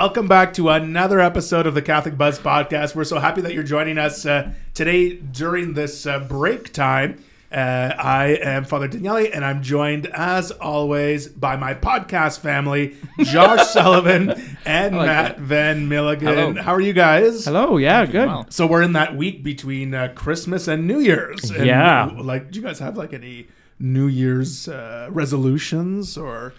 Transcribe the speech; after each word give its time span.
Welcome 0.00 0.28
back 0.28 0.52
to 0.54 0.68
another 0.68 1.18
episode 1.18 1.66
of 1.66 1.74
the 1.74 1.82
Catholic 1.82 2.16
Buzz 2.16 2.38
podcast. 2.38 2.94
We're 2.94 3.02
so 3.02 3.18
happy 3.18 3.40
that 3.40 3.52
you're 3.52 3.64
joining 3.64 3.98
us 3.98 4.24
uh, 4.24 4.52
today 4.72 5.16
during 5.16 5.74
this 5.74 6.06
uh, 6.06 6.20
break 6.20 6.72
time. 6.72 7.20
Uh, 7.50 7.56
I 7.98 8.38
am 8.40 8.62
Father 8.62 8.86
Daniele, 8.86 9.28
and 9.34 9.44
I'm 9.44 9.60
joined, 9.60 10.06
as 10.06 10.52
always, 10.52 11.26
by 11.26 11.56
my 11.56 11.74
podcast 11.74 12.38
family, 12.38 12.94
Josh 13.24 13.66
Sullivan 13.70 14.30
and 14.64 14.96
like 14.96 15.06
Matt 15.06 15.36
that. 15.36 15.40
Van 15.40 15.88
Milligan. 15.88 16.28
Hello. 16.28 16.62
How 16.62 16.74
are 16.74 16.80
you 16.80 16.92
guys? 16.92 17.44
Hello, 17.44 17.76
yeah, 17.76 18.06
good. 18.06 18.28
well. 18.28 18.46
So 18.50 18.68
we're 18.68 18.82
in 18.82 18.92
that 18.92 19.16
week 19.16 19.42
between 19.42 19.94
uh, 19.94 20.12
Christmas 20.14 20.68
and 20.68 20.86
New 20.86 21.00
Year's. 21.00 21.50
And, 21.50 21.66
Yeah. 21.66 22.04
Like, 22.16 22.52
do 22.52 22.60
you 22.60 22.64
guys 22.64 22.78
have 22.78 22.96
like 22.96 23.12
any 23.12 23.48
New 23.80 24.06
Year's 24.06 24.68
uh, 24.68 25.08
resolutions 25.10 26.16
or 26.16 26.54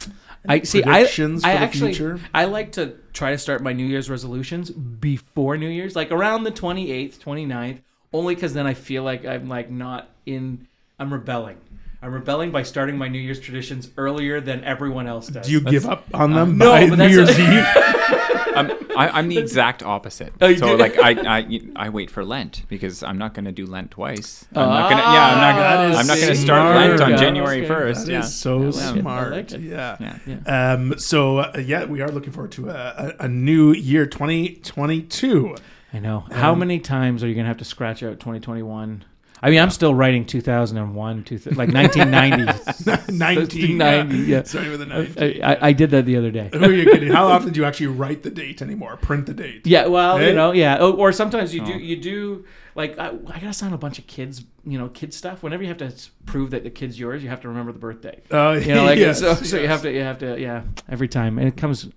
I 0.49 0.61
see. 0.63 0.83
I, 0.83 0.99
I 0.99 1.05
for 1.05 1.27
the 1.39 1.47
actually, 1.47 1.93
future? 1.93 2.19
I 2.33 2.45
like 2.45 2.73
to 2.73 2.95
try 3.13 3.31
to 3.31 3.37
start 3.37 3.61
my 3.61 3.71
New 3.73 3.85
Year's 3.85 4.09
resolutions 4.09 4.69
before 4.71 5.57
New 5.57 5.69
Year's, 5.69 5.95
like 5.95 6.11
around 6.11 6.43
the 6.43 6.51
28th, 6.51 7.19
29th, 7.19 7.79
only 8.11 8.35
because 8.35 8.53
then 8.53 8.65
I 8.67 8.73
feel 8.73 9.03
like 9.03 9.25
I'm 9.25 9.47
like 9.47 9.69
not 9.69 10.09
in. 10.25 10.67
I'm 10.99 11.13
rebelling. 11.13 11.57
I'm 12.01 12.13
rebelling 12.13 12.51
by 12.51 12.63
starting 12.63 12.97
my 12.97 13.07
New 13.09 13.19
Year's 13.19 13.39
traditions 13.39 13.89
earlier 13.97 14.39
than 14.41 14.63
everyone 14.63 15.07
else 15.07 15.27
does. 15.27 15.45
do 15.45 15.51
you 15.51 15.61
give 15.61 15.85
up 15.85 16.05
on 16.13 16.31
them 16.33 16.61
uh, 16.61 16.65
no, 16.65 16.71
by 16.71 16.89
but 16.89 16.97
New 16.99 17.15
that's- 17.25 17.37
Year's 17.37 17.39
Eve? 18.35 18.38
I'm, 18.59 18.71
I, 18.97 19.09
I'm 19.09 19.27
the 19.29 19.37
exact 19.45 19.81
opposite. 19.83 20.33
Oh, 20.41 20.53
so 20.55 20.67
do? 20.71 20.77
like 20.77 20.97
I, 20.97 21.37
I 21.39 21.59
I 21.75 21.89
wait 21.89 22.11
for 22.11 22.23
Lent 22.25 22.63
because 22.67 23.01
I'm 23.03 23.17
not 23.17 23.33
going 23.33 23.45
to 23.45 23.51
do 23.51 23.65
Lent 23.65 23.91
twice. 23.91 24.45
I'm 24.55 24.67
not 24.69 24.89
gonna 24.89 25.01
yeah 25.01 25.07
I'm 25.07 25.37
Ah, 25.37 25.41
not 25.41 25.55
gonna 25.55 25.95
I'm 25.97 26.07
not 26.07 26.17
going 26.17 26.29
to 26.29 26.35
start 26.35 26.75
Lent 26.75 27.01
on 27.01 27.11
Yeah, 27.11 27.17
January 27.17 27.59
okay. 27.59 27.67
first. 27.67 28.05
That 28.05 28.11
Yeah. 28.11 28.19
is 28.19 28.35
so 28.35 28.57
I 28.61 28.65
like 28.65 28.75
it. 28.75 28.79
I 28.79 28.99
smart. 29.01 29.31
like 29.31 29.51
it. 29.53 29.61
Yeah. 29.61 30.17
yeah. 30.25 30.73
Um, 30.73 30.97
so 30.99 31.39
uh, 31.39 31.57
yeah, 31.63 31.85
we 31.85 32.01
are 32.01 32.09
looking 32.09 32.31
forward 32.33 32.51
to 32.53 32.69
a, 32.69 33.15
a, 33.19 33.25
a 33.25 33.27
new 33.27 33.71
year, 33.71 34.05
2022. 34.05 35.55
I 35.93 35.99
know. 35.99 36.19
How 36.31 36.53
many 36.53 36.79
times 36.79 37.23
are 37.23 37.27
you 37.27 37.35
gonna 37.35 37.47
have 37.47 37.57
to 37.57 37.65
scratch 37.65 38.03
out 38.03 38.19
2021? 38.19 39.03
I 39.41 39.49
mean, 39.49 39.59
I'm 39.59 39.69
still 39.69 39.95
writing 39.95 40.25
2001, 40.25 41.23
two, 41.23 41.37
like 41.55 41.71
1990. 41.71 43.13
19. 43.13 43.77
90, 43.77 44.17
yeah. 44.27 44.43
Starting 44.43 44.71
with 44.71 44.81
a 44.81 44.85
19. 44.85 45.43
I, 45.43 45.53
I, 45.53 45.67
I 45.69 45.73
did 45.73 45.91
that 45.91 46.05
the 46.05 46.17
other 46.17 46.31
day. 46.31 46.49
Who 46.53 46.63
are 46.65 46.71
you 46.73 46.85
kidding? 46.85 47.11
How 47.11 47.27
often 47.27 47.53
do 47.53 47.59
you 47.59 47.65
actually 47.65 47.87
write 47.87 48.23
the 48.23 48.29
date 48.31 48.61
anymore? 48.61 48.97
Print 48.97 49.25
the 49.27 49.33
date? 49.33 49.65
Yeah, 49.65 49.87
well, 49.87 50.17
Hey? 50.17 50.29
you 50.29 50.35
know, 50.35 50.51
yeah, 50.51 50.77
or, 50.77 50.93
or 50.93 51.11
sometimes 51.11 51.53
you 51.53 51.63
do 51.65 51.73
Oh. 51.73 51.77
you 51.77 51.95
do 51.95 52.45
like 52.75 52.97
I, 52.99 53.07
I 53.09 53.39
gotta 53.39 53.53
sign 53.53 53.73
a 53.73 53.77
bunch 53.77 53.97
of 53.99 54.07
kids, 54.07 54.43
you 54.65 54.77
know, 54.77 54.89
kid 54.89 55.13
stuff. 55.13 55.41
Whenever 55.43 55.63
you 55.63 55.69
have 55.69 55.77
to 55.77 55.93
prove 56.25 56.51
that 56.51 56.63
the 56.63 56.69
kid's 56.69 56.99
yours, 56.99 57.23
you 57.23 57.29
have 57.29 57.41
to 57.41 57.47
remember 57.47 57.71
the 57.71 57.79
birthday. 57.79 58.21
Uh, 58.31 58.59
You 58.65 58.73
know, 58.75 58.83
like 58.85 58.99
yes, 58.99 59.19
so, 59.19 59.35
so 59.35 59.57
you 59.57 59.67
have 59.67 59.81
to 59.83 59.91
you 59.91 60.01
have 60.01 60.19
to 60.19 60.39
yeah 60.39 60.63
every 60.89 61.07
time, 61.07 61.37
and 61.39 61.47
it 61.47 61.55
comes. 61.57 61.87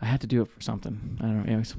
I 0.00 0.06
had 0.06 0.20
to 0.20 0.26
do 0.28 0.42
it 0.42 0.48
for 0.48 0.60
something. 0.60 1.18
I 1.20 1.22
don't 1.24 1.38
know. 1.38 1.44
Anyways, 1.46 1.74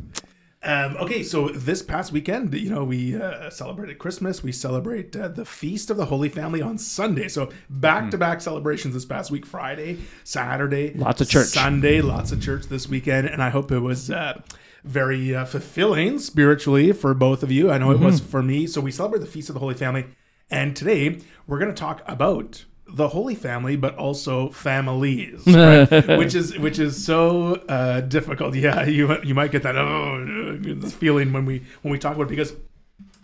Um, 0.62 0.98
okay, 0.98 1.24
so 1.24 1.48
this 1.48 1.82
past 1.82 2.12
weekend, 2.12 2.54
you 2.54 2.70
know, 2.70 2.84
we 2.84 3.16
uh, 3.16 3.50
celebrated 3.50 3.98
Christmas. 3.98 4.44
We 4.44 4.52
celebrate 4.52 5.16
uh, 5.16 5.30
the 5.30 5.46
Feast 5.46 5.90
of 5.90 5.96
the 5.96 6.06
Holy 6.06 6.28
Family 6.28 6.62
on 6.62 6.78
Sunday. 6.78 7.30
So 7.30 7.50
back 7.70 8.12
to 8.12 8.18
back 8.18 8.42
celebrations 8.42 8.94
this 8.94 9.06
past 9.06 9.32
week 9.32 9.46
Friday, 9.46 10.00
Saturday. 10.26 10.94
Lots 10.96 11.22
of 11.22 11.30
church. 11.30 11.48
Sunday, 11.48 12.02
lots 12.02 12.34
of 12.34 12.42
church 12.42 12.66
this 12.66 12.90
weekend. 12.90 13.28
And 13.28 13.42
I 13.42 13.52
hope 13.52 13.72
it 13.72 13.80
was 13.80 14.12
uh, 14.12 14.42
very 14.84 15.34
uh, 15.34 15.46
fulfilling 15.46 16.20
spiritually 16.20 16.92
for 16.92 17.14
both 17.14 17.42
of 17.42 17.52
you. 17.52 17.72
I 17.72 17.78
know 17.78 17.92
it 17.92 18.00
was 18.00 18.20
for 18.20 18.44
me. 18.44 18.68
So 18.68 18.82
we 18.82 18.92
celebrate 18.92 19.20
the 19.20 19.28
Feast 19.28 19.50
of 19.50 19.54
the 19.54 19.60
Holy 19.60 19.76
Family. 19.76 20.08
And 20.52 20.76
today 20.76 21.20
we're 21.48 21.60
going 21.60 21.74
to 21.74 21.80
talk 21.80 22.02
about 22.06 22.66
the 22.92 23.10
Holy 23.10 23.36
Family, 23.36 23.76
but 23.76 23.96
also 23.98 24.50
families, 24.50 25.44
right? 25.48 25.90
which 26.18 26.36
is 26.36 26.58
which 26.58 26.80
is 26.80 27.04
so 27.04 27.56
uh, 27.68 28.02
difficult. 28.02 28.56
Yeah, 28.56 28.86
you 28.86 29.22
you 29.24 29.36
might 29.36 29.52
get 29.52 29.64
that 29.64 29.76
oh 29.78 30.60
feeling 30.90 31.32
when 31.34 31.46
we 31.46 31.64
when 31.82 31.92
we 31.92 32.00
talk 32.00 32.16
about 32.16 32.24
it 32.28 32.30
because 32.30 32.54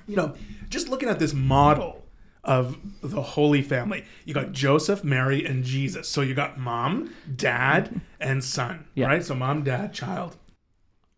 you 0.07 0.15
know 0.15 0.35
just 0.69 0.89
looking 0.89 1.09
at 1.09 1.19
this 1.19 1.33
model 1.33 2.03
of 2.43 2.77
the 3.01 3.21
Holy 3.21 3.61
Family, 3.63 4.05
you 4.23 4.33
got 4.33 4.51
Joseph, 4.51 5.03
Mary, 5.03 5.43
and 5.45 5.63
Jesus. 5.63 6.07
So 6.07 6.21
you 6.21 6.35
got 6.35 6.59
mom, 6.59 7.11
dad, 7.35 8.01
and 8.19 8.43
son, 8.43 8.85
Yeah. 8.93 9.07
right? 9.07 9.23
So 9.23 9.33
mom, 9.33 9.63
dad, 9.63 9.93
child. 9.93 10.37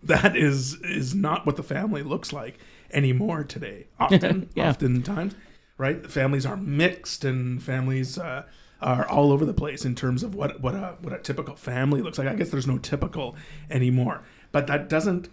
That 0.04 0.38
is 0.38 0.76
is 0.84 1.14
not 1.16 1.46
what 1.46 1.58
the 1.58 1.64
family 1.64 2.02
looks 2.04 2.32
like 2.32 2.60
anymore 2.94 3.44
today. 3.44 3.88
Often, 4.00 4.50
Yeah. 4.56 4.70
oftentimes, 4.70 5.36
right? 5.78 6.10
Families 6.10 6.46
are 6.46 6.58
mixed, 6.58 7.24
and 7.24 7.62
families 7.62 8.18
uh, 8.18 8.44
are 8.82 9.08
all 9.08 9.32
over 9.32 9.46
the 9.46 9.54
place 9.54 9.86
in 9.86 9.96
terms 9.96 10.24
of 10.24 10.36
what 10.36 10.60
what 10.62 10.76
a 10.76 10.98
what 11.02 11.14
a 11.14 11.20
typical 11.20 11.56
family 11.56 12.02
looks 12.02 12.18
like. 12.18 12.28
I 12.28 12.36
guess 12.36 12.50
there's 12.50 12.68
no 12.68 12.78
typical 12.78 13.36
anymore, 13.70 14.24
but 14.52 14.68
that 14.68 14.90
doesn't 14.90 15.30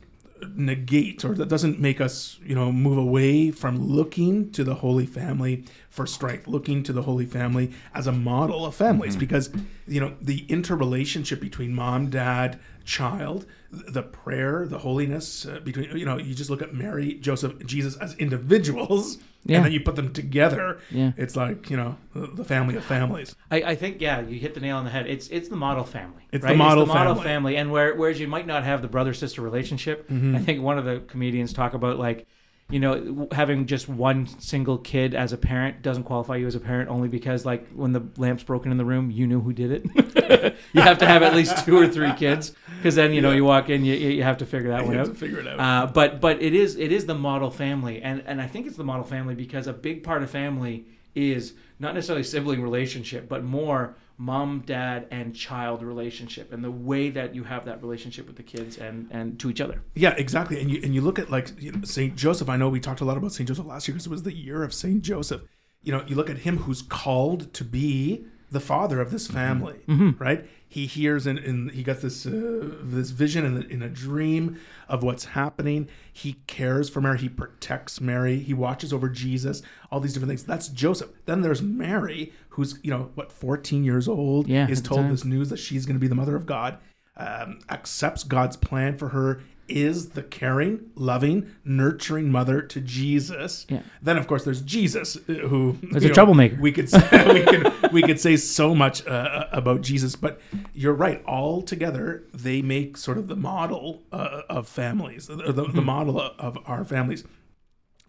negate 0.55 1.25
or 1.25 1.35
that 1.35 1.49
doesn't 1.49 1.79
make 1.81 2.01
us 2.01 2.39
you 2.45 2.55
know 2.55 2.71
move 2.73 2.99
away 2.99 3.51
from 3.51 3.79
looking 3.79 4.51
to 4.51 4.65
the 4.65 4.77
holy 4.77 5.07
family 5.07 5.65
for 5.89 6.07
strength 6.07 6.47
looking 6.47 6.83
to 6.83 6.93
the 6.93 7.03
holy 7.03 7.25
family 7.25 7.73
as 7.95 8.07
a 8.07 8.13
model 8.13 8.67
of 8.67 8.75
families 8.75 9.17
because 9.17 9.51
you 9.87 10.01
know 10.01 10.15
the 10.21 10.45
interrelationship 10.49 11.41
between 11.41 11.73
mom 11.75 12.11
dad 12.11 12.59
child 12.85 13.47
the 13.71 14.03
prayer 14.03 14.67
the 14.67 14.79
holiness 14.79 15.47
uh, 15.47 15.61
between 15.61 15.97
you 15.97 16.05
know 16.05 16.19
you 16.19 16.35
just 16.35 16.51
look 16.51 16.63
at 16.63 16.75
mary 16.75 17.15
joseph 17.15 17.55
jesus 17.65 17.97
as 17.97 18.15
individuals 18.17 19.19
Yeah. 19.47 19.57
and 19.57 19.67
then 19.67 19.73
you 19.73 19.81
put 19.81 19.97
them 19.97 20.13
together 20.13 20.79
Yeah. 20.91 21.13
it's 21.17 21.37
like 21.37 21.69
you 21.71 21.77
know 21.77 21.97
the, 22.15 22.27
the 22.29 22.45
family 22.45 22.77
of 22.77 22.85
families 22.85 23.37
I, 23.51 23.57
I 23.63 23.75
think 23.75 24.01
yeah, 24.01 24.21
you 24.21 24.39
hit 24.39 24.55
the 24.55 24.61
nail 24.61 24.77
on 24.79 24.85
the 24.85 24.91
head. 24.91 25.07
It's 25.07 25.29
it's 25.29 25.49
the 25.49 25.57
model 25.57 25.85
family. 25.85 26.25
It's 26.33 26.43
the 26.43 26.49
right? 26.49 26.57
model 26.57 26.85
it's 26.85 26.93
the 26.93 26.99
model 26.99 27.15
family. 27.15 27.29
family, 27.29 27.57
and 27.57 27.71
where 27.71 27.95
whereas 27.95 28.19
you 28.19 28.27
might 28.29 28.47
not 28.47 28.65
have 28.65 28.83
the 28.83 28.89
brother 28.89 29.15
sister 29.15 29.43
relationship. 29.43 30.09
Mm-hmm. 30.09 30.37
I 30.37 30.39
think 30.41 30.63
one 30.63 30.79
of 30.79 30.85
the 30.85 31.01
comedians 31.07 31.53
talk 31.53 31.75
about 31.75 31.99
like. 31.99 32.27
You 32.71 32.81
know, 32.81 33.29
having 33.31 33.67
just 33.67 33.89
one 33.89 34.27
single 34.41 34.79
kid 34.79 35.15
as 35.15 35.33
a 35.33 35.37
parent 35.37 35.83
doesn't 35.83 36.05
qualify 36.05 36.37
you 36.37 36.47
as 36.47 36.55
a 36.55 36.61
parent 36.61 36.89
only 36.89 37.09
because, 37.09 37.45
like, 37.45 37.69
when 37.73 37.93
the 37.93 38.03
lamp's 38.17 38.43
broken 38.43 38.73
in 38.73 38.79
the 38.79 38.85
room, 38.87 39.11
you 39.11 39.27
knew 39.27 39.41
who 39.41 39.53
did 39.53 39.71
it. 39.71 40.57
you 40.73 40.81
have 40.81 40.99
to 40.99 41.07
have 41.07 41.23
at 41.23 41.35
least 41.35 41.65
two 41.67 41.77
or 41.77 41.87
three 41.87 42.13
kids 42.15 42.53
because 42.79 42.95
then 42.95 43.13
you 43.13 43.21
know 43.21 43.33
you 43.33 43.45
walk 43.45 43.69
in, 43.69 43.85
you, 43.85 43.95
you 43.95 44.23
have 44.23 44.39
to 44.39 44.47
figure 44.47 44.71
that 44.71 44.81
you 44.81 44.87
one 44.87 44.97
have 44.97 45.09
out. 45.09 45.13
to 45.13 45.19
figure 45.19 45.41
it 45.41 45.47
out 45.47 45.61
Uh, 45.61 45.87
but 45.93 46.21
but 46.23 46.41
it 46.43 46.55
is 46.55 46.77
it 46.77 46.91
is 46.91 47.05
the 47.07 47.15
model 47.15 47.51
family, 47.51 48.01
and 48.03 48.23
and 48.27 48.41
I 48.41 48.47
think 48.47 48.67
it's 48.67 48.77
the 48.79 48.85
model 48.85 49.05
family 49.05 49.35
because 49.35 49.67
a 49.67 49.73
big 49.73 50.03
part 50.03 50.23
of 50.23 50.31
family 50.31 50.87
is 51.15 51.53
not 51.79 51.95
necessarily 51.95 52.25
sibling 52.25 52.63
relationship, 52.63 53.29
but 53.29 53.45
more 53.45 53.95
mom, 54.17 54.63
dad, 54.65 55.07
and 55.11 55.35
child 55.35 55.83
relationship, 55.83 56.53
and 56.53 56.63
the 56.63 56.71
way 56.71 57.11
that 57.11 57.35
you 57.35 57.45
have 57.45 57.65
that 57.65 57.83
relationship 57.83 58.27
with 58.27 58.37
the 58.37 58.43
kids 58.43 58.79
and 58.79 59.09
and 59.11 59.39
to 59.41 59.51
each 59.51 59.61
other. 59.61 59.83
Yeah, 59.95 60.15
exactly. 60.17 60.61
And 60.61 60.71
you 60.71 60.81
and 60.83 60.95
you 60.95 61.01
look 61.01 61.19
at 61.19 61.31
like 61.31 61.51
you 61.61 61.73
know, 61.73 61.83
Saint 61.85 62.17
Joseph. 62.17 62.49
I 62.49 62.57
know 62.57 62.69
we 62.69 62.81
talked 62.81 63.01
a 63.01 63.05
lot 63.05 63.17
about 63.17 63.33
Saint 63.33 63.49
Joseph 63.49 63.67
last 63.67 63.89
year 63.89 63.95
because 63.95 64.07
it 64.07 64.11
was 64.11 64.23
the 64.23 64.35
year 64.35 64.63
of 64.63 64.73
Saint 64.73 65.03
Joseph. 65.03 65.43
You 65.83 65.93
know, 65.93 66.05
you 66.07 66.17
look 66.17 66.31
at 66.31 66.39
him 66.39 66.59
who's 66.59 66.83
called 66.83 67.53
to 67.55 67.65
be 67.65 68.27
the 68.51 68.61
father 68.61 69.01
of 69.01 69.11
this 69.11 69.27
family, 69.27 69.81
right? 70.19 70.47
He 70.69 70.87
hears 70.87 71.27
and, 71.27 71.39
and 71.39 71.71
he 71.71 71.83
got 71.85 72.01
this 72.01 72.27
uh, 72.27 72.69
this 72.83 73.11
vision 73.11 73.45
in, 73.45 73.63
in 73.71 73.83
a 73.83 73.89
dream 73.89 74.59
of 74.89 75.03
what's 75.05 75.27
happening. 75.27 75.89
He 76.13 76.35
cares 76.49 76.89
for 76.91 77.01
Mary. 77.01 77.19
He 77.19 77.29
protects 77.29 78.01
Mary. 78.01 78.39
He 78.39 78.55
watches 78.55 78.93
over 78.93 79.09
Jesus. 79.09 79.63
All 79.93 80.01
these 80.01 80.13
different 80.15 80.31
things. 80.31 80.43
That's 80.45 80.69
Joseph. 80.69 81.11
Then 81.27 81.43
there's 81.43 81.63
Mary, 81.63 82.33
who's 82.51 82.79
you 82.83 82.91
know 82.91 83.11
what, 83.15 83.31
14 83.31 83.85
years 83.85 84.09
old. 84.09 84.49
Yeah, 84.49 84.69
is 84.69 84.81
told 84.81 85.11
this 85.11 85.25
news 85.25 85.49
that 85.51 85.59
she's 85.59 85.87
going 85.87 85.97
to 85.97 86.01
be 86.01 86.09
the 86.09 86.15
mother 86.17 86.35
of 86.37 86.45
God. 86.47 86.79
Um, 87.17 87.61
accepts 87.71 88.25
God's 88.25 88.57
plan 88.57 88.99
for 88.99 89.11
her. 89.11 89.43
Is 89.69 90.11
the 90.11 90.23
caring, 90.23 90.91
loving, 90.95 91.55
nurturing 91.65 92.31
mother 92.31 92.61
to 92.63 92.81
Jesus. 92.81 93.67
Yeah. 93.69 93.81
Then, 94.03 94.19
of 94.19 94.27
course, 94.27 94.45
there's 94.45 94.61
Jesus, 94.61 95.17
uh, 95.17 95.33
who 95.33 95.79
you 95.83 96.11
a 96.11 96.13
troublemaker. 96.13 96.61
We 96.61 96.73
could 96.73 96.91
say, 96.91 97.33
we 97.33 97.43
could 97.43 97.93
we 97.93 98.03
could 98.03 98.21
say 98.21 98.37
so 98.37 98.75
much 98.75 99.07
uh, 99.07 99.47
about 99.53 99.81
Jesus, 99.81 100.17
but 100.17 100.41
you're 100.75 100.95
right. 100.95 101.25
All 101.25 101.63
together, 101.63 102.25
they 102.33 102.63
make 102.63 102.97
sort 102.97 103.19
of 103.19 103.29
the 103.29 103.37
model 103.37 104.03
uh, 104.13 104.43
of 104.49 104.69
families, 104.69 105.27
the, 105.27 105.37
the, 105.37 105.65
the 105.65 105.83
model 105.83 106.21
of, 106.21 106.39
of 106.39 106.59
our 106.67 106.85
families. 106.85 107.25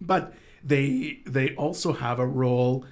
But 0.02 0.34
they 0.64 1.20
they 1.26 1.56
also 1.56 1.94
have 1.94 2.20
a 2.20 2.28
role. 2.28 2.86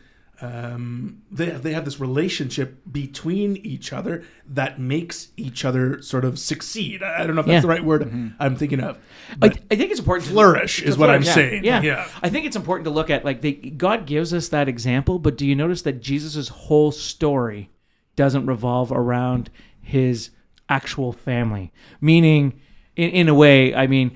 Um, 0.44 1.22
they 1.32 1.52
they 1.52 1.72
have 1.72 1.86
this 1.86 2.02
relationship 2.02 2.82
between 2.92 3.56
each 3.58 3.94
other 3.94 4.26
that 4.46 4.78
makes 4.78 5.30
each 5.38 5.64
other 5.64 6.02
sort 6.02 6.26
of 6.26 6.38
succeed. 6.38 7.02
I 7.02 7.22
I 7.24 7.26
don't 7.26 7.36
know 7.36 7.40
if 7.42 7.46
that's 7.48 7.56
Yeah. 7.56 7.62
the 7.62 7.68
right 7.70 7.84
word 7.86 8.34
I'm 8.42 8.58
thinking 8.58 8.82
of. 8.82 8.98
I, 9.32 9.36
But 9.48 9.60
I 9.72 9.76
think 9.76 9.92
it's 9.92 10.00
important 10.02 10.26
to 10.28 10.34
flourish 10.34 10.82
to 10.82 10.86
is 10.86 10.98
what 10.98 11.10
I'm 11.10 11.24
yeah, 11.24 11.34
saying. 11.34 11.64
Yeah. 11.64 11.82
Yeah. 11.82 12.08
I 12.22 12.28
think 12.30 12.46
it's 12.46 12.58
important 12.58 12.84
to 12.86 12.90
look 12.92 13.10
at 13.10 13.24
like 13.24 13.40
they, 13.40 13.54
God 13.54 14.06
gives 14.06 14.34
us 14.34 14.50
that 14.50 14.68
example, 14.68 15.18
but 15.18 15.38
do 15.38 15.48
you 15.48 15.56
notice 15.56 15.82
that 15.84 16.02
Jesus' 16.02 16.50
whole 16.50 16.92
story 16.92 17.70
doesn't 18.18 18.46
revolve 18.46 18.92
around 18.92 19.50
his 19.82 20.32
actual 20.68 21.14
family? 21.14 21.72
Meaning, 22.02 22.60
in, 22.98 23.10
in 23.12 23.30
a 23.30 23.34
way, 23.34 23.74
I 23.74 23.88
mean, 23.88 24.12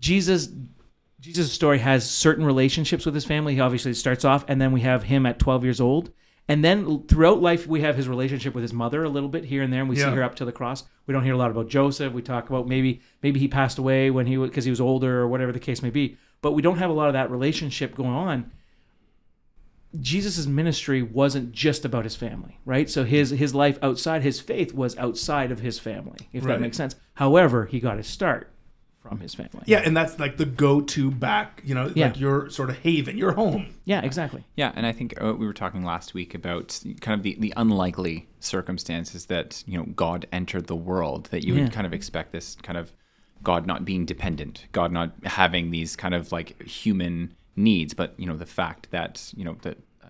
Jesus. 0.00 0.48
Jesus' 1.24 1.50
story 1.54 1.78
has 1.78 2.08
certain 2.08 2.44
relationships 2.44 3.06
with 3.06 3.14
his 3.14 3.24
family. 3.24 3.54
He 3.54 3.60
obviously 3.60 3.94
starts 3.94 4.26
off, 4.26 4.44
and 4.46 4.60
then 4.60 4.72
we 4.72 4.82
have 4.82 5.04
him 5.04 5.24
at 5.24 5.38
12 5.38 5.64
years 5.64 5.80
old, 5.80 6.10
And 6.46 6.62
then 6.62 7.04
throughout 7.08 7.40
life, 7.40 7.66
we 7.66 7.80
have 7.80 7.96
his 7.96 8.06
relationship 8.06 8.54
with 8.54 8.60
his 8.60 8.74
mother 8.74 9.02
a 9.02 9.08
little 9.08 9.30
bit 9.30 9.46
here 9.46 9.62
and 9.62 9.72
there, 9.72 9.80
and 9.80 9.88
we 9.88 9.96
Yeah. 9.96 10.10
see 10.10 10.16
her 10.16 10.22
up 10.22 10.34
to 10.34 10.44
the 10.44 10.52
cross. 10.52 10.84
We 11.06 11.14
don't 11.14 11.24
hear 11.24 11.32
a 11.32 11.38
lot 11.38 11.50
about 11.50 11.70
Joseph. 11.70 12.12
We 12.12 12.20
talk 12.20 12.50
about 12.50 12.68
maybe 12.68 13.00
maybe 13.22 13.40
he 13.40 13.48
passed 13.48 13.78
away 13.78 14.10
when 14.10 14.26
he 14.26 14.36
because 14.36 14.66
he 14.66 14.70
was 14.70 14.78
older 14.82 15.20
or 15.20 15.26
whatever 15.28 15.52
the 15.52 15.58
case 15.58 15.82
may 15.82 15.88
be. 15.88 16.18
But 16.42 16.52
we 16.52 16.60
don't 16.60 16.76
have 16.76 16.90
a 16.90 16.92
lot 16.92 17.06
of 17.08 17.14
that 17.14 17.30
relationship 17.30 17.94
going 17.94 18.10
on. 18.10 18.50
Jesus' 19.98 20.46
ministry 20.46 21.00
wasn't 21.00 21.52
just 21.52 21.86
about 21.86 22.04
his 22.04 22.14
family, 22.16 22.58
right? 22.66 22.90
So 22.90 23.04
his 23.04 23.30
his 23.30 23.54
life 23.54 23.78
outside 23.80 24.20
his 24.22 24.38
faith 24.38 24.74
was 24.74 24.98
outside 24.98 25.50
of 25.50 25.60
his 25.60 25.78
family, 25.78 26.18
if 26.34 26.44
Right. 26.44 26.56
that 26.56 26.60
makes 26.60 26.76
sense. 26.76 26.94
However, 27.14 27.64
he 27.64 27.80
got 27.80 27.96
his 27.96 28.06
start 28.06 28.50
from 29.08 29.20
his 29.20 29.34
family. 29.34 29.62
Yeah, 29.66 29.80
and 29.84 29.94
that's 29.96 30.18
like 30.18 30.38
the 30.38 30.46
go-to 30.46 31.10
back, 31.10 31.60
you 31.64 31.74
know, 31.74 31.92
Yeah. 31.94 32.06
like 32.06 32.18
your 32.18 32.48
sort 32.48 32.70
of 32.70 32.78
haven, 32.78 33.18
your 33.18 33.32
home. 33.32 33.74
Yeah, 33.84 34.00
exactly. 34.02 34.44
Yeah, 34.56 34.72
and 34.74 34.86
I 34.86 34.92
think 34.92 35.14
uh, 35.22 35.34
we 35.34 35.46
were 35.46 35.52
talking 35.52 35.84
last 35.84 36.14
week 36.14 36.34
about 36.34 36.80
kind 37.02 37.18
of 37.18 37.22
the, 37.22 37.36
the 37.38 37.52
unlikely 37.56 38.26
circumstances 38.40 39.26
that 39.26 39.62
you 39.66 39.76
know 39.78 39.84
God 39.84 40.26
entered 40.32 40.66
the 40.68 40.76
world. 40.76 41.26
That 41.30 41.44
you 41.44 41.54
Yeah. 41.54 41.64
would 41.64 41.72
kind 41.72 41.86
of 41.86 41.92
expect 41.92 42.32
this 42.32 42.56
kind 42.62 42.78
of 42.78 42.92
God 43.42 43.66
not 43.66 43.84
being 43.84 44.06
dependent, 44.06 44.66
God 44.72 44.90
not 44.90 45.12
having 45.24 45.70
these 45.70 45.96
kind 45.96 46.14
of 46.14 46.32
like 46.32 46.62
human 46.62 47.34
needs, 47.56 47.92
but 47.94 48.14
you 48.16 48.26
know 48.26 48.36
the 48.36 48.46
fact 48.46 48.90
that 48.90 49.32
you 49.36 49.44
know 49.44 49.56
that 49.62 49.78
uh, 50.02 50.08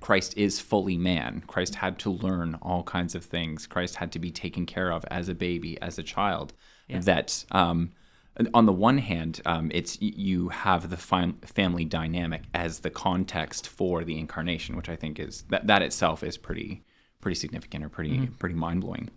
Christ 0.00 0.36
is 0.36 0.58
fully 0.60 0.96
man. 0.98 1.44
Christ 1.46 1.76
had 1.76 2.00
to 2.00 2.10
learn 2.10 2.56
all 2.62 2.82
kinds 2.82 3.14
of 3.14 3.24
things. 3.24 3.68
Christ 3.68 3.94
had 3.96 4.10
to 4.12 4.18
be 4.18 4.32
taken 4.32 4.66
care 4.66 4.90
of 4.92 5.04
as 5.08 5.28
a 5.28 5.34
baby, 5.36 5.80
as 5.80 5.98
a 5.98 6.02
child. 6.02 6.52
That 6.90 7.44
um, 7.52 7.92
on 8.52 8.66
the 8.66 8.72
one 8.72 8.98
hand, 8.98 9.40
um, 9.46 9.70
it's 9.72 10.00
you 10.00 10.48
have 10.48 10.90
the 10.90 10.96
fam- 10.96 11.38
family 11.44 11.84
dynamic 11.84 12.42
as 12.52 12.80
the 12.80 12.90
context 12.90 13.68
for 13.68 14.04
the 14.04 14.18
incarnation, 14.18 14.76
which 14.76 14.88
I 14.88 14.96
think 14.96 15.20
is 15.20 15.44
that 15.50 15.66
that 15.68 15.82
itself 15.82 16.22
is 16.22 16.36
pretty 16.36 16.82
pretty 17.20 17.36
significant 17.36 17.84
or 17.84 17.88
pretty 17.88 18.26
pretty 18.38 18.54
mind 18.54 18.80
blowing. 18.80 19.10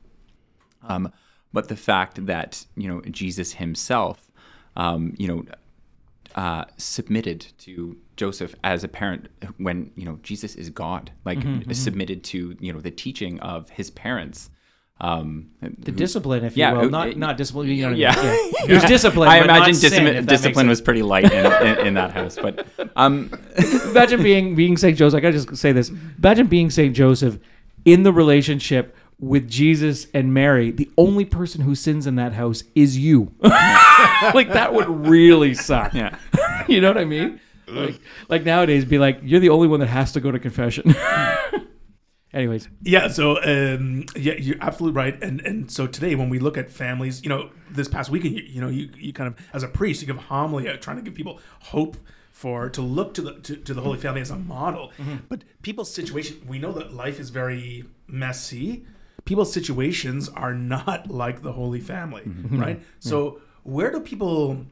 Um, 0.83 1.11
but 1.51 1.67
the 1.67 1.75
fact 1.75 2.25
that 2.27 2.65
you 2.75 2.87
know 2.87 3.01
Jesus 3.01 3.53
himself, 3.53 4.31
um, 4.75 5.15
you 5.17 5.27
know, 5.27 5.45
uh, 6.35 6.65
submitted 6.77 7.47
to 7.59 7.97
Joseph 8.17 8.53
as 8.63 8.83
a 8.83 8.87
parent 8.87 9.29
when 9.57 9.91
you 9.95 10.05
know 10.05 10.19
Jesus 10.21 10.55
is 10.55 10.69
God, 10.69 11.11
like 11.25 11.39
submitted 11.73 12.23
to 12.25 12.55
you 12.59 12.71
know 12.71 12.79
the 12.79 12.91
teaching 12.91 13.39
of 13.39 13.69
his 13.71 13.89
parents. 13.89 14.51
Um, 14.99 15.51
The 15.61 15.91
discipline, 15.91 16.43
if 16.43 16.57
Yeah, 16.57 16.71
you 16.73 16.79
will, 16.79 16.89
not 16.89 17.09
uh, 17.09 17.13
not 17.15 17.37
discipline. 17.37 17.67
You 17.67 17.89
know 17.89 17.95
yeah. 17.95 18.13
I 18.17 18.23
mean? 18.23 18.53
yeah. 18.59 18.65
There's 18.65 18.85
discipline. 18.85 19.29
I 19.29 19.37
imagine 19.43 19.75
sin, 19.75 19.89
discipline, 19.89 20.07
if 20.07 20.25
that 20.25 20.31
makes 20.31 20.41
discipline 20.41 20.67
was 20.67 20.81
pretty 20.81 21.03
light 21.03 21.31
in, 21.31 21.45
in, 21.67 21.87
in 21.87 21.93
that 21.93 22.11
house, 22.11 22.35
but 22.35 22.65
um, 22.95 23.29
Imagine 23.85 24.23
being 24.23 24.55
being 24.55 24.77
Saint 24.77 24.97
Joseph. 24.97 25.17
I 25.17 25.21
gotta 25.21 25.33
just 25.33 25.55
say 25.55 25.71
this. 25.71 25.91
Imagine 26.17 26.47
being 26.47 26.69
Saint 26.71 26.95
Joseph 26.95 27.39
in 27.85 28.03
the 28.03 28.11
relationship 28.11 28.95
with 29.19 29.49
Jesus 29.49 30.07
and 30.13 30.33
Mary. 30.33 30.71
The 30.71 30.89
only 30.97 31.25
person 31.25 31.61
who 31.61 31.75
sins 31.75 32.07
in 32.07 32.15
that 32.15 32.33
house 32.33 32.63
is 32.75 32.97
you. 32.97 33.33
like 33.41 34.49
that 34.49 34.73
would 34.73 35.07
really 35.07 35.53
suck. 35.53 35.93
yeah. 35.93 36.17
you 36.67 36.81
know 36.81 36.89
what 36.89 36.97
I 36.97 37.05
mean? 37.05 37.39
Like, 37.67 37.99
like 38.29 38.43
nowadays, 38.45 38.85
be 38.85 38.97
like, 38.97 39.19
you're 39.23 39.39
the 39.39 39.49
only 39.49 39.67
one 39.67 39.79
that 39.81 39.87
has 39.87 40.11
to 40.13 40.21
go 40.21 40.31
to 40.31 40.39
confession. 40.39 40.95
Anyways, 42.37 42.69
Yeah, 42.83 43.07
so 43.07 43.43
um, 43.43 44.05
yeah, 44.15 44.33
you're 44.33 44.61
absolutely 44.61 44.95
right. 44.95 45.21
And 45.23 45.41
and 45.41 45.71
so 45.71 45.87
today, 45.87 46.13
when 46.13 46.29
we 46.29 46.37
look 46.37 46.55
at 46.55 46.69
families, 46.69 47.23
you 47.23 47.29
know, 47.29 47.49
this 47.71 47.87
past 47.87 48.11
weekend, 48.11 48.35
you, 48.35 48.43
you 48.43 48.61
know, 48.61 48.67
you, 48.67 48.91
you 48.95 49.11
kind 49.11 49.27
of 49.27 49.43
as 49.53 49.63
a 49.63 49.67
priest, 49.67 50.01
you 50.01 50.07
give 50.07 50.17
homily, 50.17 50.69
uh, 50.69 50.77
trying 50.77 50.97
to 50.97 51.01
give 51.01 51.15
people 51.15 51.39
hope 51.61 51.97
for 52.31 52.69
to 52.69 52.81
look 52.83 53.15
to 53.15 53.23
the 53.23 53.33
to, 53.39 53.55
to 53.55 53.73
the 53.73 53.81
Holy 53.81 53.97
Family 53.97 54.21
as 54.21 54.29
a 54.29 54.35
model. 54.35 54.91
But 55.29 55.45
people's 55.63 55.91
situation, 55.91 56.45
we 56.47 56.59
know 56.59 56.71
that 56.73 56.93
life 56.93 57.19
is 57.19 57.31
very 57.31 57.85
messy. 58.05 58.85
People's 59.25 59.51
situations 59.51 60.29
are 60.29 60.53
not 60.53 61.09
like 61.23 61.41
the 61.41 61.53
Holy 61.53 61.79
Family, 61.79 62.21
right? 62.51 62.83
So 62.99 63.41
where 63.63 63.89
do 63.89 63.99
people? 63.99 64.67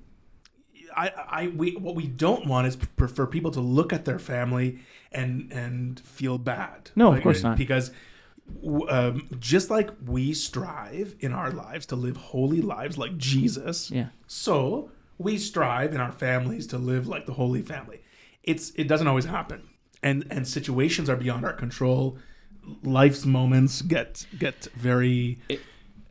I, 0.96 1.12
I, 1.28 1.48
we, 1.48 1.76
what 1.76 1.94
we 1.96 2.08
don't 2.08 2.46
want 2.46 2.68
is 2.68 2.78
for 2.96 3.28
people 3.28 3.52
to 3.52 3.60
look 3.60 3.92
at 3.92 4.06
their 4.06 4.20
family 4.20 4.80
and 5.12 5.52
and 5.52 6.00
feel 6.02 6.38
bad. 6.38 6.92
No, 6.96 7.14
of 7.14 7.22
course 7.24 7.44
not. 7.44 7.58
Because 7.58 7.92
um, 8.90 9.28
just 9.40 9.70
like 9.70 9.90
we 10.06 10.34
strive 10.34 11.16
in 11.20 11.32
our 11.34 11.52
lives 11.52 11.86
to 11.88 11.96
live 11.96 12.18
holy 12.18 12.62
lives 12.62 12.98
like 12.98 13.18
Jesus, 13.18 13.90
Yeah. 13.92 14.10
so 14.28 14.92
we 15.18 15.38
strive 15.38 15.94
in 15.94 16.02
our 16.02 16.12
families 16.12 16.68
to 16.68 16.78
live 16.78 17.08
like 17.08 17.26
the 17.26 17.34
Holy 17.34 17.62
Family. 17.62 18.02
It's 18.44 18.72
it 18.76 18.88
doesn't 18.88 19.08
always 19.08 19.26
happen, 19.26 19.68
and 20.04 20.26
and 20.30 20.48
situations 20.48 21.10
are 21.10 21.16
beyond 21.16 21.46
our 21.46 21.54
control. 21.54 22.18
Life's 22.84 23.26
moments 23.26 23.82
get 23.82 24.26
get 24.38 24.68
very 24.76 25.40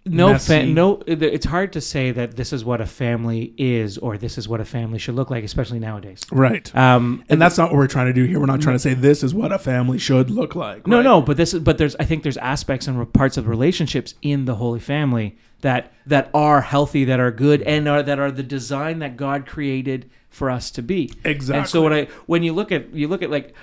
no, 0.06 0.39
fa- 0.39 0.67
no. 0.67 1.03
It's 1.06 1.47
hard 1.47 1.73
to 1.73 1.81
say 1.81 2.11
that 2.11 2.37
this 2.37 2.53
is 2.53 2.65
what 2.65 2.81
a 2.81 2.87
family 2.87 3.55
is, 3.56 3.97
or 3.99 4.19
this 4.19 4.37
is 4.37 4.49
what 4.49 4.61
a 4.61 4.65
family 4.65 4.99
should 4.99 5.15
look 5.15 5.31
like, 5.31 5.45
especially 5.45 5.79
nowadays. 5.79 6.21
right. 6.31 6.75
Um, 6.75 7.25
and 7.29 7.41
that's 7.41 7.56
not 7.56 7.71
what 7.71 7.79
we're 7.79 7.87
trying 7.87 8.06
to 8.06 8.12
do 8.12 8.25
here. 8.25 8.39
We're 8.39 8.47
not 8.47 8.61
trying 8.61 8.77
to 8.77 8.81
say 8.81 8.95
this 8.95 9.23
is 9.23 9.35
what 9.35 9.53
a 9.53 9.59
family 9.59 9.99
should 9.99 10.31
look 10.31 10.55
like. 10.55 10.87
No, 10.87 10.97
right? 10.97 11.03
no, 11.03 11.23
but 11.23 11.37
this 11.37 11.55
is 11.55 11.61
but 11.61 11.79
there's 11.79 11.97
I 11.97 12.05
think 12.05 12.23
there's 12.23 12.37
aspects 12.37 12.87
and 12.87 13.12
parts 13.12 13.37
of 13.37 13.49
relationships 13.49 14.15
in 14.23 14.45
the 14.45 14.56
Holy 14.56 14.81
Family 14.81 15.39
that 15.62 15.93
that 16.07 16.31
are 16.35 16.61
healthy, 16.61 17.05
that 17.05 17.19
are 17.19 17.31
good, 17.31 17.62
and 17.62 17.89
are 17.89 18.03
that 18.03 18.19
are 18.19 18.31
the 18.31 18.43
design 18.43 18.99
that 18.99 19.17
God 19.17 19.47
created 19.47 20.11
for 20.29 20.50
us 20.50 20.71
to 20.73 20.83
be. 20.83 21.12
Exactly. 21.25 21.61
And 21.61 21.69
so 21.69 21.83
when 21.83 21.93
I 21.93 22.05
when 22.27 22.43
you 22.43 22.53
look 22.53 22.71
at 22.71 22.93
you 22.93 23.09
look 23.09 23.23
at 23.23 23.31
like 23.31 23.55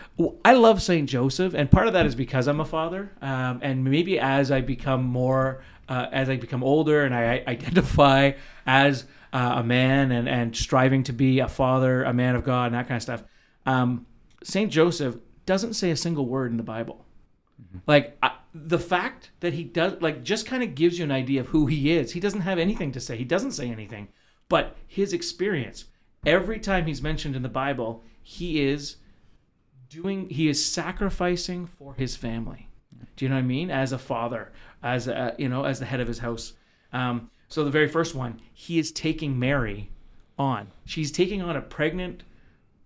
i 0.43 0.53
love 0.53 0.81
Saint 0.81 1.09
Joseph, 1.09 1.53
and 1.53 1.69
part 1.69 1.87
of 1.87 1.93
that 1.93 2.05
is 2.05 2.15
because 2.15 2.47
I'm 2.47 2.59
a 2.59 2.65
father, 2.65 3.11
um, 3.21 3.59
and 3.61 3.83
maybe 3.83 4.17
as 4.19 4.51
I 4.51 4.61
become 4.61 5.03
more 5.03 5.63
uh, 5.89 6.07
as 6.11 6.29
I 6.29 6.37
become 6.37 6.63
older 6.63 7.03
and 7.03 7.13
I 7.13 7.43
identify 7.47 8.33
as 8.65 9.05
uh, 9.33 9.53
a 9.57 9.63
man 9.63 10.11
and 10.11 10.27
and 10.27 10.55
striving 10.55 11.03
to 11.03 11.13
be 11.13 11.39
a 11.39 11.47
father, 11.47 12.03
a 12.03 12.13
man 12.13 12.35
of 12.35 12.43
God, 12.43 12.67
and 12.67 12.75
that 12.75 12.87
kind 12.87 12.97
of 12.97 13.03
stuff. 13.03 13.23
Um, 13.65 14.05
Saint 14.43 14.71
Joseph 14.71 15.17
doesn't 15.45 15.73
say 15.73 15.91
a 15.91 15.95
single 15.95 16.25
word 16.25 16.51
in 16.51 16.57
the 16.57 16.63
Bible. 16.63 17.05
Like 17.87 18.17
I, 18.21 18.31
the 18.53 18.79
fact 18.79 19.31
that 19.39 19.53
he 19.53 19.63
does, 19.63 20.01
like, 20.01 20.23
just 20.23 20.45
kind 20.45 20.63
of 20.63 20.75
gives 20.75 20.97
you 20.97 21.05
an 21.05 21.11
idea 21.11 21.41
of 21.41 21.47
who 21.47 21.67
he 21.67 21.91
is. 21.91 22.11
He 22.11 22.19
doesn't 22.19 22.41
have 22.41 22.59
anything 22.59 22.91
to 22.93 22.99
say. 22.99 23.17
He 23.17 23.23
doesn't 23.23 23.51
say 23.51 23.69
anything, 23.69 24.09
but 24.49 24.75
his 24.87 25.13
experience. 25.13 25.85
Every 26.25 26.59
time 26.59 26.85
he's 26.85 27.01
mentioned 27.01 27.35
in 27.35 27.41
the 27.41 27.49
Bible, 27.49 28.03
he 28.21 28.61
is 28.61 28.97
doing. 29.89 30.29
He 30.29 30.49
is 30.49 30.63
sacrificing 30.63 31.67
for 31.67 31.95
his 31.95 32.15
family. 32.15 32.69
Do 33.15 33.25
you 33.25 33.29
know 33.29 33.35
what 33.35 33.43
I 33.43 33.47
mean? 33.47 33.71
As 33.71 33.91
a 33.91 33.97
father, 33.97 34.51
as 34.83 35.07
a, 35.07 35.35
you 35.37 35.49
know, 35.49 35.63
as 35.63 35.79
the 35.79 35.85
head 35.85 35.99
of 35.99 36.07
his 36.07 36.19
house. 36.19 36.53
Um, 36.93 37.29
so 37.47 37.63
the 37.63 37.71
very 37.71 37.87
first 37.87 38.15
one, 38.15 38.41
he 38.53 38.79
is 38.79 38.91
taking 38.91 39.37
Mary 39.37 39.89
on. 40.37 40.67
She's 40.85 41.11
taking 41.11 41.41
on 41.41 41.55
a 41.55 41.61
pregnant 41.61 42.23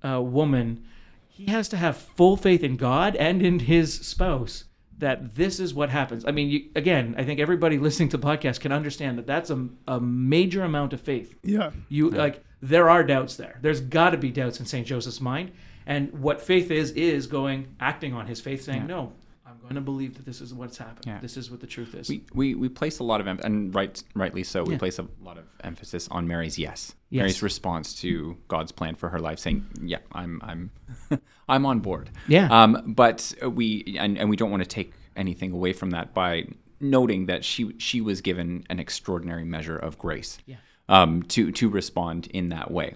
uh, 0.03 0.21
woman. 0.21 0.83
He 1.27 1.45
has 1.47 1.67
to 1.69 1.77
have 1.77 1.97
full 1.97 2.37
faith 2.37 2.63
in 2.63 2.75
God 2.77 3.15
and 3.15 3.41
in 3.41 3.59
his 3.59 3.93
spouse 3.93 4.65
that 4.97 5.35
this 5.35 5.59
is 5.59 5.73
what 5.73 5.89
happens. 5.89 6.23
I 6.25 6.31
mean, 6.31 6.49
you, 6.49 6.69
again, 6.75 7.15
I 7.17 7.23
think 7.23 7.39
everybody 7.39 7.77
listening 7.79 8.09
to 8.09 8.17
the 8.17 8.25
podcast 8.25 8.59
can 8.59 8.71
understand 8.71 9.17
that 9.17 9.27
that's 9.27 9.49
a, 9.49 9.67
a 9.87 9.99
major 9.99 10.63
amount 10.63 10.93
of 10.93 11.01
faith. 11.01 11.35
Yeah. 11.43 11.71
You 11.89 12.09
like 12.09 12.43
there 12.61 12.89
are 12.89 13.03
doubts 13.03 13.35
there. 13.35 13.59
There's 13.61 13.81
got 13.81 14.11
to 14.11 14.17
be 14.17 14.31
doubts 14.31 14.59
in 14.59 14.65
Saint 14.65 14.87
Joseph's 14.87 15.21
mind, 15.21 15.51
and 15.85 16.11
what 16.19 16.41
faith 16.41 16.71
is 16.71 16.91
is 16.91 17.27
going 17.27 17.75
acting 17.79 18.13
on 18.13 18.25
his 18.27 18.41
faith, 18.41 18.63
saying, 18.63 18.81
Yeah. 18.83 18.87
"No, 18.87 19.13
I'm 19.47 19.59
going 19.61 19.75
to 19.75 19.81
believe 19.81 20.15
that 20.15 20.25
this 20.25 20.41
is 20.41 20.53
what's 20.53 20.77
happened. 20.77 21.05
Yeah. 21.05 21.19
This 21.19 21.37
is 21.37 21.51
what 21.51 21.59
the 21.61 21.67
truth 21.67 21.93
is." 21.95 22.09
We, 22.09 22.23
we, 22.33 22.55
we 22.55 22.67
place 22.69 22.99
a 22.99 23.03
lot 23.03 23.21
of 23.21 23.27
em- 23.27 23.39
and 23.43 23.73
right 23.75 24.01
rightly 24.15 24.43
so. 24.43 24.63
We 24.63 24.73
Yeah. 24.73 24.79
place 24.79 24.97
a 24.99 25.07
lot 25.21 25.37
of 25.37 25.45
emphasis 25.63 26.07
on 26.09 26.27
Mary's 26.27 26.57
yes. 26.57 26.95
Yes. 27.09 27.19
Mary's 27.21 27.43
response 27.43 27.93
to 28.01 28.37
God's 28.47 28.71
plan 28.71 28.95
for 28.95 29.09
her 29.09 29.19
life, 29.19 29.39
saying, 29.39 29.65
"Yeah, 29.81 29.99
I'm 30.11 30.41
I'm 30.43 30.71
I'm 31.47 31.65
on 31.65 31.79
board." 31.79 32.09
Yeah. 32.27 32.47
Um, 32.49 32.93
but 32.95 33.33
we 33.43 33.95
and, 33.99 34.17
and 34.17 34.29
we 34.29 34.35
don't 34.35 34.51
want 34.51 34.63
to 34.63 34.67
take 34.69 34.93
anything 35.15 35.51
away 35.51 35.73
from 35.73 35.91
that 35.91 36.13
by 36.13 36.47
noting 36.79 37.27
that 37.27 37.45
she 37.45 37.73
she 37.77 38.01
was 38.01 38.21
given 38.21 38.65
an 38.69 38.79
extraordinary 38.79 39.45
measure 39.45 39.77
of 39.77 39.97
grace. 39.97 40.39
Yeah. 40.45 40.55
Um, 40.89 41.23
to 41.23 41.51
to 41.51 41.69
respond 41.69 42.27
in 42.27 42.49
that 42.49 42.69
way. 42.71 42.95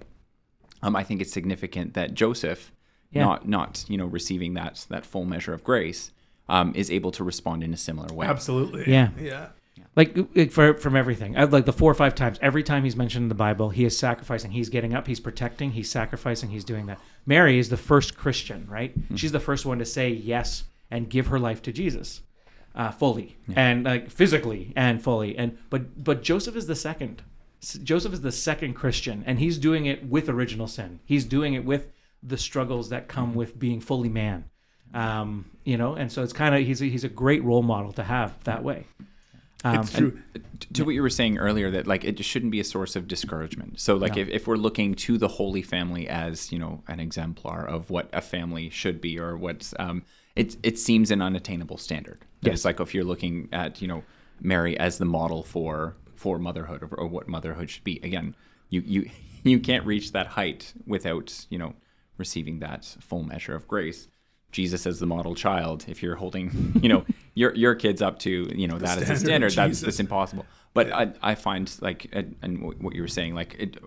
Um, 0.82 0.96
I 0.96 1.03
think 1.03 1.22
it's 1.22 1.32
significant 1.34 1.94
that 1.96 2.13
Joseph, 2.13 2.72
Yeah. 3.12 3.24
not 3.25 3.48
not 3.48 3.86
you 3.88 3.98
know 3.98 4.06
receiving 4.06 4.53
that 4.56 4.86
that 4.89 5.06
full 5.06 5.25
measure 5.25 5.53
of 5.53 5.63
grace, 5.63 6.12
um, 6.50 6.74
is 6.75 6.91
able 6.91 7.12
to 7.12 7.24
respond 7.24 7.63
in 7.63 7.74
a 7.74 7.77
similar 7.77 8.13
way. 8.13 8.27
Absolutely. 8.27 8.91
Yeah. 8.91 9.10
Yeah. 9.20 9.50
like, 9.96 10.18
like 10.36 10.51
for, 10.51 10.74
from 10.74 10.96
everything. 10.96 11.34
Like 11.34 11.65
the 11.65 11.74
four 11.74 11.89
or 11.89 11.96
five 11.96 12.15
times 12.15 12.39
every 12.41 12.63
time 12.63 12.84
he's 12.84 12.96
mentioned 12.96 13.24
in 13.24 13.29
the 13.29 13.36
bible 13.36 13.70
he 13.70 13.86
is 13.86 13.98
sacrificing. 13.98 14.51
He's 14.51 14.70
getting 14.70 14.94
up. 14.94 15.08
He's 15.08 15.20
protecting. 15.20 15.72
He's 15.72 15.89
sacrificing. 15.89 16.50
He's 16.50 16.65
doing 16.65 16.88
that. 16.88 17.00
Mary 17.25 17.60
is 17.60 17.70
the 17.70 17.77
first 17.77 18.18
christian 18.18 18.68
right? 18.68 18.94
She's 19.15 19.32
the 19.32 19.39
first 19.39 19.65
one 19.65 19.79
to 19.79 19.86
say 19.86 20.10
yes 20.10 20.65
and 20.91 21.08
give 21.10 21.27
her 21.27 21.38
life 21.39 21.62
to 21.62 21.72
jesus 21.72 22.22
uh, 22.74 22.89
fully 22.89 23.38
and 23.56 23.84
like 23.84 24.10
physically 24.10 24.74
and 24.75 25.03
fully. 25.03 25.38
And 25.38 25.58
but 25.70 26.03
but 26.03 26.24
joseph 26.24 26.56
is 26.56 26.68
the 26.68 26.75
second. 26.75 27.22
Joseph 27.84 28.13
is 28.13 28.22
the 28.22 28.32
second 28.32 28.74
christian 28.74 29.24
and 29.27 29.38
he's 29.38 29.58
doing 29.60 29.86
it 29.86 30.08
with 30.08 30.29
original 30.29 30.68
sin. 30.68 31.00
He's 31.06 31.25
doing 31.25 31.53
it 31.53 31.63
with 31.63 31.91
the 32.24 32.38
struggles 32.38 32.89
that 32.89 33.08
come 33.08 33.36
with 33.36 33.60
being 33.60 33.79
fully 33.79 34.10
man 34.10 34.46
Um, 34.93 35.46
you 35.65 35.77
know, 35.77 35.93
and 35.96 36.12
so 36.12 36.24
it's 36.24 36.34
kind 36.34 36.55
of 36.55 36.62
he's 36.62 36.81
a, 36.81 36.86
he's 36.86 37.03
a 37.03 37.10
great 37.10 37.43
role 37.43 37.62
model 37.62 37.93
to 37.93 38.03
have 38.03 38.43
that 38.46 38.63
way. 38.63 38.86
Um, 39.63 39.81
It's 39.81 39.91
true. 39.91 40.17
to 40.74 40.86
what 40.86 40.96
you 40.96 41.01
were 41.01 41.10
saying 41.10 41.38
earlier 41.38 41.69
that 41.72 41.86
like 41.86 42.05
it 42.05 42.13
just 42.13 42.29
shouldn't 42.29 42.51
be 42.51 42.62
a 42.62 42.63
source 42.63 42.96
of 42.96 43.10
discouragement 43.10 43.77
so 43.81 43.98
like 43.98 44.15
No. 44.15 44.22
if, 44.22 44.29
if 44.29 44.48
we're 44.48 44.55
looking 44.55 44.96
to 44.96 45.17
the 45.17 45.27
holy 45.27 45.62
family 45.62 46.08
as 46.08 46.50
you 46.53 46.58
know 46.60 46.81
an 46.88 47.01
exemplar 47.01 47.65
of 47.67 47.89
what 47.89 48.08
a 48.13 48.22
family 48.22 48.69
should 48.69 49.01
be 49.01 49.19
or 49.19 49.36
what's 49.36 49.74
um 49.77 50.03
it 50.38 50.55
it 50.63 50.79
seems 50.79 51.12
an 51.12 51.22
unattainable 51.22 51.77
standard 51.77 52.24
Yes. 52.41 52.53
it's 52.53 52.65
like 52.65 52.79
if 52.79 52.93
you're 52.93 53.03
looking 53.03 53.50
at 53.51 53.81
you 53.81 53.89
know 53.89 54.01
mary 54.39 54.79
as 54.79 54.98
the 54.98 55.03
model 55.03 55.43
for 55.43 55.98
for 56.15 56.39
motherhood 56.39 56.81
or, 56.81 56.96
or 56.98 57.08
what 57.08 57.27
motherhood 57.27 57.69
should 57.69 57.84
be 57.84 58.00
again 58.01 58.36
you 58.69 58.79
you 58.86 59.10
you 59.43 59.60
can't 59.60 59.86
reach 59.86 60.13
that 60.13 60.27
height 60.27 60.74
without 60.88 61.46
you 61.50 61.58
know 61.60 61.74
receiving 62.17 62.60
that 62.60 62.86
full 63.01 63.24
measure 63.24 63.55
of 63.55 63.67
grace 63.67 64.08
Jesus 64.51 64.86
as 64.88 65.00
the 65.00 65.06
model 65.06 65.36
child, 65.36 65.86
if 65.88 66.01
you're 66.03 66.15
holding, 66.15 66.74
you 66.82 66.89
know, 66.89 67.06
your 67.36 67.53
your 67.56 67.75
kids 67.75 68.01
up 68.01 68.20
to, 68.20 68.51
you 68.56 68.68
know, 68.68 68.77
that 68.79 68.98
as 68.98 69.10
a 69.10 69.15
standard 69.18 69.51
that's, 69.53 69.82
that's 69.82 70.00
impossible. 70.00 70.46
But 70.74 70.91
I, 70.94 71.12
I 71.22 71.36
find 71.36 71.72
like, 71.82 72.08
and- 72.12 72.36
and 72.44 72.62
what 72.82 72.94
you 72.96 73.01
were 73.01 73.08
saying, 73.08 73.34
like, 73.34 73.56
it, 73.58 73.77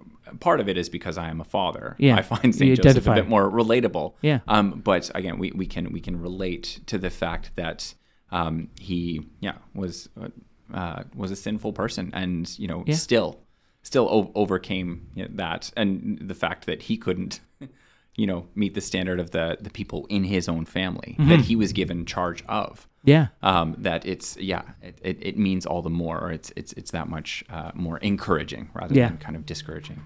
part 0.40 0.58
of 0.58 0.68
it 0.68 0.76
is 0.76 0.88
because 0.88 1.16
I 1.16 1.28
am 1.28 1.40
a 1.40 1.44
father. 1.44 1.94
Yeah. 1.98 2.16
I 2.16 2.22
find 2.22 2.46
You 2.46 2.52
Saint 2.52 2.82
Joseph 2.82 3.06
a 3.06 3.14
bit 3.14 3.28
more 3.28 3.48
relatable. 3.50 4.14
Yeah. 4.20 4.40
Um. 4.48 4.80
But 4.84 5.10
again, 5.14 5.38
we, 5.38 5.52
we 5.52 5.66
can 5.66 5.92
we 5.92 6.00
can 6.00 6.20
relate 6.20 6.80
to 6.86 6.98
the 6.98 7.10
fact 7.10 7.52
that 7.56 7.94
um 8.30 8.68
he 8.80 9.26
yeah 9.40 9.56
was 9.74 10.08
uh, 10.20 10.28
uh 10.74 11.02
was 11.14 11.30
a 11.30 11.36
sinful 11.36 11.72
person 11.74 12.10
and 12.14 12.58
you 12.58 12.66
know 12.66 12.82
Yeah. 12.86 12.94
still 12.94 13.40
still 13.82 14.08
o- 14.10 14.32
overcame 14.34 15.08
you 15.14 15.24
know, 15.24 15.30
that 15.34 15.70
and 15.76 16.18
the 16.20 16.34
fact 16.34 16.64
that 16.66 16.82
he 16.82 16.96
couldn't 16.96 17.40
you 18.16 18.26
know 18.26 18.46
meet 18.54 18.74
the 18.74 18.80
standard 18.80 19.18
of 19.20 19.30
the 19.30 19.56
the 19.60 19.70
people 19.70 20.06
in 20.08 20.24
his 20.24 20.48
own 20.48 20.64
family 20.64 21.16
Mm-hmm. 21.18 21.28
that 21.30 21.40
he 21.40 21.56
was 21.56 21.72
given 21.72 22.04
charge 22.06 22.42
of 22.48 22.86
yeah, 23.04 23.26
um, 23.42 23.74
that 23.78 24.06
it's 24.06 24.36
yeah 24.36 24.62
it, 24.80 24.96
it, 25.02 25.18
it 25.20 25.36
means 25.38 25.66
all 25.66 25.82
the 25.82 25.90
more 25.90 26.18
or 26.20 26.30
it's 26.30 26.52
it's 26.56 26.72
it's 26.74 26.90
that 26.92 27.08
much 27.08 27.42
uh, 27.50 27.72
more 27.74 27.98
encouraging 27.98 28.70
rather 28.74 28.94
Yeah. 28.94 29.08
than 29.08 29.18
kind 29.18 29.34
of 29.36 29.44
discouraging 29.46 30.00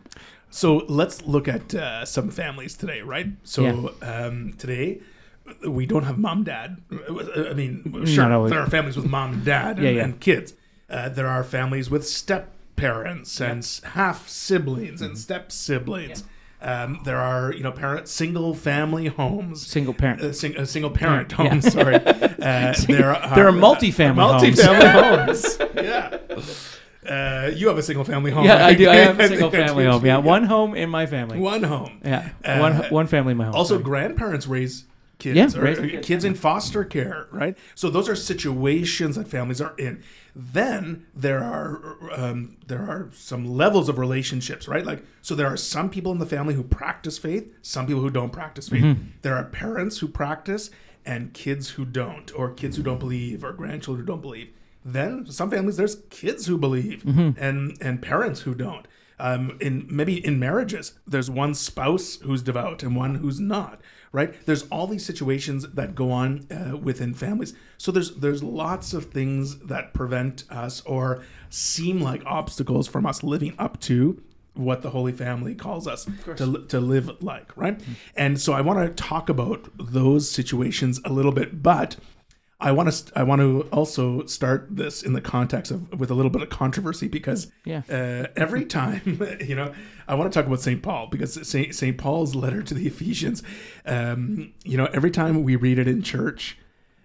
So 0.51 0.77
let's 0.89 1.23
look 1.27 1.47
at 1.49 1.75
uh, 1.75 2.05
some 2.07 2.31
families 2.31 2.75
today, 2.77 3.03
right? 3.03 3.27
So 3.43 3.95
um, 4.01 4.55
today 4.57 5.01
we 5.69 5.85
don't 5.87 6.05
have 6.05 6.19
mom, 6.19 6.45
dad. 6.45 6.81
I 7.51 7.53
mean, 7.55 8.05
sure, 8.07 8.29
no, 8.29 8.43
we- 8.43 8.51
there 8.51 8.61
are 8.61 8.71
families 8.71 8.97
with 8.97 9.07
mom 9.07 9.33
and 9.35 9.45
dad 9.45 9.77
and, 9.77 9.85
Yeah, 9.85 9.91
yeah. 9.91 10.05
and 10.05 10.19
kids. 10.21 10.55
Uh, 10.89 11.09
there 11.11 11.27
are 11.29 11.45
families 11.45 11.91
with 11.91 12.07
step 12.07 12.45
parents 12.77 13.41
and 13.41 13.61
half 14.01 14.29
siblings 14.29 15.01
Mm-hmm. 15.01 15.05
and 15.11 15.19
step 15.19 15.53
siblings. 15.53 16.25
Um, 16.67 17.01
there 17.05 17.19
are, 17.19 17.53
you 17.55 17.63
know, 17.63 17.71
parent 17.71 18.09
single 18.09 18.53
family 18.53 19.07
homes. 19.07 19.65
single 19.67 19.95
parent. 19.95 20.21
Uh, 20.21 20.33
sing, 20.33 20.57
uh, 20.57 20.65
single 20.65 20.91
parent 20.91 21.31
homes. 21.31 21.71
Sorry, 21.73 21.95
uh, 22.05 22.75
there 22.89 23.15
are 23.15 23.35
There 23.37 23.47
are 23.47 23.53
multifamily 23.53 24.41
homes. 24.41 24.59
multifamily 24.59 24.93
homes. 25.27 25.59
Yeah, 25.77 26.19
uh, 27.09 27.51
you 27.55 27.69
have 27.69 27.79
a 27.79 27.83
single 27.83 28.05
family 28.05 28.33
home. 28.33 28.45
yeah, 28.47 28.67
I 28.67 28.75
do. 28.75 28.89
I 28.91 28.97
have 28.97 29.21
a 29.21 29.29
single 29.33 29.51
family 29.51 29.85
home. 29.85 30.05
Yeah, 30.05 30.19
one 30.19 30.45
home 30.45 30.75
in 30.75 30.91
my 30.91 31.07
family. 31.07 31.39
one 31.39 31.63
home. 31.63 32.01
Yeah, 32.05 32.31
Uh, 32.45 32.59
one 32.59 32.75
one 32.91 33.07
family 33.07 33.31
in 33.33 33.39
my 33.39 33.45
home. 33.45 33.55
Also, 33.55 33.75
sorry. 33.75 33.85
grandparents 33.85 34.47
raise 34.49 34.85
kids, 35.19 35.55
Yeah, 35.55 35.61
or, 35.61 35.65
raise 35.65 35.79
kids, 35.79 36.07
kids 36.07 36.25
in 36.25 36.35
foster 36.35 36.85
care, 36.85 37.27
right? 37.31 37.57
So 37.75 37.91
those 37.91 38.09
are 38.09 38.15
situations 38.17 39.17
that 39.17 39.29
families 39.29 39.61
are 39.61 39.75
in. 39.79 40.03
Then 40.35 41.07
there 41.15 41.43
are 41.43 41.99
um, 42.13 42.57
there 42.67 42.83
are 42.83 43.11
some 43.15 43.45
levels 43.47 43.89
of 43.89 43.99
relationships, 43.99 44.69
right? 44.69 44.85
Like 44.85 45.03
so, 45.23 45.35
there 45.35 45.47
are 45.47 45.57
some 45.57 45.89
people 45.91 46.13
in 46.13 46.19
the 46.19 46.27
family 46.27 46.55
who 46.55 46.63
practice 46.63 47.17
faith, 47.19 47.51
some 47.63 47.87
people 47.87 48.03
who 48.03 48.11
don't 48.11 48.33
practice 48.33 48.69
faith. 48.69 48.85
Mm-hmm. 48.85 49.03
There 49.23 49.35
are 49.35 49.45
parents 49.45 49.99
who 49.99 50.09
practice 50.09 50.71
and 51.07 51.33
kids 51.33 51.71
who 51.71 51.85
don't, 51.85 52.31
or 52.35 52.51
kids 52.51 52.77
who 52.77 52.83
don't 52.83 52.99
believe, 52.99 53.45
or 53.45 53.53
grandchildren 53.53 54.05
who 54.05 54.13
don't 54.13 54.21
believe. 54.23 54.51
Then 54.85 55.27
some 55.27 55.51
families 55.51 55.77
there's 55.79 55.97
kids 56.11 56.47
who 56.47 56.59
believe 56.59 57.03
Mm-hmm. 57.05 57.43
and 57.43 57.77
and 57.81 58.03
parents 58.03 58.41
who 58.43 58.55
don't. 58.55 58.87
Um, 59.19 59.57
in 59.61 59.87
maybe 59.89 60.25
in 60.25 60.39
marriages, 60.39 60.93
there's 61.07 61.31
one 61.31 61.55
spouse 61.55 62.17
who's 62.17 62.43
devout 62.43 62.83
and 62.83 62.95
one 62.95 63.17
who's 63.17 63.41
not. 63.41 63.81
Right? 64.13 64.35
There's 64.47 64.63
all 64.69 64.87
these 64.87 65.05
situations 65.05 65.69
that 65.73 65.95
go 65.95 66.11
on 66.11 66.47
uh, 66.51 66.77
within 66.77 67.13
families. 67.13 67.55
So 67.77 67.93
there's 67.93 68.15
there's 68.17 68.43
lots 68.43 68.95
of 68.95 69.07
things 69.07 69.59
that 69.61 69.93
prevent 69.93 70.45
us 70.51 70.81
or 70.83 71.23
seem 71.51 72.01
like 72.01 72.23
obstacles 72.25 72.89
from 72.89 73.05
us 73.05 73.23
living 73.23 73.55
up 73.59 73.81
to 73.83 74.23
what 74.55 74.83
the 74.83 74.91
Holy 74.91 75.13
Family 75.13 75.55
calls 75.55 75.87
us 75.87 76.07
to, 76.37 76.65
to 76.69 76.81
live 76.81 77.23
like, 77.23 77.55
right? 77.57 77.79
And 78.17 78.41
so 78.41 78.55
I 78.55 78.63
want 78.63 78.79
to 78.87 79.03
talk 79.03 79.29
about 79.29 79.71
those 79.79 80.31
situations 80.31 80.99
a 81.05 81.13
little 81.13 81.33
bit, 81.33 81.63
but 81.63 81.97
I 82.59 82.73
want 82.73 82.91
to 82.91 83.19
I 83.19 83.23
want 83.23 83.41
to 83.41 83.63
also 83.71 84.25
start 84.27 84.69
this 84.71 85.03
in 85.03 85.13
the 85.13 85.21
context 85.21 85.71
of 85.71 86.01
with 86.01 86.11
a 86.11 86.15
little 86.15 86.31
bit 86.31 86.41
of 86.43 86.49
controversy 86.49 87.07
because 87.07 87.53
Yeah. 87.65 87.83
uh, 87.91 88.29
every 88.35 88.65
time 88.81 89.21
you 89.45 89.55
know 89.55 89.75
I 90.09 90.15
want 90.15 90.33
to 90.33 90.39
talk 90.39 90.47
about 90.47 90.61
Saint 90.61 90.83
Paul 90.83 91.09
because 91.09 91.47
Saint 91.47 91.75
Saint 91.75 91.99
Paul's 91.99 92.35
letter 92.35 92.63
to 92.63 92.73
the 92.75 92.87
Ephesians, 92.87 93.43
um, 93.85 94.53
you 94.65 94.77
know, 94.77 94.87
every 94.87 95.11
time 95.11 95.43
we 95.43 95.57
read 95.57 95.79
it 95.79 95.87
in 95.89 96.01
church, 96.03 96.57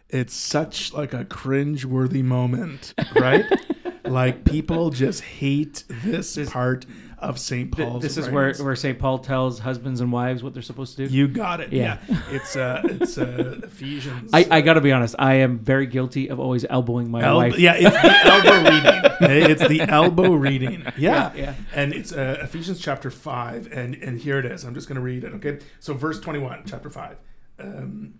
it's 0.09 0.33
such 0.35 0.93
like 0.93 1.13
a 1.13 1.25
cringe-worthy 1.25 2.21
moment, 2.21 2.93
right? 3.15 3.45
like 4.05 4.45
people 4.45 4.89
just 4.89 5.21
hate 5.21 5.83
This- 5.89 6.37
part 6.49 6.85
of 7.21 7.37
Th- 7.39 7.69
Paul's. 7.71 8.01
this 8.01 8.17
is 8.17 8.29
where 8.29 8.45
writings. 8.47 8.63
where 8.63 8.75
St. 8.75 8.97
Paul 8.99 9.19
tells 9.19 9.59
husbands 9.59 10.01
and 10.01 10.11
wives 10.11 10.43
what 10.43 10.53
they're 10.53 10.61
supposed 10.63 10.97
to 10.97 11.07
do. 11.07 11.13
you 11.13 11.27
got 11.27 11.61
it. 11.61 11.71
Yeah, 11.71 11.99
Yeah. 12.09 12.21
it's 12.31 12.55
uh, 12.55 12.81
it's 12.83 13.17
uh, 13.17 13.59
Ephesians. 13.63 14.31
I, 14.33 14.47
I 14.49 14.61
got 14.61 14.73
to 14.73 14.81
be 14.81 14.91
honest. 14.91 15.15
I 15.19 15.35
am 15.35 15.59
very 15.59 15.85
guilty 15.85 16.29
of 16.29 16.39
always 16.39 16.65
elbowing 16.69 17.09
my 17.11 17.21
Elbow, 17.23 17.37
wife. 17.49 17.59
yeah, 17.59 17.75
it's 17.77 18.01
the 18.01 18.27
elbow 18.27 18.69
reading. 18.71 19.01
It's 19.51 19.67
the 19.67 19.81
elbow 19.81 20.33
reading. 20.33 20.81
Yeah, 20.97 21.31
Yeah, 21.31 21.31
yeah. 21.35 21.55
And 21.75 21.93
it's 21.93 22.11
uh, 22.11 22.39
Ephesians 22.41 22.79
chapter 22.79 23.11
five, 23.11 23.71
and 23.71 23.93
and 23.95 24.19
here 24.19 24.39
it 24.39 24.45
is. 24.45 24.63
I'm 24.63 24.73
just 24.73 24.87
going 24.87 24.95
to 24.95 25.01
read 25.01 25.23
it. 25.23 25.33
Okay, 25.35 25.59
so 25.79 25.93
verse 25.93 26.19
21, 26.19 26.63
chapter 26.65 26.89
five. 26.89 27.17
Um, 27.59 28.15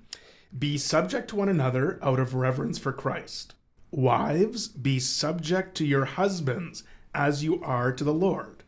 be 0.58 0.78
subject 0.78 1.30
to 1.30 1.36
one 1.38 1.50
another 1.50 1.98
out 2.04 2.20
of 2.20 2.36
reverence 2.36 2.78
for 2.78 2.92
Christ. 2.94 3.56
Wives, 3.90 4.68
be 4.68 5.00
subject 5.00 5.76
to 5.78 5.86
your 5.86 6.06
husbands 6.06 6.84
as 7.16 7.44
you 7.44 7.62
are 7.64 7.92
to 7.92 8.04
the 8.04 8.14
Lord. 8.14 8.61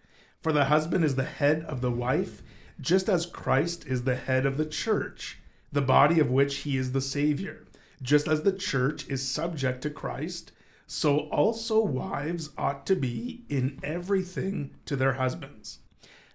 For 0.44 0.52
the 0.52 0.66
husband 0.66 1.06
is 1.06 1.16
the 1.16 1.24
head 1.24 1.64
of 1.70 1.80
the 1.80 1.90
wife, 1.90 2.44
just 2.82 3.08
as 3.08 3.26
Christ 3.26 3.88
is 3.88 4.04
the 4.04 4.18
head 4.18 4.46
of 4.46 4.58
the 4.58 4.66
church, 4.66 5.40
the 5.72 5.82
body 5.82 6.20
of 6.20 6.30
which 6.30 6.58
he 6.58 6.76
is 6.76 6.92
the 6.92 7.00
Savior. 7.00 7.66
Just 8.02 8.28
as 8.28 8.44
the 8.44 8.52
church 8.52 9.08
is 9.08 9.26
subject 9.26 9.82
to 9.84 9.90
Christ, 9.90 10.52
so 10.86 11.30
also 11.30 11.80
wives 11.80 12.50
ought 12.58 12.86
to 12.88 12.96
be 12.98 13.46
in 13.48 13.80
everything 13.84 14.72
to 14.86 14.98
their 14.98 15.14
husbands. 15.14 15.80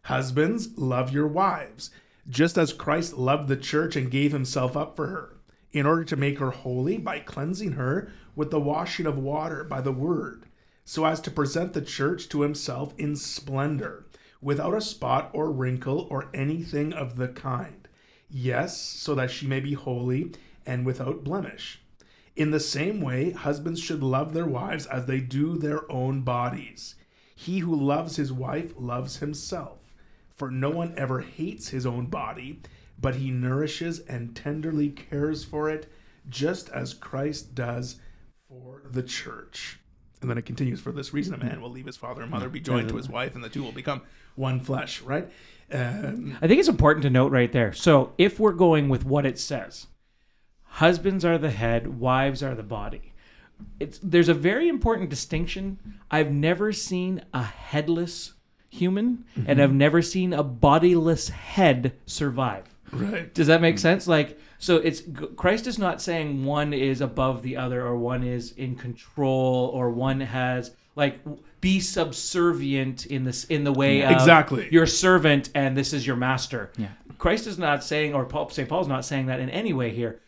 Husbands, 0.05 0.79
love 0.79 1.13
your 1.13 1.29
wives, 1.29 1.91
just 2.31 2.57
as 2.57 2.73
Christ 2.73 3.19
loved 3.19 3.49
the 3.49 3.59
church 3.59 3.95
and 3.95 4.11
gave 4.11 4.33
himself 4.33 4.75
up 4.75 4.97
for 4.97 5.09
her, 5.09 5.37
in 5.73 5.85
order 5.85 6.05
to 6.05 6.17
make 6.17 6.39
her 6.39 6.51
holy 6.51 6.97
by 6.97 7.19
cleansing 7.19 7.73
her 7.73 8.11
with 8.35 8.51
the 8.51 8.59
washing 8.59 9.05
of 9.05 9.19
water 9.19 9.65
by 9.65 9.83
the 9.83 9.93
word, 9.93 10.47
so 10.89 11.05
as 11.05 11.21
to 11.21 11.31
present 11.31 11.75
the 11.75 11.83
church 11.83 12.31
to 12.31 12.41
himself 12.41 12.95
in 12.97 13.15
splendor, 13.15 14.07
without 14.41 14.75
a 14.75 14.81
spot 14.81 15.29
or 15.35 15.53
wrinkle 15.53 16.09
or 16.11 16.31
anything 16.33 16.95
of 16.95 17.17
the 17.17 17.29
kind. 17.29 17.87
Yes, 18.31 18.79
so 18.79 19.15
that 19.15 19.31
she 19.31 19.47
may 19.47 19.61
be 19.61 19.75
holy 19.75 20.33
and 20.65 20.87
without 20.87 21.25
blemish. 21.25 21.83
In 22.37 22.53
the 22.53 22.59
same 22.59 23.03
way, 23.03 23.33
husbands 23.33 23.81
should 23.81 24.03
love 24.03 24.33
their 24.33 24.47
wives 24.47 24.87
as 24.87 25.05
they 25.05 25.21
do 25.21 25.59
their 25.59 25.93
own 25.93 26.23
bodies. 26.23 26.95
He 27.37 27.59
who 27.59 27.77
loves 27.77 28.17
his 28.17 28.33
wife 28.33 28.73
loves 28.79 29.19
himself. 29.19 29.95
For 30.37 30.51
no 30.51 30.71
one 30.71 30.95
ever 30.97 31.21
hates 31.21 31.69
his 31.69 31.85
own 31.85 32.07
body, 32.07 32.63
but 32.99 33.17
he 33.17 33.31
nourishes 33.31 33.99
and 33.99 34.35
tenderly 34.35 34.89
cares 34.89 35.45
for 35.45 35.69
it, 35.69 35.93
just 36.31 36.71
as 36.71 36.95
Christ 36.95 37.55
does 37.55 37.97
for 38.49 38.85
the 38.91 39.03
church. 39.03 39.81
And 40.21 40.29
then 40.29 40.39
it 40.39 40.47
continues, 40.47 40.81
for 40.81 40.91
this 40.91 41.15
reason, 41.15 41.35
a 41.35 41.39
man 41.39 41.61
will 41.61 41.71
leave 41.71 41.87
his 41.87 41.97
father 41.97 42.23
and 42.23 42.31
mother, 42.31 42.49
be 42.49 42.61
joined 42.61 42.89
to 42.89 42.97
his 42.97 43.09
wife, 43.09 43.35
and 43.35 43.45
the 43.45 43.49
two 43.49 43.63
will 43.63 43.73
become 43.73 44.03
one 44.35 44.59
flesh, 44.61 45.01
right? 45.03 45.31
Um, 45.73 46.37
I 46.43 46.49
think 46.49 46.59
it's 46.59 46.69
important 46.69 47.03
to 47.05 47.11
note 47.11 47.31
right 47.31 47.53
there. 47.53 47.73
So 47.73 48.13
if 48.19 48.41
we're 48.41 48.53
going 48.53 48.89
with 48.89 49.05
what 49.05 49.25
it 49.27 49.39
says, 49.39 49.87
husbands 50.63 51.25
are 51.25 51.39
the 51.39 51.51
head, 51.51 52.01
wives 52.01 52.43
are 52.43 52.55
the 52.55 52.63
body. 52.63 53.13
It's 53.81 53.99
there's 54.03 54.29
a 54.29 54.35
very 54.35 54.69
important 54.69 55.11
distinction. 55.11 55.79
I've 56.11 56.31
never 56.31 56.73
seen 56.73 57.25
a 57.35 57.43
headless 57.43 58.35
human, 58.71 59.25
and 59.47 59.61
I've 59.61 59.73
never 59.73 60.03
seen 60.03 60.33
a 60.33 60.43
bodiless 60.43 61.29
head 61.29 61.93
survive. 62.07 62.68
Right. 62.93 63.33
Does 63.35 63.47
that 63.49 63.61
make 63.61 63.79
sense? 63.79 64.07
Like, 64.07 64.39
so 64.59 64.77
it's 64.77 65.03
Christ 65.37 65.67
is 65.67 65.79
not 65.79 66.01
saying 66.03 66.45
one 66.45 66.73
is 66.73 67.01
above 67.01 67.43
the 67.43 67.57
other, 67.57 67.85
or 67.87 67.97
one 67.97 68.23
is 68.23 68.53
in 68.53 68.75
control, 68.77 69.71
or 69.75 69.91
one 69.91 70.21
has 70.21 70.73
like 70.97 71.21
be 71.61 71.81
subservient 71.81 73.07
in 73.07 73.25
this 73.25 73.45
in 73.45 73.65
the 73.65 73.73
way 73.73 74.03
of 74.03 74.11
Exactly. 74.11 74.69
your 74.73 74.87
servant, 74.87 75.51
and 75.55 75.77
this 75.77 75.93
is 75.93 76.07
your 76.07 76.17
master. 76.17 76.71
Yeah. 76.77 76.89
Christ 77.19 77.47
is 77.47 77.59
not 77.59 77.83
saying, 77.83 78.15
or 78.15 78.25
Paul, 78.25 78.49
St. 78.51 78.69
Paul's 78.69 78.87
not 78.89 79.05
saying 79.05 79.27
that 79.27 79.41
in 79.41 79.51
any 79.51 79.73
way 79.73 79.91
here. 79.91 80.21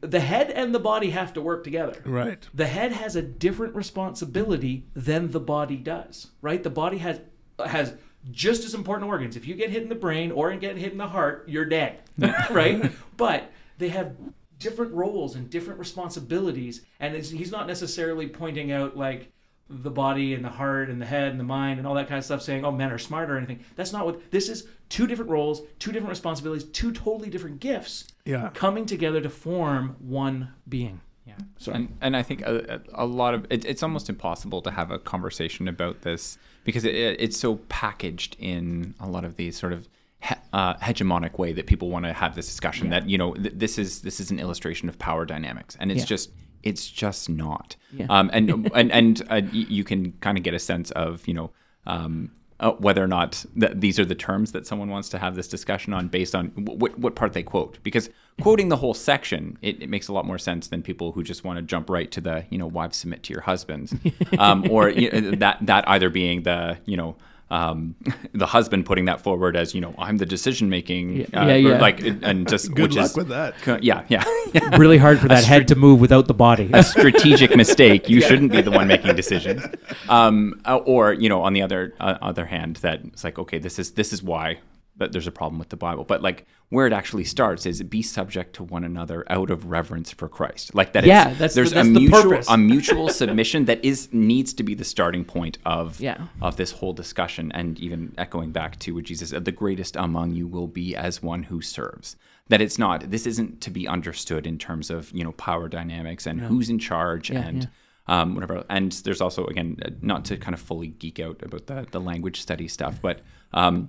the 0.00 0.20
head 0.20 0.50
and 0.50 0.74
the 0.74 0.78
body 0.78 1.10
have 1.10 1.32
to 1.34 1.40
work 1.40 1.64
together. 1.64 2.00
Right. 2.04 2.46
The 2.54 2.66
head 2.66 2.92
has 2.92 3.16
a 3.16 3.22
different 3.22 3.74
responsibility 3.74 4.86
than 4.94 5.30
the 5.30 5.40
body 5.40 5.76
does, 5.76 6.28
right? 6.42 6.62
The 6.62 6.70
body 6.70 6.98
has 6.98 7.20
has 7.64 7.94
just 8.30 8.64
as 8.64 8.74
important 8.74 9.08
organs. 9.08 9.36
If 9.36 9.46
you 9.46 9.54
get 9.54 9.70
hit 9.70 9.82
in 9.82 9.88
the 9.88 9.94
brain 9.94 10.32
or 10.32 10.54
get 10.56 10.76
hit 10.76 10.92
in 10.92 10.98
the 10.98 11.08
heart, 11.08 11.44
you're 11.48 11.64
dead, 11.64 12.00
right? 12.50 12.92
But 13.16 13.50
they 13.78 13.88
have 13.90 14.16
different 14.58 14.92
roles 14.92 15.34
and 15.34 15.50
different 15.50 15.78
responsibilities, 15.78 16.82
and 17.00 17.14
it's, 17.14 17.30
he's 17.30 17.52
not 17.52 17.66
necessarily 17.66 18.26
pointing 18.26 18.72
out 18.72 18.96
like 18.96 19.30
the 19.68 19.90
body 19.90 20.32
and 20.32 20.44
the 20.44 20.48
heart 20.48 20.88
and 20.88 21.02
the 21.02 21.06
head 21.06 21.28
and 21.28 21.40
the 21.40 21.44
mind 21.44 21.78
and 21.78 21.88
all 21.88 21.94
that 21.94 22.06
kind 22.08 22.18
of 22.18 22.24
stuff 22.24 22.40
saying 22.40 22.64
oh 22.64 22.70
men 22.70 22.92
are 22.92 22.98
smart 22.98 23.28
or 23.28 23.36
anything 23.36 23.58
that's 23.74 23.92
not 23.92 24.06
what 24.06 24.30
this 24.30 24.48
is 24.48 24.68
two 24.88 25.08
different 25.08 25.28
roles 25.28 25.62
two 25.80 25.90
different 25.90 26.08
responsibilities 26.10 26.62
two 26.70 26.92
totally 26.92 27.28
different 27.28 27.58
gifts 27.58 28.12
Yeah. 28.24 28.50
coming 28.54 28.86
together 28.86 29.20
to 29.20 29.28
form 29.28 29.96
one 29.98 30.50
being 30.68 31.00
Yeah. 31.26 31.34
Sorry. 31.58 31.76
And, 31.76 31.96
and 32.00 32.16
I 32.16 32.22
think 32.22 32.42
a, 32.42 32.80
a 32.94 33.04
lot 33.06 33.34
of 33.34 33.46
it, 33.50 33.64
it's 33.64 33.82
almost 33.82 34.08
impossible 34.08 34.62
to 34.62 34.70
have 34.70 34.90
a 34.90 34.98
conversation 34.98 35.66
about 35.68 36.02
this 36.02 36.38
because 36.64 36.84
it, 36.84 36.94
it, 36.94 37.20
it's 37.20 37.36
so 37.36 37.56
packaged 37.68 38.36
in 38.38 38.94
a 39.00 39.08
lot 39.08 39.24
of 39.24 39.36
these 39.36 39.58
sort 39.58 39.72
of 39.72 39.88
he, 40.20 40.34
uh, 40.52 40.74
hegemonic 40.74 41.36
way 41.38 41.52
that 41.52 41.66
people 41.66 41.90
want 41.90 42.04
to 42.04 42.12
have 42.12 42.34
this 42.36 42.46
discussion 42.46 42.90
that 42.90 43.08
you 43.08 43.18
know 43.18 43.34
th- 43.34 43.54
this 43.56 43.76
is 43.78 44.02
this 44.02 44.20
is 44.20 44.30
an 44.30 44.38
illustration 44.38 44.88
of 44.88 44.98
power 44.98 45.24
dynamics 45.26 45.76
and 45.80 45.90
it's 45.90 46.00
Yeah. 46.02 46.06
just 46.06 46.30
it's 46.62 46.88
just 46.88 47.28
not. 47.28 47.76
Yeah. 47.92 48.06
Um, 48.08 48.30
and 48.32 48.70
and 48.74 48.90
and 48.92 49.22
uh, 49.22 49.40
y- 49.52 49.66
you 49.68 49.84
can 49.84 50.12
kind 50.20 50.38
of 50.38 50.44
get 50.44 50.54
a 50.54 50.58
sense 50.58 50.90
of 50.92 51.26
you 51.28 51.34
know. 51.34 51.50
Um, 51.86 52.32
uh, 52.60 52.72
whether 52.72 53.02
or 53.02 53.06
not 53.06 53.44
th- 53.58 53.72
these 53.74 53.98
are 53.98 54.04
the 54.04 54.14
terms 54.14 54.52
that 54.52 54.66
someone 54.66 54.88
wants 54.88 55.08
to 55.10 55.18
have 55.18 55.34
this 55.34 55.48
discussion 55.48 55.92
on 55.92 56.08
based 56.08 56.34
on 56.34 56.48
w- 56.56 56.78
what, 56.78 56.98
what 56.98 57.14
part 57.14 57.32
they 57.32 57.42
quote. 57.42 57.78
Because 57.82 58.08
quoting 58.40 58.68
the 58.68 58.76
whole 58.76 58.94
section 58.94 59.58
it, 59.62 59.82
it 59.82 59.88
makes 59.90 60.08
a 60.08 60.12
lot 60.12 60.24
more 60.24 60.38
sense 60.38 60.68
than 60.68 60.82
people 60.82 61.12
who 61.12 61.22
just 61.22 61.44
want 61.44 61.58
to 61.58 61.62
jump 61.62 61.90
right 61.90 62.10
to 62.10 62.20
the 62.20 62.44
you 62.50 62.58
know 62.58 62.66
wives 62.66 62.96
submit 62.96 63.22
to 63.24 63.32
your 63.32 63.42
husbands. 63.42 63.94
Um, 64.38 64.68
or 64.70 64.88
you 64.90 65.10
know, 65.10 65.30
that 65.36 65.58
that 65.62 65.88
either 65.88 66.10
being 66.10 66.42
the 66.42 66.78
you 66.84 66.96
know 66.96 67.16
um, 67.50 67.94
the 68.32 68.46
husband 68.46 68.86
putting 68.86 69.04
that 69.04 69.20
forward 69.20 69.56
as 69.56 69.74
you 69.74 69.80
know 69.80 69.94
I'm 69.98 70.16
the 70.16 70.26
decision 70.26 70.68
making 70.68 71.22
uh, 71.34 71.46
Yeah, 71.46 71.54
yeah. 71.54 71.78
like 71.80 72.00
and 72.00 72.48
just 72.48 72.74
Good 72.74 72.82
which 72.82 72.96
luck 72.96 73.04
is 73.06 73.16
with 73.16 73.28
that. 73.28 73.54
yeah 73.82 74.04
yeah 74.08 74.24
yeah 74.52 74.76
really 74.82 74.98
hard 74.98 75.20
for 75.20 75.28
that 75.28 75.44
head 75.44 75.68
to 75.68 75.76
move 75.76 76.00
without 76.00 76.26
the 76.26 76.34
body 76.34 76.70
a 76.72 76.82
strategic 76.82 77.54
mistake. 77.64 78.08
You 78.08 78.20
shouldn't 78.20 78.50
be 78.52 78.62
the 78.62 78.70
one 78.72 78.88
making 78.88 79.14
decisions. 79.16 79.62
Um, 80.08 80.60
uh, 80.64 80.76
or 80.78 81.12
you 81.12 81.28
know, 81.28 81.42
on 81.42 81.52
the 81.52 81.62
other 81.62 81.94
uh, 82.00 82.18
other 82.20 82.46
hand, 82.46 82.76
that 82.76 83.00
it's 83.04 83.22
like, 83.24 83.38
okay, 83.38 83.58
this 83.58 83.78
is 83.78 83.92
this 83.92 84.12
is 84.12 84.22
why 84.22 84.58
that 84.98 85.12
there's 85.12 85.26
a 85.26 85.32
problem 85.32 85.58
with 85.58 85.68
the 85.68 85.76
Bible. 85.76 86.04
But 86.04 86.22
like 86.22 86.46
where 86.70 86.86
it 86.86 86.92
actually 86.92 87.24
starts 87.24 87.66
is 87.66 87.82
be 87.82 88.02
subject 88.02 88.54
to 88.56 88.64
one 88.64 88.82
another 88.82 89.24
out 89.30 89.50
of 89.50 89.66
reverence 89.66 90.10
for 90.10 90.28
Christ. 90.28 90.74
Like 90.74 90.94
that. 90.94 91.04
Yeah, 91.04 91.30
it's, 91.30 91.38
that's 91.38 91.54
the- 91.54 91.58
there's 91.60 91.72
that's 91.72 91.88
a 91.88 91.92
the 91.92 92.00
mutual 92.00 92.22
purpose. 92.22 92.46
a 92.48 92.56
mutual 92.74 93.08
submission 93.10 93.66
that 93.66 93.84
is 93.84 94.08
needs 94.12 94.52
to 94.54 94.62
be 94.62 94.74
the 94.74 94.84
starting 94.84 95.24
point 95.24 95.58
of 95.66 96.00
Yeah. 96.00 96.26
of 96.40 96.56
this 96.56 96.72
whole 96.72 96.92
discussion. 96.92 97.52
And 97.52 97.78
even 97.78 98.14
echoing 98.18 98.52
back 98.52 98.78
to 98.80 98.94
what 98.94 99.04
Jesus 99.04 99.30
said, 99.30 99.44
the 99.44 99.52
greatest 99.52 99.96
among 99.96 100.32
you 100.32 100.46
will 100.46 100.66
be 100.68 100.96
as 100.96 101.22
one 101.22 101.44
who 101.44 101.60
serves. 101.60 102.16
That 102.48 102.60
it's 102.60 102.78
not. 102.78 103.10
This 103.10 103.26
isn't 103.26 103.60
to 103.62 103.70
be 103.70 103.86
understood 103.88 104.46
in 104.46 104.56
terms 104.58 104.88
of 104.90 105.10
you 105.12 105.24
know 105.24 105.32
power 105.32 105.68
dynamics 105.68 106.26
and 106.26 106.40
who's 106.40 106.70
in 106.70 106.78
charge 106.78 107.30
Yeah, 107.30 107.40
and 107.46 107.68
um, 108.08 108.34
whatever. 108.34 108.64
And 108.70 108.92
there's 108.92 109.20
also 109.20 109.46
again 109.46 109.76
not 110.00 110.24
to 110.26 110.36
kind 110.36 110.54
of 110.54 110.60
fully 110.60 110.88
geek 110.88 111.18
out 111.20 111.42
about 111.42 111.66
the 111.66 111.86
the 111.90 112.00
language 112.00 112.40
study 112.40 112.66
stuff, 112.68 113.00
but 113.02 113.20
um, 113.52 113.88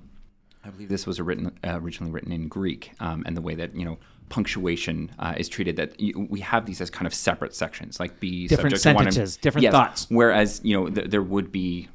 I 0.67 0.69
believe 0.71 0.89
this 0.89 1.07
was 1.07 1.19
written 1.21 1.57
uh, 1.63 1.79
originally 1.81 2.11
written 2.11 2.31
in 2.31 2.47
Greek, 2.49 2.91
um, 2.99 3.23
and 3.25 3.37
the 3.37 3.41
way 3.41 3.55
that 3.55 3.75
you 3.75 3.85
know 3.85 3.97
punctuation 4.29 5.09
uh, 5.19 5.33
is 5.37 5.47
treated. 5.47 5.77
That 5.77 5.99
you, 5.99 6.27
we 6.29 6.41
have 6.41 6.65
these 6.65 6.81
as 6.81 6.89
kind 6.89 7.07
of 7.07 7.13
separate 7.13 7.55
sections, 7.55 7.99
like 7.99 8.19
be 8.19 8.47
Different 8.47 8.77
subject 8.77 8.83
to 8.83 8.93
one 8.95 9.05
and- 9.05 9.13
sentences, 9.13 9.37
different 9.37 9.63
Yes. 9.63 9.71
thoughts. 9.71 10.07
Whereas 10.09 10.61
you 10.63 10.77
know 10.77 10.89
th- 10.89 11.09
there 11.09 11.23
would 11.23 11.51
be 11.51 11.87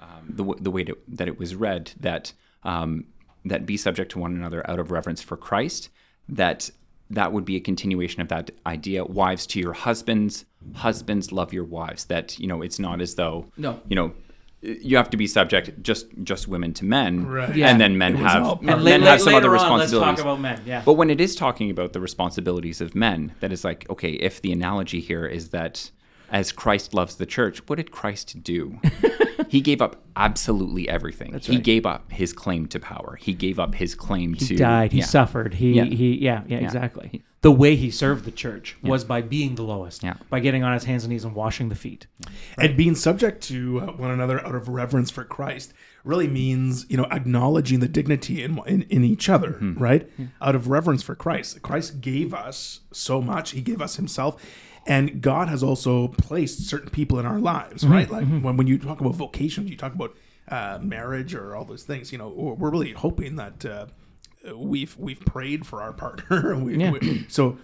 um, 0.00 0.24
the 0.28 0.44
w- 0.44 0.58
the 0.60 0.70
way 0.70 0.84
to, 0.84 0.96
that 1.08 1.26
it 1.28 1.38
was 1.38 1.54
read 1.54 1.92
that 2.00 2.32
um, 2.64 3.06
that 3.46 3.64
be 3.64 3.76
subject 3.76 4.12
to 4.12 4.18
one 4.18 4.34
another 4.34 4.68
out 4.70 4.78
of 4.78 4.90
reverence 4.90 5.22
for 5.22 5.36
Christ. 5.36 5.88
That 6.28 6.70
that 7.10 7.32
would 7.32 7.46
be 7.46 7.56
a 7.56 7.60
continuation 7.60 8.20
of 8.20 8.28
that 8.28 8.50
idea. 8.66 9.02
Wives 9.04 9.46
to 9.48 9.58
your 9.60 9.72
husbands, 9.72 10.44
husbands 10.74 11.32
love 11.32 11.54
your 11.54 11.64
wives. 11.64 12.04
That 12.04 12.38
you 12.38 12.46
know 12.46 12.60
it's 12.60 12.78
not 12.78 13.00
as 13.00 13.14
though 13.14 13.46
No. 13.56 13.80
you 13.88 13.96
know 13.96 14.12
you 14.60 14.96
have 14.96 15.08
to 15.10 15.16
be 15.16 15.26
subject 15.26 15.82
just 15.82 16.06
just 16.24 16.48
women 16.48 16.72
to 16.74 16.84
men, 16.84 17.26
Right. 17.26 17.54
Yeah. 17.54 17.68
and 17.68 17.80
then 17.80 17.96
men 17.96 18.16
have 18.16 18.42
all 18.42 18.52
or 18.52 18.56
part- 18.56 18.74
and 18.76 18.84
men 18.84 19.00
la- 19.02 19.10
have 19.12 19.20
some 19.20 19.32
later 19.34 19.38
other 19.38 19.48
on, 19.50 19.78
let's 19.78 19.92
responsibilities. 19.92 20.16
talk 20.16 20.24
about 20.24 20.40
men 20.40 20.60
yeah 20.66 20.82
But 20.84 20.94
when 20.94 21.10
it 21.10 21.20
is 21.20 21.36
talking 21.36 21.70
about 21.70 21.92
the 21.92 22.00
responsibilities 22.00 22.80
of 22.80 22.94
men, 22.94 23.32
that 23.40 23.52
is 23.52 23.64
like, 23.64 23.88
okay, 23.90 24.10
if 24.12 24.42
the 24.42 24.50
analogy 24.52 25.00
here 25.00 25.26
is 25.26 25.50
that 25.50 25.90
as 26.30 26.52
Christ 26.52 26.92
loves 26.92 27.16
the 27.16 27.24
church, 27.24 27.66
what 27.68 27.76
did 27.76 27.90
Christ 27.90 28.42
do? 28.42 28.78
he 29.48 29.60
gave 29.62 29.80
up 29.80 30.02
absolutely 30.16 30.86
everything. 30.88 31.38
he 31.38 31.54
right. 31.54 31.64
gave 31.64 31.86
up 31.86 32.10
his 32.12 32.32
claim 32.34 32.66
to 32.66 32.78
power. 32.80 33.16
He 33.20 33.32
gave 33.32 33.58
up 33.58 33.74
his 33.76 33.94
claim 33.94 34.34
to 34.34 34.44
he 34.44 34.56
died 34.56 34.92
he 34.92 34.98
yeah. 34.98 35.04
suffered 35.06 35.54
he 35.54 35.72
Yeah. 35.74 35.84
he 35.84 36.18
yeah, 36.18 36.42
yeah 36.46 36.58
exactly 36.58 37.22
the 37.40 37.50
way 37.52 37.76
he 37.76 37.90
served 37.90 38.24
the 38.24 38.32
church 38.32 38.76
was 38.82 39.04
by 39.04 39.22
being 39.22 39.54
the 39.54 39.62
lowest 39.62 40.02
Yeah. 40.02 40.14
by 40.28 40.40
getting 40.40 40.64
on 40.64 40.72
his 40.74 40.84
hands 40.84 41.04
and 41.04 41.12
knees 41.12 41.24
and 41.24 41.34
washing 41.34 41.68
the 41.68 41.74
feet 41.76 42.06
And 42.56 42.76
being 42.76 42.94
subject 42.94 43.42
to 43.44 43.80
uh, 43.80 43.86
one 43.92 44.10
another 44.10 44.44
out 44.46 44.54
of 44.56 44.68
reverence 44.68 45.10
for 45.10 45.22
Christ 45.24 45.72
really 46.04 46.26
means, 46.28 46.86
you 46.88 46.96
know, 46.96 47.06
acknowledging 47.10 47.80
the 47.80 47.88
dignity 47.88 48.42
in 48.42 48.58
in, 48.66 48.82
in 48.82 49.04
each 49.04 49.28
other, 49.28 49.52
Mm-hmm. 49.52 49.78
right? 49.82 50.10
Out 50.40 50.54
of 50.56 50.68
reverence 50.68 51.02
for 51.02 51.14
Christ. 51.14 51.60
Christ 51.62 52.00
gave 52.00 52.32
us 52.34 52.80
so 52.92 53.20
much. 53.22 53.50
He 53.50 53.60
gave 53.60 53.80
us 53.80 53.96
himself. 53.96 54.42
And 54.86 55.20
God 55.20 55.48
has 55.48 55.62
also 55.62 56.08
placed 56.08 56.66
certain 56.68 56.88
people 56.90 57.18
in 57.20 57.26
our 57.26 57.38
lives, 57.38 57.82
Mm-hmm. 57.84 57.92
right? 57.92 58.10
Like 58.10 58.26
when, 58.26 58.56
when 58.56 58.66
you 58.66 58.78
talk 58.78 59.00
about 59.00 59.14
vocations, 59.14 59.70
you 59.70 59.76
talk 59.76 59.94
about 59.94 60.16
uh, 60.48 60.78
marriage 60.82 61.34
or 61.34 61.54
all 61.54 61.64
those 61.64 61.82
things, 61.84 62.10
you 62.10 62.18
know, 62.18 62.28
we're 62.30 62.54
we're 62.54 62.70
really 62.70 62.92
hoping 62.92 63.36
that 63.36 63.64
uh, 63.66 63.86
we've 64.54 64.96
we've 64.98 65.20
prayed 65.20 65.66
for 65.66 65.82
our 65.82 65.92
partner. 65.92 66.56
we, 66.62 66.76
Yeah. 66.78 66.92
we- 66.92 67.26
so 67.28 67.58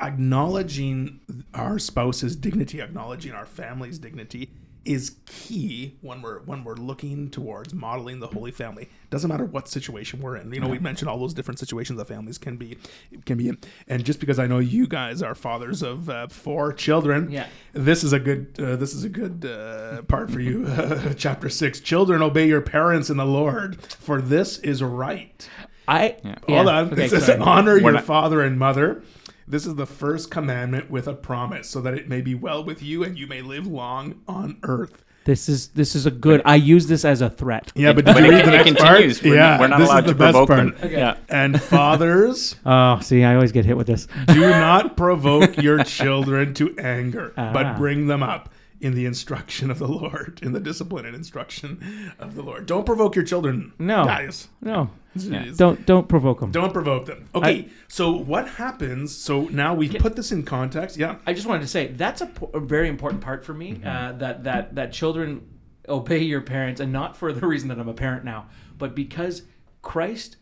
acknowledging 0.00 1.20
our 1.54 1.78
spouse's 1.78 2.36
dignity, 2.36 2.80
acknowledging 2.80 3.32
our 3.32 3.46
family's 3.46 3.98
dignity 3.98 4.50
is 4.86 5.16
key 5.26 5.94
when 6.00 6.22
we're 6.22 6.38
when 6.40 6.64
we're 6.64 6.74
looking 6.74 7.28
towards 7.30 7.74
modeling 7.74 8.18
the 8.18 8.26
holy 8.26 8.50
family. 8.50 8.88
Doesn't 9.10 9.28
matter 9.28 9.44
what 9.44 9.68
situation 9.68 10.20
we're 10.22 10.36
in. 10.36 10.50
You 10.54 10.60
know, 10.60 10.68
we 10.68 10.78
mentioned 10.78 11.10
all 11.10 11.18
those 11.18 11.34
different 11.34 11.58
situations 11.58 11.98
that 11.98 12.06
families 12.08 12.38
can 12.38 12.56
be 12.56 12.78
can 13.26 13.36
be 13.36 13.48
in. 13.48 13.58
And 13.88 14.02
just 14.06 14.20
because 14.20 14.38
I 14.38 14.46
know 14.46 14.58
you 14.58 14.86
guys 14.86 15.22
are 15.22 15.34
fathers 15.34 15.82
of 15.82 16.08
uh, 16.08 16.28
four 16.28 16.72
children, 16.72 17.30
Yeah. 17.30 17.46
this 17.74 18.02
is 18.02 18.14
a 18.14 18.18
good 18.18 18.54
uh, 18.58 18.76
this 18.76 18.94
is 18.94 19.04
a 19.04 19.10
good 19.10 19.44
uh, 19.44 20.00
part 20.02 20.30
for 20.30 20.40
you. 20.40 20.66
Chapter 21.18 21.50
six: 21.50 21.80
Children, 21.80 22.22
obey 22.22 22.48
your 22.48 22.62
parents 22.62 23.10
in 23.10 23.18
the 23.18 23.26
Lord, 23.26 23.82
for 23.82 24.22
this 24.22 24.58
is 24.60 24.82
right. 24.82 25.46
I 25.90 26.16
Hold 26.48 26.68
on. 26.68 26.92
okay, 26.92 27.04
it 27.06 27.10
says, 27.10 27.26
sorry. 27.26 27.40
honor 27.40 27.74
We're 27.74 27.80
your 27.80 27.92
not- 27.92 28.04
father 28.04 28.42
and 28.42 28.58
mother. 28.58 29.02
This 29.48 29.66
is 29.66 29.74
the 29.74 29.86
first 29.86 30.30
commandment 30.30 30.90
with 30.90 31.08
a 31.08 31.12
promise, 31.14 31.68
so 31.68 31.80
that 31.80 31.94
it 31.94 32.08
may 32.08 32.20
be 32.20 32.36
well 32.36 32.62
with 32.62 32.82
you 32.82 33.02
and 33.02 33.18
you 33.18 33.26
may 33.26 33.42
live 33.42 33.66
long 33.66 34.20
on 34.28 34.58
earth. 34.62 35.04
this 35.24 35.48
is 35.48 35.68
this 35.68 35.94
is 35.96 36.06
a 36.06 36.10
good 36.10 36.40
i 36.46 36.54
use 36.54 36.86
this 36.86 37.04
as 37.04 37.20
a 37.20 37.28
threat 37.28 37.72
Yeah, 37.74 37.92
but 37.92 38.04
But 38.04 38.14
did 38.16 38.24
you 38.26 38.30
it, 38.30 38.34
read 38.36 38.44
the 38.46 38.48
it 38.48 38.56
next 38.56 38.66
continues. 38.70 39.18
part? 39.20 39.28
We're, 39.28 39.34
yeah, 39.36 39.60
we're 39.60 39.66
not 39.68 39.78
this 39.78 39.84
is 39.88 39.90
allowed 39.90 40.04
the 40.04 40.12
to 40.12 40.18
best 40.18 40.32
provoke 40.36 40.48
part. 40.48 40.78
them. 40.80 40.90
Yeah. 40.92 41.16
And 41.28 41.60
fathers, 41.60 42.56
oh 42.64 43.00
see 43.00 43.24
i 43.24 43.34
always 43.34 43.52
get 43.52 43.64
hit 43.66 43.76
with 43.76 43.86
this 43.88 44.06
do 44.28 44.40
not 44.40 44.96
provoke 44.96 45.60
your 45.60 45.82
children 45.84 46.54
to 46.54 46.74
anger, 46.78 47.34
Ah. 47.36 47.52
but 47.52 47.76
bring 47.76 48.06
them 48.06 48.22
up 48.22 48.50
in 48.80 48.94
the 48.94 49.04
instruction 49.06 49.70
of 49.70 49.78
the 49.78 49.86
Lord, 49.88 50.40
in 50.42 50.52
the 50.52 50.60
discipline 50.60 51.04
and 51.04 51.14
instruction 51.14 52.12
of 52.18 52.34
the 52.34 52.42
Lord. 52.42 52.66
Don't 52.66 52.86
provoke 52.86 53.14
your 53.14 53.24
children, 53.24 53.72
No. 53.78 54.04
guys. 54.04 54.48
no 54.62 54.90
It's- 55.14 55.56
don't 55.56 55.84
don't 55.86 56.08
provoke 56.08 56.40
them 56.40 56.50
Don't 56.50 56.72
provoke 56.72 57.06
them. 57.06 57.28
Okay, 57.34 57.68
so 57.88 58.10
what 58.12 58.48
happens? 58.48 59.14
So 59.14 59.42
now 59.48 59.74
we've 59.74 59.92
put 59.94 60.16
this 60.16 60.32
in 60.32 60.44
context. 60.44 60.96
Yeah. 60.96 61.16
I 61.26 61.32
just 61.34 61.46
wanted 61.46 61.62
to 61.62 61.68
say 61.68 61.88
that's 61.88 62.20
a, 62.20 62.26
po- 62.26 62.50
a 62.54 62.60
very 62.60 62.88
important 62.88 63.20
part 63.20 63.44
for 63.44 63.52
me. 63.54 63.80
Uh, 63.84 64.12
that 64.12 64.44
that 64.44 64.74
that 64.76 64.92
children 64.92 65.42
obey 65.88 66.22
your 66.22 66.40
parents, 66.40 66.80
and 66.80 66.92
not 66.92 67.16
for 67.16 67.32
the 67.32 67.46
reason 67.46 67.68
that 67.68 67.78
I'm 67.78 67.88
a 67.88 67.94
parent 67.94 68.24
now, 68.24 68.46
but 68.78 68.94
because 68.94 69.42
Christ 69.82 70.36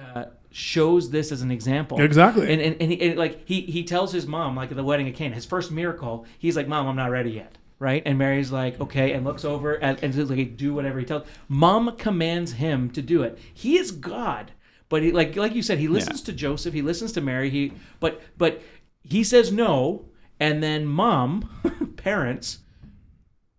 uh, 0.00 0.26
shows 0.52 1.10
this 1.10 1.32
as 1.32 1.42
an 1.42 1.50
example. 1.50 2.00
Exactly. 2.00 2.52
And 2.52 2.60
and, 2.60 2.76
and, 2.80 2.92
he, 2.92 3.00
and 3.00 3.18
like 3.18 3.46
he 3.46 3.62
he 3.62 3.84
tells 3.84 4.12
his 4.12 4.26
mom 4.26 4.56
like 4.56 4.70
at 4.70 4.76
the 4.76 4.84
wedding 4.84 5.08
of 5.08 5.14
Cana, 5.14 5.34
his 5.34 5.46
first 5.46 5.70
miracle, 5.70 6.26
he's 6.38 6.56
like, 6.56 6.68
"Mom, 6.68 6.86
I'm 6.86 6.96
not 6.96 7.10
ready 7.10 7.30
yet." 7.30 7.58
Right, 7.78 8.00
and 8.06 8.16
Mary's 8.16 8.52
like, 8.52 8.80
okay, 8.80 9.10
and 9.10 9.24
looks 9.24 9.44
over 9.44 9.74
and, 9.74 9.98
and 10.04 10.14
says 10.14 10.30
like, 10.30 10.56
do 10.56 10.72
whatever 10.72 11.00
he 11.00 11.04
tells. 11.04 11.26
Mom 11.48 11.96
commands 11.96 12.52
him 12.52 12.90
to 12.90 13.02
do 13.02 13.24
it. 13.24 13.36
He 13.52 13.76
is 13.76 13.90
God, 13.90 14.52
but 14.88 15.02
he 15.02 15.10
like 15.10 15.34
like 15.34 15.56
you 15.56 15.64
said, 15.64 15.78
he 15.78 15.88
listens 15.88 16.22
to 16.22 16.32
Joseph, 16.32 16.74
he 16.74 16.82
listens 16.82 17.10
to 17.12 17.20
Mary. 17.20 17.50
He 17.50 17.72
but 17.98 18.20
but 18.38 18.62
he 19.02 19.24
says 19.24 19.50
no, 19.50 20.04
and 20.38 20.62
then 20.62 20.86
mom, 20.86 21.94
parents, 21.96 22.58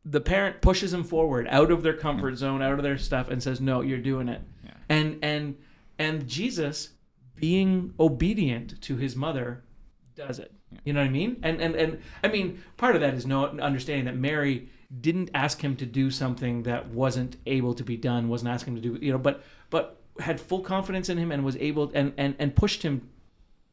the 0.06 0.21
parent 0.21 0.62
pushes 0.62 0.93
him 0.93 1.03
forward 1.03 1.45
out 1.49 1.69
of 1.69 1.84
their 1.84 1.97
comfort 1.97 2.38
zone, 2.38 2.62
out 2.62 2.73
of 2.73 2.84
their 2.84 2.97
stuff, 2.97 3.29
and 3.29 3.43
says, 3.43 3.60
"No, 3.60 3.82
you're 3.82 3.97
doing 3.97 4.29
it." 4.29 4.41
And 4.88 5.19
and 5.21 5.58
and 5.99 6.27
Jesus, 6.27 6.89
being 7.36 7.93
obedient 7.99 8.82
to 8.84 8.95
his 8.97 9.15
mother, 9.15 9.63
does 10.15 10.39
it. 10.39 10.51
You 10.86 10.93
know 10.93 11.01
what 11.01 11.08
I 11.08 11.12
mean? 11.12 11.38
And 11.43 11.62
and 11.62 11.75
and 11.75 12.01
I 12.23 12.27
mean, 12.27 12.62
part 12.77 12.95
of 12.95 13.01
that 13.01 13.13
is 13.13 13.25
no 13.25 13.45
understanding 13.47 14.06
that 14.06 14.15
Mary 14.17 14.69
didn't 15.01 15.29
ask 15.34 15.62
him 15.62 15.75
to 15.77 15.86
do 15.86 16.12
something 16.12 16.63
that 16.63 16.88
wasn't 16.89 17.38
able 17.45 17.73
to 17.75 17.84
be 17.84 17.97
done, 17.97 18.27
wasn't 18.29 18.49
asking 18.51 18.75
him 18.77 18.82
to 18.84 18.89
do, 18.99 19.06
you 19.06 19.12
know, 19.12 19.17
but 19.17 19.43
but 19.69 19.99
had 20.19 20.39
full 20.39 20.62
confidence 20.62 21.10
in 21.10 21.17
him 21.17 21.32
and 21.32 21.43
was 21.43 21.56
able 21.58 21.91
and 21.93 22.13
and 22.17 22.36
and 22.39 22.56
pushed 22.56 22.84
him 22.84 23.10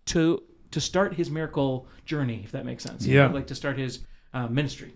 to 0.06 0.42
to 0.70 0.80
start 0.80 1.14
his 1.14 1.30
miracle 1.30 1.86
journey, 2.06 2.42
if 2.44 2.52
that 2.52 2.64
makes 2.64 2.82
sense. 2.84 3.06
You 3.06 3.14
Yeah. 3.16 3.28
know, 3.28 3.34
like 3.34 3.46
to 3.48 3.54
start 3.54 3.76
his 3.78 4.00
uh, 4.32 4.46
ministry. 4.46 4.94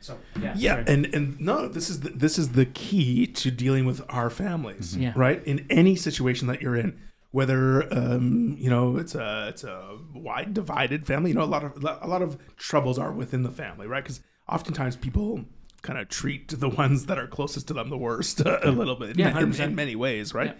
So 0.00 0.16
yeah, 0.40 0.54
Yeah, 0.56 0.72
sorry. 0.74 0.84
and 0.88 1.14
and 1.14 1.40
no, 1.40 1.68
this 1.68 1.90
is 1.90 2.00
the, 2.00 2.10
this 2.10 2.38
is 2.38 2.50
the 2.50 2.66
key 2.66 3.26
to 3.26 3.50
dealing 3.50 3.84
with 3.84 4.00
our 4.08 4.30
families, 4.30 4.96
Yeah. 4.96 5.12
right? 5.16 5.42
In 5.44 5.66
any 5.70 5.96
situation 5.96 6.46
that 6.48 6.62
you're 6.62 6.76
in, 6.76 6.98
whether 7.32 7.92
um, 7.92 8.56
you 8.58 8.70
know 8.70 8.96
it's 8.96 9.14
a 9.14 9.48
it's 9.48 9.64
a 9.64 9.98
wide 10.14 10.54
divided 10.54 11.06
family, 11.06 11.30
you 11.30 11.34
know, 11.36 11.42
a 11.42 11.52
lot 11.56 11.64
of 11.64 11.82
a 11.84 12.06
lot 12.06 12.22
of 12.22 12.38
troubles 12.56 12.98
are 12.98 13.12
within 13.12 13.42
the 13.42 13.50
family, 13.50 13.86
right? 13.86 14.02
Because 14.04 14.20
oftentimes 14.48 14.96
people 14.96 15.44
kind 15.82 15.98
of 15.98 16.08
treat 16.08 16.48
the 16.60 16.68
ones 16.82 17.06
that 17.06 17.18
are 17.18 17.26
closest 17.26 17.68
to 17.68 17.74
them 17.74 17.90
the 17.90 17.96
worst 17.98 18.40
a 18.40 18.70
little 18.70 18.96
bit, 18.96 19.10
in- 19.10 19.18
Yeah, 19.18 19.38
in, 19.38 19.52
in 19.60 19.74
many 19.74 19.94
ways, 19.96 20.32
right? 20.34 20.56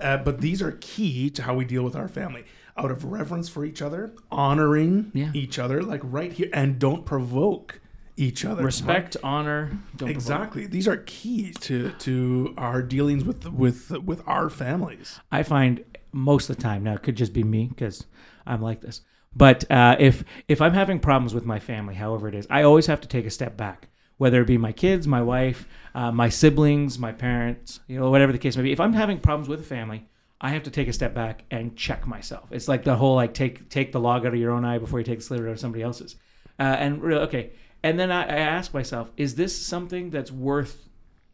Uh, 0.00 0.16
but 0.16 0.40
these 0.40 0.62
are 0.62 0.72
key 0.80 1.28
to 1.30 1.42
how 1.42 1.54
we 1.54 1.64
deal 1.64 1.82
with 1.82 1.96
our 1.96 2.06
family 2.08 2.44
out 2.76 2.90
of 2.90 3.04
reverence 3.04 3.48
for 3.48 3.64
each 3.64 3.82
other, 3.82 4.12
honoring 4.30 5.10
Yeah. 5.14 5.30
each 5.34 5.58
other, 5.58 5.82
like 5.82 6.00
right 6.04 6.32
here, 6.32 6.48
and 6.52 6.78
don't 6.78 7.04
provoke 7.04 7.80
each 8.18 8.44
other. 8.44 8.56
right? 8.56 8.64
respect, 8.64 9.16
honor, 9.22 9.66
don't 9.96 9.98
provoke. 9.98 10.10
Exactly. 10.10 10.66
These 10.66 10.88
are 10.88 10.98
key 10.98 11.52
to 11.60 11.90
to 11.90 12.54
our 12.58 12.82
dealings 12.82 13.24
with 13.24 13.46
with 13.46 13.90
with 13.90 14.22
our 14.26 14.50
families. 14.50 15.20
I 15.30 15.42
find 15.42 15.84
most 16.12 16.50
of 16.50 16.56
the 16.56 16.62
time 16.62 16.84
now 16.84 16.94
it 16.94 17.02
could 17.02 17.16
just 17.16 17.32
be 17.32 17.44
me 17.44 17.66
because 17.66 18.06
I'm 18.46 18.60
like 18.60 18.80
this. 18.80 19.02
But 19.34 19.70
uh, 19.70 19.96
if 19.98 20.24
if 20.48 20.60
I'm 20.60 20.74
having 20.74 20.98
problems 20.98 21.32
with 21.32 21.44
my 21.44 21.60
family, 21.60 21.94
however 21.94 22.28
it 22.28 22.34
is, 22.34 22.46
I 22.50 22.62
always 22.62 22.86
have 22.86 23.00
to 23.02 23.08
take 23.08 23.26
a 23.26 23.30
step 23.30 23.56
back. 23.56 23.88
Whether 24.16 24.42
it 24.42 24.46
be 24.46 24.58
my 24.58 24.72
kids, 24.72 25.06
my 25.06 25.22
wife, 25.22 25.68
uh, 25.94 26.10
my 26.10 26.28
siblings, 26.28 26.98
my 26.98 27.12
parents, 27.12 27.78
you 27.86 28.00
know, 28.00 28.10
whatever 28.10 28.32
the 28.32 28.38
case 28.38 28.56
may 28.56 28.64
be. 28.64 28.72
If 28.72 28.80
I'm 28.80 28.94
having 28.94 29.20
problems 29.20 29.48
with 29.48 29.60
a 29.60 29.64
family, 29.64 30.08
I 30.40 30.50
have 30.50 30.64
to 30.64 30.72
take 30.72 30.88
a 30.88 30.92
step 30.92 31.14
back 31.14 31.44
and 31.52 31.76
check 31.76 32.04
myself. 32.04 32.50
It's 32.50 32.66
like 32.66 32.82
the 32.82 32.96
whole 32.96 33.14
like 33.14 33.32
take 33.32 33.68
take 33.68 33.92
the 33.92 34.00
log 34.00 34.26
out 34.26 34.34
of 34.34 34.40
your 34.40 34.50
own 34.50 34.64
eye 34.64 34.78
before 34.78 34.98
you 34.98 35.04
take 35.04 35.20
the 35.20 35.24
sliver 35.24 35.46
out 35.46 35.52
of 35.52 35.60
somebody 35.60 35.84
else's. 35.84 36.16
Uh, 36.58 36.62
and 36.62 37.00
really, 37.00 37.22
okay, 37.22 37.52
and 37.88 37.98
then 37.98 38.10
I, 38.10 38.22
I 38.24 38.38
ask 38.38 38.74
myself, 38.74 39.10
is 39.16 39.34
this 39.34 39.56
something 39.56 40.10
that's 40.10 40.30
worth 40.30 40.88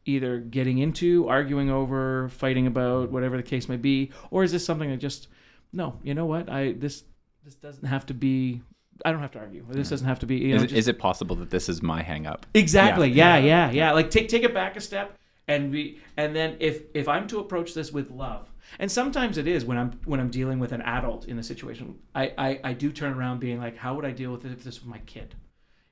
either 0.07 0.39
getting 0.39 0.79
into, 0.79 1.29
arguing 1.29 1.71
over, 1.71 2.29
fighting 2.29 2.67
about, 2.67 3.11
whatever 3.11 3.37
the 3.37 3.43
case 3.43 3.69
may 3.69 3.77
be, 3.77 4.11
or 4.31 4.45
is 4.45 4.53
this 4.53 4.65
something 4.65 4.91
that 4.91 4.99
just 4.99 5.29
no, 5.73 5.99
you 6.03 6.15
know 6.15 6.27
what? 6.27 6.49
I 6.49 6.73
this 6.73 7.05
this 7.45 7.55
doesn't 7.57 7.87
have 7.87 8.07
to 8.07 8.15
be. 8.15 8.63
I 9.05 9.11
don't 9.11 9.21
have 9.21 9.33
to 9.33 9.41
argue. 9.41 9.65
This 9.69 9.89
doesn't 9.91 10.07
have 10.07 10.21
to 10.21 10.27
be. 10.27 10.37
You 10.37 10.55
Is, 10.55 10.61
know, 10.61 10.65
it- 10.65 10.69
just- 10.69 10.79
is 10.79 10.89
it 10.89 10.99
possible 10.99 11.37
that 11.37 11.51
this 11.51 11.69
is 11.69 11.83
my 11.83 12.01
hang 12.03 12.27
up? 12.27 12.47
Exactly. 12.55 13.09
Yeah. 13.09 13.37
Yeah, 13.39 13.45
yeah, 13.47 13.71
yeah. 13.73 13.93
Like 13.93 14.11
take 14.11 14.29
take 14.29 14.45
it 14.45 14.55
back 14.55 14.77
a 14.77 14.81
step 14.81 15.19
and 15.49 15.73
we 15.73 15.99
and 16.17 16.35
then 16.37 16.57
if 16.61 16.83
if 16.95 17.09
I'm 17.09 17.27
to 17.29 17.41
approach 17.41 17.75
this 17.75 17.93
with 17.93 18.11
love. 18.11 18.49
And 18.79 18.91
sometimes 18.91 19.37
it 19.37 19.47
is 19.47 19.65
when 19.65 19.77
I'm 19.77 19.91
when 20.05 20.21
I'm 20.21 20.31
dealing 20.31 20.59
with 20.59 20.73
an 20.73 20.81
adult 20.83 21.27
in 21.27 21.37
the 21.37 21.43
situation. 21.43 21.97
I, 22.15 22.33
I, 22.39 22.61
I 22.65 22.73
do 22.73 22.91
turn 22.93 23.13
around 23.13 23.41
being 23.41 23.59
like, 23.59 23.77
how 23.77 23.95
would 23.95 24.05
I 24.07 24.11
deal 24.11 24.33
with 24.33 24.45
it 24.47 24.53
if 24.53 24.65
this 24.65 24.81
was 24.81 24.87
my 24.87 24.99
kid? 24.99 25.35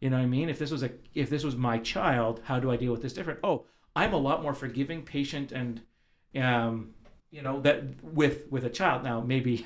You 0.02 0.10
know 0.10 0.16
what 0.16 0.24
I 0.24 0.26
mean? 0.26 0.48
If 0.48 0.58
this 0.58 0.72
was 0.72 0.82
a 0.82 0.90
if 1.14 1.30
this 1.30 1.44
was 1.44 1.54
my 1.54 1.78
child, 1.78 2.40
how 2.42 2.58
do 2.58 2.72
I 2.72 2.76
deal 2.76 2.90
with 2.90 3.02
this 3.02 3.12
different? 3.12 3.38
Oh, 3.44 3.66
I'm 3.94 4.12
a 4.12 4.18
lot 4.18 4.42
more 4.42 4.52
forgiving, 4.52 5.02
patient, 5.02 5.52
and 5.52 5.80
um, 6.34 6.94
you 7.30 7.40
know 7.40 7.60
that 7.60 8.02
with 8.02 8.50
with 8.50 8.64
a 8.64 8.68
child 8.68 9.04
now 9.04 9.20
maybe, 9.20 9.64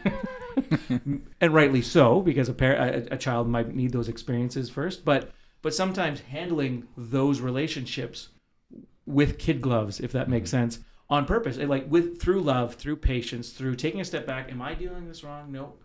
and 1.40 1.55
rightly 1.55 1.81
so 1.81 2.20
because 2.20 2.51
a, 2.51 2.53
parent 2.53 3.09
a 3.09 3.14
a 3.14 3.16
child 3.16 3.49
might 3.49 3.75
need 3.75 3.92
those 3.92 4.11
experiences 4.11 4.68
first. 4.68 5.07
But 5.07 5.33
but 5.62 5.75
sometimes 5.75 6.20
handling 6.20 6.87
those 6.99 7.40
relationships 7.40 8.29
with 9.07 9.38
kid 9.38 9.62
gloves, 9.62 10.01
if 10.01 10.12
that 10.12 10.29
makes 10.29 10.51
sense, 10.51 10.81
on 11.09 11.25
purpose, 11.25 11.57
like 11.57 11.90
with 11.90 12.20
through 12.20 12.42
love, 12.42 12.75
through 12.75 12.96
patience, 12.96 13.53
through 13.53 13.77
taking 13.77 14.03
a 14.03 14.05
step 14.05 14.27
back. 14.27 14.53
Am 14.53 14.61
I 14.61 14.75
doing 14.75 15.09
this 15.09 15.25
wrong? 15.25 15.51
No, 15.51 15.77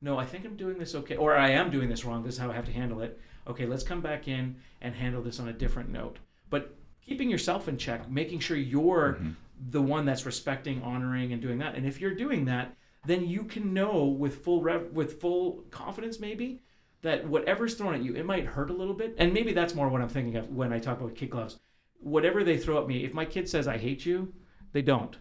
no. 0.00 0.18
I 0.18 0.24
think 0.24 0.44
I'm 0.44 0.56
doing 0.56 0.78
this 0.78 0.94
okay, 0.94 1.16
or 1.16 1.36
I 1.36 1.50
am 1.50 1.70
doing 1.70 1.88
this 1.88 2.04
wrong. 2.04 2.22
This 2.22 2.34
is 2.34 2.40
how 2.40 2.50
I 2.50 2.54
have 2.54 2.66
to 2.66 2.72
handle 2.72 3.00
it. 3.00 3.20
Okay, 3.46 3.66
let's 3.66 3.84
come 3.84 4.00
back 4.00 4.28
in 4.28 4.56
and 4.80 4.94
handle 4.94 5.22
this 5.22 5.40
on 5.40 5.48
a 5.48 5.52
different 5.52 5.90
note. 5.90 6.18
But 6.50 6.76
keeping 7.00 7.30
yourself 7.30 7.68
in 7.68 7.78
check, 7.78 8.10
making 8.10 8.40
sure 8.40 8.56
you're 8.56 9.14
mm-hmm. 9.14 9.30
the 9.70 9.82
one 9.82 10.04
that's 10.04 10.26
respecting, 10.26 10.82
honoring, 10.82 11.32
and 11.32 11.40
doing 11.40 11.58
that. 11.58 11.74
And 11.74 11.86
if 11.86 12.00
you're 12.00 12.14
doing 12.14 12.44
that, 12.46 12.76
then 13.04 13.26
you 13.26 13.44
can 13.44 13.72
know 13.72 14.04
with 14.04 14.44
full 14.44 14.62
rev- 14.62 14.92
with 14.92 15.20
full 15.20 15.64
confidence, 15.70 16.18
maybe 16.18 16.62
that 17.02 17.26
whatever's 17.26 17.74
thrown 17.74 17.94
at 17.94 18.02
you, 18.02 18.14
it 18.14 18.26
might 18.26 18.44
hurt 18.44 18.70
a 18.70 18.74
little 18.74 18.94
bit. 18.94 19.14
And 19.18 19.32
maybe 19.32 19.52
that's 19.52 19.74
more 19.74 19.88
what 19.88 20.00
I'm 20.00 20.08
thinking 20.08 20.36
of 20.36 20.50
when 20.50 20.72
I 20.72 20.78
talk 20.78 21.00
about 21.00 21.14
kid 21.14 21.30
gloves. 21.30 21.58
Whatever 22.00 22.42
they 22.42 22.58
throw 22.58 22.80
at 22.80 22.88
me, 22.88 23.04
if 23.04 23.14
my 23.14 23.24
kid 23.24 23.48
says 23.48 23.68
I 23.68 23.78
hate 23.78 24.04
you, 24.04 24.32
they 24.72 24.82
don't. 24.82 25.16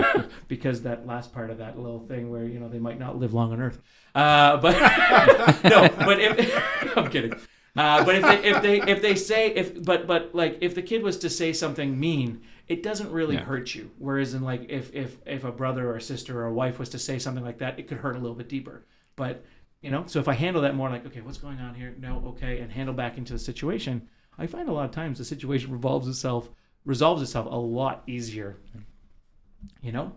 because 0.48 0.82
that 0.82 1.06
last 1.06 1.32
part 1.32 1.50
of 1.50 1.58
that 1.58 1.78
little 1.78 2.00
thing 2.06 2.30
where 2.30 2.44
you 2.44 2.58
know 2.58 2.68
they 2.68 2.78
might 2.78 2.98
not 2.98 3.18
live 3.18 3.34
long 3.34 3.52
on 3.52 3.60
earth. 3.60 3.80
Uh, 4.14 4.56
but 4.58 4.72
no 5.64 5.88
but 6.04 6.20
if 6.20 6.96
i'm 6.96 7.10
kidding. 7.10 7.32
Uh, 7.74 8.04
but 8.04 8.14
if 8.16 8.22
they, 8.22 8.48
if 8.50 8.62
they 8.62 8.82
if 8.82 9.02
they 9.02 9.14
say 9.14 9.48
if 9.54 9.82
but 9.84 10.06
but 10.06 10.34
like 10.34 10.58
if 10.60 10.74
the 10.74 10.82
kid 10.82 11.02
was 11.02 11.18
to 11.18 11.30
say 11.30 11.52
something 11.52 11.98
mean 11.98 12.42
it 12.68 12.82
doesn't 12.82 13.10
really 13.10 13.34
Yeah. 13.34 13.44
hurt 13.44 13.74
you. 13.74 13.90
Whereas 13.98 14.34
in 14.34 14.42
like 14.42 14.66
if 14.68 14.94
if 14.94 15.16
if 15.26 15.44
a 15.44 15.52
brother 15.52 15.88
or 15.90 15.96
a 15.96 16.00
sister 16.00 16.38
or 16.40 16.46
a 16.46 16.52
wife 16.52 16.78
was 16.78 16.88
to 16.90 16.98
say 16.98 17.18
something 17.18 17.44
like 17.44 17.58
that 17.58 17.78
it 17.78 17.88
could 17.88 17.98
hurt 17.98 18.16
a 18.16 18.18
little 18.18 18.36
bit 18.36 18.48
deeper. 18.48 18.84
But 19.16 19.44
you 19.80 19.90
know 19.90 20.04
so 20.06 20.20
if 20.20 20.28
i 20.28 20.32
handle 20.32 20.62
that 20.62 20.76
more 20.76 20.88
like 20.90 21.04
okay 21.06 21.20
what's 21.22 21.38
going 21.38 21.58
on 21.58 21.74
here? 21.74 21.92
No 21.98 22.22
okay 22.28 22.60
and 22.60 22.70
handle 22.70 22.94
back 22.94 23.18
into 23.18 23.32
the 23.32 23.38
situation 23.38 24.08
i 24.38 24.46
find 24.46 24.68
a 24.68 24.72
lot 24.72 24.84
of 24.84 24.92
times 24.92 25.18
the 25.18 25.24
situation 25.24 25.72
revolves 25.72 26.06
itself 26.06 26.48
resolves 26.84 27.20
itself 27.20 27.46
a 27.50 27.56
lot 27.56 28.04
easier 28.06 28.58
you 29.80 29.92
know 29.92 30.12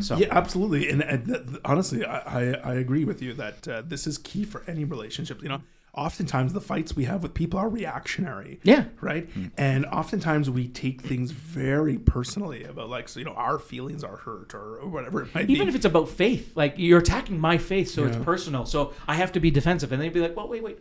so 0.00 0.16
Yeah, 0.16 0.28
absolutely. 0.30 0.90
And, 0.90 1.02
and 1.02 1.24
th- 1.26 1.46
th- 1.46 1.58
honestly, 1.64 2.04
I, 2.04 2.18
I, 2.18 2.42
I 2.72 2.74
agree 2.74 3.04
with 3.06 3.22
you 3.22 3.32
that 3.34 3.66
uh, 3.66 3.82
this 3.82 4.06
is 4.06 4.18
key 4.18 4.44
for 4.44 4.62
any 4.66 4.84
relationship. 4.84 5.42
You 5.42 5.48
know, 5.48 5.62
oftentimes 5.94 6.52
the 6.52 6.60
fights 6.60 6.94
we 6.94 7.04
have 7.04 7.22
with 7.22 7.32
people 7.32 7.58
are 7.58 7.68
reactionary. 7.70 8.60
yeah 8.62 8.84
Right. 9.00 9.28
And 9.56 9.86
oftentimes 9.86 10.50
we 10.50 10.68
take 10.68 11.00
things 11.00 11.30
very 11.30 11.96
personally 11.98 12.64
about 12.64 12.90
like, 12.90 13.08
so, 13.08 13.18
you 13.18 13.24
know, 13.24 13.32
our 13.32 13.58
feelings 13.58 14.04
are 14.04 14.16
hurt 14.16 14.54
or, 14.54 14.76
or 14.76 14.88
whatever 14.88 15.22
it 15.22 15.34
might 15.34 15.42
even 15.42 15.46
be. 15.46 15.54
Even 15.54 15.68
if 15.68 15.74
it's 15.74 15.86
about 15.86 16.10
faith 16.10 16.54
like 16.54 16.74
you're 16.76 16.98
attacking 16.98 17.38
my 17.38 17.56
faith 17.56 17.88
so 17.90 18.04
it's 18.04 18.18
personal 18.18 18.66
so 18.66 18.92
i 19.08 19.14
have 19.14 19.32
to 19.32 19.40
be 19.40 19.50
defensive 19.50 19.92
and 19.92 20.02
they'd 20.02 20.12
be 20.12 20.20
like 20.20 20.36
well 20.36 20.48
wait 20.48 20.62
wait 20.62 20.78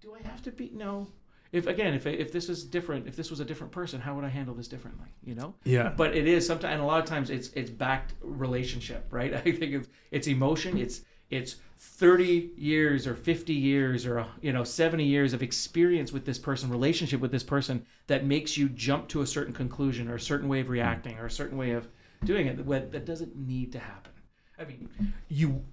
do 0.00 0.14
i 0.14 0.26
have 0.28 0.42
to 0.42 0.50
be 0.50 0.70
no 0.74 1.08
if 1.54 1.66
again 1.68 1.94
if, 1.94 2.06
if 2.06 2.32
this 2.32 2.48
is 2.48 2.64
different 2.64 3.06
if 3.06 3.14
this 3.16 3.30
was 3.30 3.40
a 3.40 3.44
different 3.44 3.72
person 3.72 4.00
how 4.00 4.14
would 4.14 4.24
i 4.24 4.28
handle 4.28 4.54
this 4.54 4.68
differently 4.68 5.06
you 5.22 5.34
know? 5.34 5.54
Yeah. 5.64 5.92
but 5.96 6.14
it 6.14 6.26
is 6.26 6.46
sometimes 6.46 6.72
and 6.72 6.82
a 6.82 6.84
lot 6.84 6.98
of 6.98 7.06
times 7.06 7.30
it's 7.30 7.48
it's 7.50 7.70
backed 7.70 8.14
relationship 8.20 9.06
right? 9.10 9.32
I 9.34 9.40
think 9.40 9.62
it's 9.62 9.88
it's 10.10 10.26
emotion 10.26 10.76
it's 10.76 11.02
it's 11.30 11.56
30 11.78 12.52
years 12.56 13.06
or 13.06 13.14
50 13.14 13.52
years 13.52 14.04
or 14.04 14.26
you 14.40 14.52
know 14.52 14.64
70 14.64 15.04
years 15.04 15.32
of 15.32 15.42
experience 15.42 16.12
with 16.12 16.24
this 16.24 16.38
person 16.38 16.70
relationship 16.70 17.20
with 17.20 17.30
this 17.30 17.42
person 17.42 17.86
that 18.08 18.24
makes 18.24 18.56
you 18.56 18.68
jump 18.68 19.08
to 19.08 19.22
a 19.22 19.26
certain 19.26 19.54
conclusion 19.54 20.08
or 20.08 20.16
a 20.16 20.20
certain 20.20 20.48
way 20.48 20.60
of 20.60 20.68
reacting 20.68 21.18
or 21.18 21.26
a 21.26 21.30
certain 21.30 21.56
way 21.56 21.70
of 21.70 21.88
doing 22.24 22.46
it 22.46 22.56
that, 22.56 22.92
that 22.92 23.04
doesn't 23.04 23.36
need 23.36 23.72
to 23.72 23.78
happen. 23.78 24.12
I 24.58 24.64
mean 24.64 24.88
you 25.28 25.64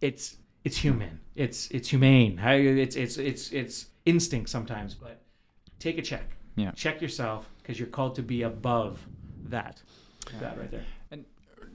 it's 0.00 0.36
it's 0.64 0.76
human. 0.76 1.20
It's 1.34 1.70
it's 1.70 1.88
humane. 1.88 2.38
It's 2.38 2.96
it's 2.96 3.16
it's 3.16 3.50
it's 3.52 3.86
instinct 4.04 4.50
sometimes 4.50 4.94
but 4.94 5.21
take 5.82 5.98
a 5.98 6.02
check 6.02 6.26
Yeah. 6.56 6.70
check 6.72 7.02
yourself 7.02 7.48
because 7.58 7.78
you're 7.78 7.88
called 7.98 8.14
to 8.16 8.22
be 8.22 8.42
above 8.42 9.06
that 9.44 9.82
that 10.40 10.56
right 10.58 10.70
there 10.70 10.84
And 11.10 11.24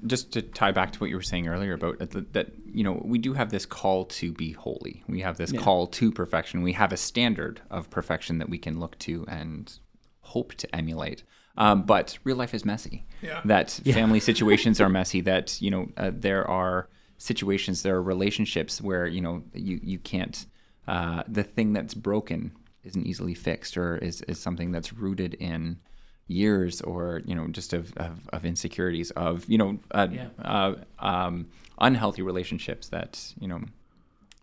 just 0.05 0.31
to 0.33 0.41
tie 0.41 0.71
back 0.71 0.91
to 0.93 0.99
what 0.99 1.09
you 1.09 1.15
were 1.15 1.21
saying 1.33 1.47
earlier 1.47 1.73
about 1.73 1.99
that, 1.99 2.33
that 2.33 2.47
you 2.77 2.83
know 2.83 3.01
we 3.13 3.17
do 3.17 3.33
have 3.33 3.49
this 3.49 3.65
call 3.65 4.05
to 4.05 4.31
be 4.31 4.51
holy. 4.53 5.03
We 5.07 5.21
have 5.21 5.37
this 5.37 5.51
Yeah. 5.51 5.61
call 5.61 5.87
to 5.99 6.11
perfection. 6.11 6.61
We 6.61 6.73
have 6.73 6.91
a 6.93 6.97
standard 6.97 7.61
of 7.69 7.89
perfection 7.89 8.37
that 8.39 8.49
we 8.49 8.57
can 8.59 8.79
look 8.79 8.97
to 8.99 9.25
and 9.27 9.63
hope 10.21 10.53
to 10.55 10.67
emulate. 10.75 11.23
Um, 11.57 11.83
but 11.83 12.17
real 12.23 12.37
life 12.37 12.53
is 12.53 12.63
messy. 12.63 13.05
Yeah. 13.23 13.41
That 13.45 13.71
family 13.71 14.19
situations 14.31 14.79
are 14.79 14.89
messy. 14.89 15.21
That 15.21 15.59
you 15.61 15.71
know 15.71 15.89
uh, 15.97 16.11
there 16.13 16.47
are 16.47 16.87
situations, 17.17 17.81
there 17.81 17.95
are 17.95 18.03
relationships 18.15 18.79
where 18.81 19.07
you 19.07 19.21
know 19.21 19.43
you 19.53 19.79
you 19.83 19.99
can't. 19.99 20.45
Uh, 20.87 21.23
the 21.27 21.43
thing 21.43 21.73
that's 21.73 21.93
broken 21.95 22.51
isn't 22.87 23.05
easily 23.05 23.33
fixed, 23.33 23.77
or 23.77 23.97
is 23.97 24.21
is 24.23 24.39
something 24.39 24.71
that's 24.71 24.93
rooted 24.93 25.33
in 25.35 25.79
years 26.27 26.81
or 26.81 27.21
you 27.25 27.35
know 27.35 27.47
just 27.47 27.73
of, 27.73 27.93
of, 27.97 28.27
of 28.33 28.45
insecurities 28.45 29.11
of 29.11 29.49
you 29.49 29.57
know 29.57 29.79
uh, 29.91 30.07
Yeah. 30.11 30.27
uh, 30.43 30.75
um, 30.99 31.47
unhealthy 31.79 32.21
relationships 32.21 32.89
that 32.89 33.33
you 33.39 33.47
know 33.47 33.61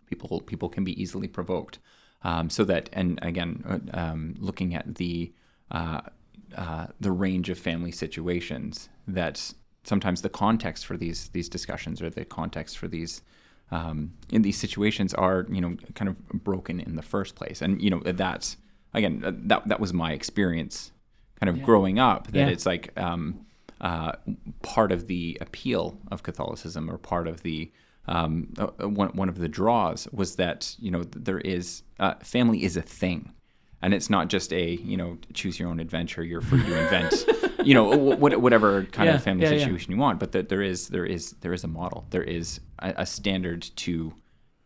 people 0.07 0.41
people 0.41 0.69
can 0.69 0.83
be 0.83 0.99
easily 1.01 1.27
provoked 1.27 1.79
um, 2.23 2.49
so 2.49 2.63
that 2.65 2.89
and 2.93 3.19
again 3.21 3.63
uh, 3.67 3.99
um, 4.01 4.35
looking 4.39 4.73
at 4.75 4.95
the 4.95 5.31
uh, 5.71 6.01
uh, 6.57 6.87
the 6.99 7.11
range 7.11 7.49
of 7.49 7.59
family 7.59 7.91
situations 7.91 8.89
that 9.07 9.53
sometimes 9.83 10.21
the 10.21 10.29
context 10.29 10.85
for 10.85 10.97
these 10.97 11.29
these 11.29 11.49
discussions 11.49 12.01
or 12.01 12.09
the 12.09 12.25
context 12.25 12.77
for 12.77 12.87
these 12.87 13.21
um, 13.71 14.13
in 14.29 14.41
these 14.41 14.57
situations 14.57 15.13
are 15.13 15.45
you 15.49 15.61
know 15.61 15.75
kind 15.95 16.09
of 16.09 16.17
broken 16.43 16.79
in 16.79 16.95
the 16.95 17.01
first 17.01 17.35
place, 17.35 17.61
and 17.61 17.81
you 17.81 17.89
know 17.89 17.99
that's 18.05 18.57
again 18.93 19.23
uh, 19.25 19.31
that 19.45 19.67
that 19.67 19.79
was 19.79 19.93
my 19.93 20.13
experience, 20.13 20.91
kind 21.39 21.49
of 21.49 21.63
growing 21.63 21.99
up. 21.99 22.27
That 22.27 22.47
Yeah. 22.47 22.53
it's 22.53 22.65
like 22.65 22.97
um, 22.99 23.45
uh, 23.81 24.13
part 24.61 24.91
of 24.91 25.07
the 25.07 25.37
appeal 25.41 25.97
of 26.11 26.23
Catholicism, 26.23 26.89
or 26.89 26.97
part 26.97 27.27
of 27.27 27.41
the 27.43 27.71
um, 28.07 28.53
uh, 28.59 28.87
one 28.87 29.09
one 29.09 29.29
of 29.29 29.37
the 29.39 29.49
draws 29.49 30.07
was 30.11 30.35
that 30.35 30.75
you 30.79 30.91
know 30.91 31.03
there 31.03 31.39
is 31.39 31.81
uh, 31.99 32.13
family 32.21 32.63
is 32.63 32.77
a 32.77 32.81
thing, 32.83 33.33
and 33.81 33.93
it's 33.95 34.09
not 34.11 34.27
just 34.29 34.53
a 34.53 34.75
you 34.75 34.95
know 34.95 35.17
choose 35.33 35.59
your 35.59 35.69
own 35.69 35.79
adventure. 35.79 36.23
You're 36.23 36.41
free 36.41 36.63
to 36.63 36.81
invent. 36.83 37.25
You 37.65 37.73
know, 37.73 37.89
wh- 38.15 38.19
whatever 38.39 38.83
kind 38.91 39.07
Yeah, 39.07 39.15
of 39.15 39.23
family 39.23 39.43
yeah, 39.43 39.53
yeah. 39.53 39.57
situation 39.57 39.91
you 39.91 39.97
want, 39.97 40.19
but 40.19 40.33
that 40.33 40.49
there 40.49 40.61
is 40.61 40.89
there 40.89 41.03
is 41.03 41.31
there 41.41 41.51
is 41.51 41.63
a 41.63 41.67
model, 41.67 42.05
there 42.11 42.21
is 42.21 42.59
a, 42.79 42.93
a 42.97 43.05
standard 43.05 43.61
to 43.77 44.13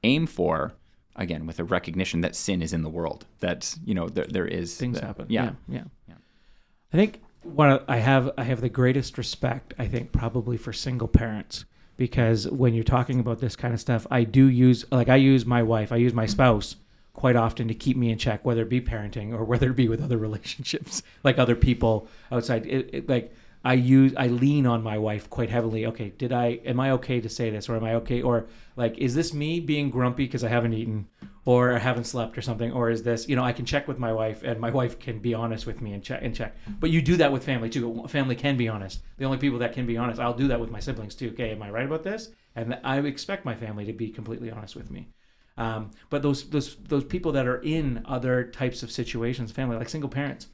aim 0.04 0.26
for. 0.26 0.74
Again, 1.16 1.46
with 1.46 1.60
a 1.60 1.66
recognition 1.66 2.22
that 2.22 2.34
sin 2.34 2.62
is 2.62 2.72
in 2.72 2.82
the 2.82 2.90
world, 2.90 3.26
that 3.42 3.76
you 3.84 3.94
know 3.94 4.08
there, 4.08 4.26
there 4.26 4.48
is 4.48 4.78
things 4.78 5.00
that- 5.00 5.06
happen. 5.06 5.26
Yeah, 5.30 5.52
yeah, 5.68 5.84
yeah. 6.08 6.14
I 6.94 6.98
think 6.98 7.22
of, 7.44 7.84
I 7.88 7.98
have 7.98 8.32
I 8.38 8.44
have 8.44 8.62
the 8.62 8.70
greatest 8.70 9.18
respect. 9.18 9.74
I 9.78 9.88
think 9.88 10.12
probably 10.12 10.56
for 10.56 10.72
single 10.72 11.10
parents 11.10 11.66
because 11.98 12.48
when 12.48 12.74
you're 12.74 12.86
talking 12.86 13.20
about 13.20 13.40
this 13.40 13.58
kind 13.58 13.74
of 13.74 13.80
stuff, 13.82 14.08
I 14.10 14.24
do 14.24 14.48
use 14.48 14.86
like 14.92 15.10
I 15.10 15.18
use 15.18 15.46
my 15.46 15.62
wife, 15.62 15.92
I 15.92 15.98
use 15.98 16.14
my 16.14 16.26
spouse 16.26 16.78
quite 17.12 17.36
often 17.36 17.68
to 17.68 17.74
keep 17.74 17.98
me 17.98 18.10
in 18.10 18.18
check, 18.18 18.46
whether 18.46 18.62
it 18.62 18.70
be 18.70 18.80
parenting 18.80 19.34
or 19.34 19.44
whether 19.44 19.72
it 19.72 19.76
be 19.76 19.90
with 19.90 20.02
other 20.02 20.18
relationships, 20.28 21.04
like 21.24 21.38
other 21.38 21.56
people 21.56 22.08
outside. 22.32 22.66
It, 22.66 22.90
it, 22.94 23.10
like 23.10 23.34
I 23.64 23.74
use 23.74 24.14
I 24.16 24.28
lean 24.28 24.66
on 24.66 24.82
my 24.84 24.98
wife 24.98 25.30
quite 25.30 25.50
heavily. 25.50 25.86
Okay, 25.88 26.14
did 26.18 26.32
I 26.32 26.60
am 26.66 26.80
I 26.80 26.92
okay 26.92 27.20
to 27.20 27.30
say 27.30 27.50
this 27.50 27.68
or 27.68 27.76
am 27.76 27.84
I 27.84 27.96
okay 27.96 28.22
or 28.22 28.48
like 28.76 28.98
is 28.98 29.16
this 29.16 29.34
me 29.34 29.60
being 29.60 29.90
grumpy 29.90 30.26
because 30.26 30.44
I 30.44 30.50
haven't 30.50 30.74
eaten 30.74 31.08
or 31.46 31.74
I 31.74 31.80
haven't 31.80 32.06
slept 32.06 32.38
or 32.38 32.42
something 32.42 32.72
or 32.72 32.90
is 32.90 33.04
this 33.04 33.28
you 33.28 33.36
know 33.36 33.44
I 33.44 33.52
can 33.52 33.66
check 33.66 33.88
with 33.88 34.00
my 34.00 34.14
wife 34.14 34.44
and 34.44 34.60
my 34.60 34.70
wife 34.70 34.98
can 35.00 35.20
be 35.20 35.34
honest 35.34 35.66
with 35.66 35.82
me 35.82 35.94
and 35.94 36.02
check 36.02 36.22
and 36.24 36.34
check. 36.34 36.56
But 36.80 36.90
you 36.92 37.02
do 37.02 37.18
that 37.18 37.32
with 37.32 37.44
family 37.44 37.70
too. 37.70 38.06
Family 38.08 38.36
can 38.36 38.56
be 38.56 38.70
honest. 38.70 39.02
The 39.18 39.26
only 39.26 39.38
people 39.38 39.60
that 39.60 39.74
can 39.74 39.86
be 39.86 39.98
honest, 39.98 40.22
I'll 40.22 40.34
do 40.34 40.48
that 40.48 40.60
with 40.60 40.72
my 40.72 40.80
siblings 40.80 41.16
too. 41.16 41.30
Okay, 41.30 41.52
am 41.52 41.62
I 41.62 41.70
right 41.70 41.86
about 41.86 42.04
this? 42.04 42.30
And 42.56 42.80
I 42.84 43.00
expect 43.00 43.46
my 43.46 43.56
family 43.56 43.86
to 43.86 43.94
be 43.94 44.10
completely 44.10 44.52
honest 44.52 44.76
with 44.76 44.90
me. 44.90 45.10
Um, 45.58 45.92
but 46.10 46.22
those 46.22 46.50
those 46.50 46.78
those 46.88 47.04
people 47.04 47.34
that 47.34 47.46
are 47.46 47.62
in 47.62 48.02
other 48.06 48.46
types 48.46 48.82
of 48.82 48.92
situations, 48.92 49.52
family 49.52 49.76
like 49.76 49.90
single 49.90 50.10
parents, 50.10 50.48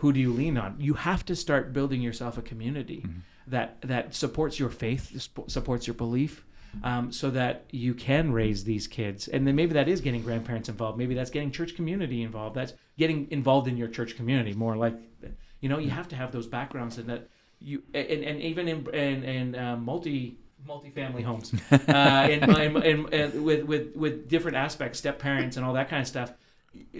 who 0.00 0.14
do 0.14 0.20
you 0.20 0.32
lean 0.32 0.56
on? 0.56 0.76
You 0.78 0.94
have 0.94 1.26
to 1.26 1.36
start 1.36 1.74
building 1.74 2.00
yourself 2.00 2.38
a 2.38 2.42
community 2.42 3.04
that 3.46 3.76
that 3.82 4.14
supports 4.14 4.58
your 4.58 4.70
faith, 4.70 5.28
supports 5.46 5.86
your 5.86 5.92
belief, 5.94 6.42
um, 6.82 7.12
so 7.12 7.28
that 7.30 7.64
you 7.70 7.92
can 7.92 8.32
raise 8.32 8.64
these 8.64 8.86
kids. 8.86 9.28
And 9.28 9.46
then 9.46 9.54
maybe 9.54 9.74
that 9.74 9.88
is 9.88 10.00
getting 10.00 10.22
grandparents 10.22 10.70
involved. 10.70 10.96
Maybe 10.96 11.14
that's 11.14 11.28
getting 11.28 11.50
church 11.50 11.74
community 11.74 12.22
involved. 12.22 12.56
That's 12.56 12.72
getting 12.96 13.30
involved 13.30 13.68
in 13.68 13.76
your 13.76 13.88
church 13.88 14.16
community 14.16 14.54
more 14.54 14.74
like, 14.74 14.94
you 15.60 15.68
know, 15.68 15.78
you 15.78 15.90
have 15.90 16.08
to 16.08 16.16
have 16.16 16.32
those 16.32 16.46
backgrounds 16.46 16.96
and 16.96 17.06
that 17.08 17.28
you 17.60 17.82
and, 17.92 18.24
and 18.24 18.40
even 18.40 18.68
in 18.68 18.88
in, 18.94 19.24
in 19.24 19.54
uh, 19.54 19.76
multi 19.76 20.38
multi-family 20.66 21.22
homes 21.22 21.52
uh, 21.72 22.28
in, 22.30 22.56
in, 22.56 22.82
in, 22.82 23.12
in, 23.12 23.44
with 23.44 23.64
with 23.64 23.94
with 23.94 24.28
different 24.30 24.56
aspects 24.56 24.98
step 24.98 25.18
parents 25.18 25.58
and 25.58 25.66
all 25.66 25.74
that 25.74 25.90
kind 25.90 26.00
of 26.00 26.08
stuff 26.08 26.32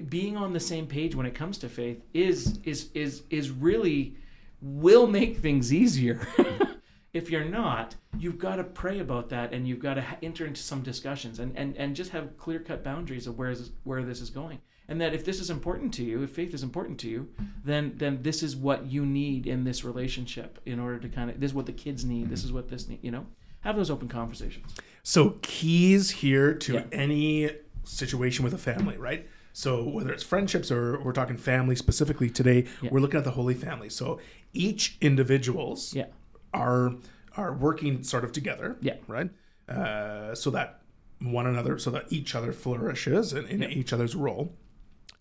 being 0.09 0.37
on 0.37 0.53
the 0.53 0.61
same 0.61 0.87
page 0.87 1.15
when 1.15 1.27
it 1.27 1.35
comes 1.35 1.59
to 1.59 1.69
faith 1.69 2.03
is 2.13 2.59
is 2.65 2.91
is 2.95 3.23
is 3.31 3.51
really 3.51 4.17
will 4.61 5.07
make 5.07 5.39
things 5.39 5.73
easier. 5.73 6.27
If 7.13 7.29
you're 7.29 7.45
not 7.45 7.97
you've 8.21 8.39
got 8.39 8.57
to 8.57 8.65
pray 8.65 9.01
about 9.01 9.31
that 9.31 9.53
and 9.53 9.67
you've 9.67 9.81
got 9.81 9.95
to 9.95 10.05
enter 10.23 10.47
into 10.47 10.63
some 10.63 10.83
discussions 10.83 11.41
and 11.41 11.57
and, 11.59 11.77
and 11.77 11.97
just 11.97 12.13
have 12.13 12.37
clear 12.37 12.61
cut 12.61 12.85
boundaries 12.85 13.27
of 13.27 13.37
where 13.37 13.51
is 13.51 13.73
where 13.83 14.05
this 14.05 14.21
is 14.21 14.31
going. 14.31 14.61
And 14.87 15.01
that 15.01 15.13
if 15.13 15.25
this 15.25 15.41
is 15.41 15.51
important 15.51 15.93
to 15.95 16.05
you 16.05 16.23
if 16.23 16.31
faith 16.31 16.55
is 16.55 16.63
important 16.63 17.01
to 17.01 17.09
you 17.09 17.29
then 17.65 17.95
then 17.97 18.23
this 18.23 18.45
is 18.45 18.55
what 18.55 18.87
you 18.87 19.05
need 19.05 19.49
in 19.49 19.65
this 19.65 19.85
relationship 19.85 20.61
in 20.67 20.79
order 20.79 21.01
to 21.01 21.09
kind 21.09 21.31
of 21.31 21.41
this 21.41 21.51
is 21.51 21.55
what 21.55 21.67
the 21.67 21.73
kids 21.73 22.05
need 22.05 22.29
this 22.31 22.41
mm-hmm. 22.41 22.49
is 22.49 22.53
what 22.53 22.69
this 22.69 22.89
need 22.89 23.01
you 23.03 23.11
know? 23.11 23.27
Have 23.63 23.75
those 23.75 23.91
open 23.91 24.07
conversations. 24.09 24.77
So 25.03 25.39
keys 25.43 26.11
here 26.11 26.55
to 26.55 26.75
Yeah. 26.75 26.85
any 26.93 27.51
situation 27.83 28.45
with 28.45 28.55
a 28.55 28.59
family, 28.59 28.97
right? 28.97 29.27
So 29.61 29.83
whether 29.87 30.11
it's 30.11 30.23
friendships 30.23 30.71
or 30.71 30.99
we're 31.03 31.13
talking 31.13 31.37
family 31.37 31.77
specifically 31.77 32.31
today, 32.31 32.65
Yeah. 32.81 32.89
we're 32.91 33.01
looking 33.01 33.19
at 33.19 33.25
the 33.25 33.33
Holy 33.33 33.53
Family. 33.53 33.91
So 33.91 34.19
each 34.55 34.97
individuals 35.03 35.93
yeah 35.95 36.07
are 36.55 36.95
are 37.37 37.53
working 37.53 38.03
sort 38.03 38.25
of 38.25 38.33
together, 38.33 38.77
Yeah. 38.81 38.97
right? 39.07 39.31
Uh, 39.69 40.35
so 40.35 40.51
that 40.51 40.81
one 41.21 41.47
another, 41.47 41.79
so 41.79 41.91
that 41.91 42.07
each 42.11 42.35
other 42.35 42.53
flourishes 42.53 43.33
in, 43.35 43.45
in 43.47 43.63
each 43.63 43.93
other's 43.93 44.17
role. 44.17 44.57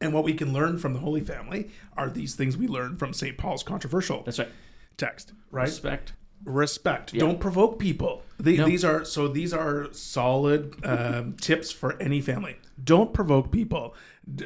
And 0.02 0.14
what 0.14 0.24
we 0.24 0.34
can 0.34 0.54
learn 0.54 0.78
from 0.80 0.94
the 0.94 1.00
Holy 1.00 1.22
Family 1.22 1.70
are 1.98 2.10
these 2.10 2.34
things 2.34 2.56
we 2.58 2.68
learn 2.68 2.96
from 2.96 3.14
St. 3.14 3.38
Paul's 3.38 3.62
controversial 3.64 4.24
that's 4.24 4.40
right 4.40 4.50
text, 4.98 5.34
right? 5.52 5.64
respect 5.68 6.14
respect 6.46 7.14
don't 7.14 7.40
provoke 7.40 7.80
people 7.80 8.22
the, 8.40 8.58
No. 8.58 8.66
these 8.66 8.86
are 8.86 9.04
so 9.04 9.28
these 9.28 9.54
are 9.54 9.88
solid 9.92 10.74
um, 10.86 11.34
tips 11.42 11.72
for 11.72 12.02
any 12.02 12.22
family 12.22 12.56
don't 12.82 13.14
provoke 13.14 13.52
people 13.52 13.94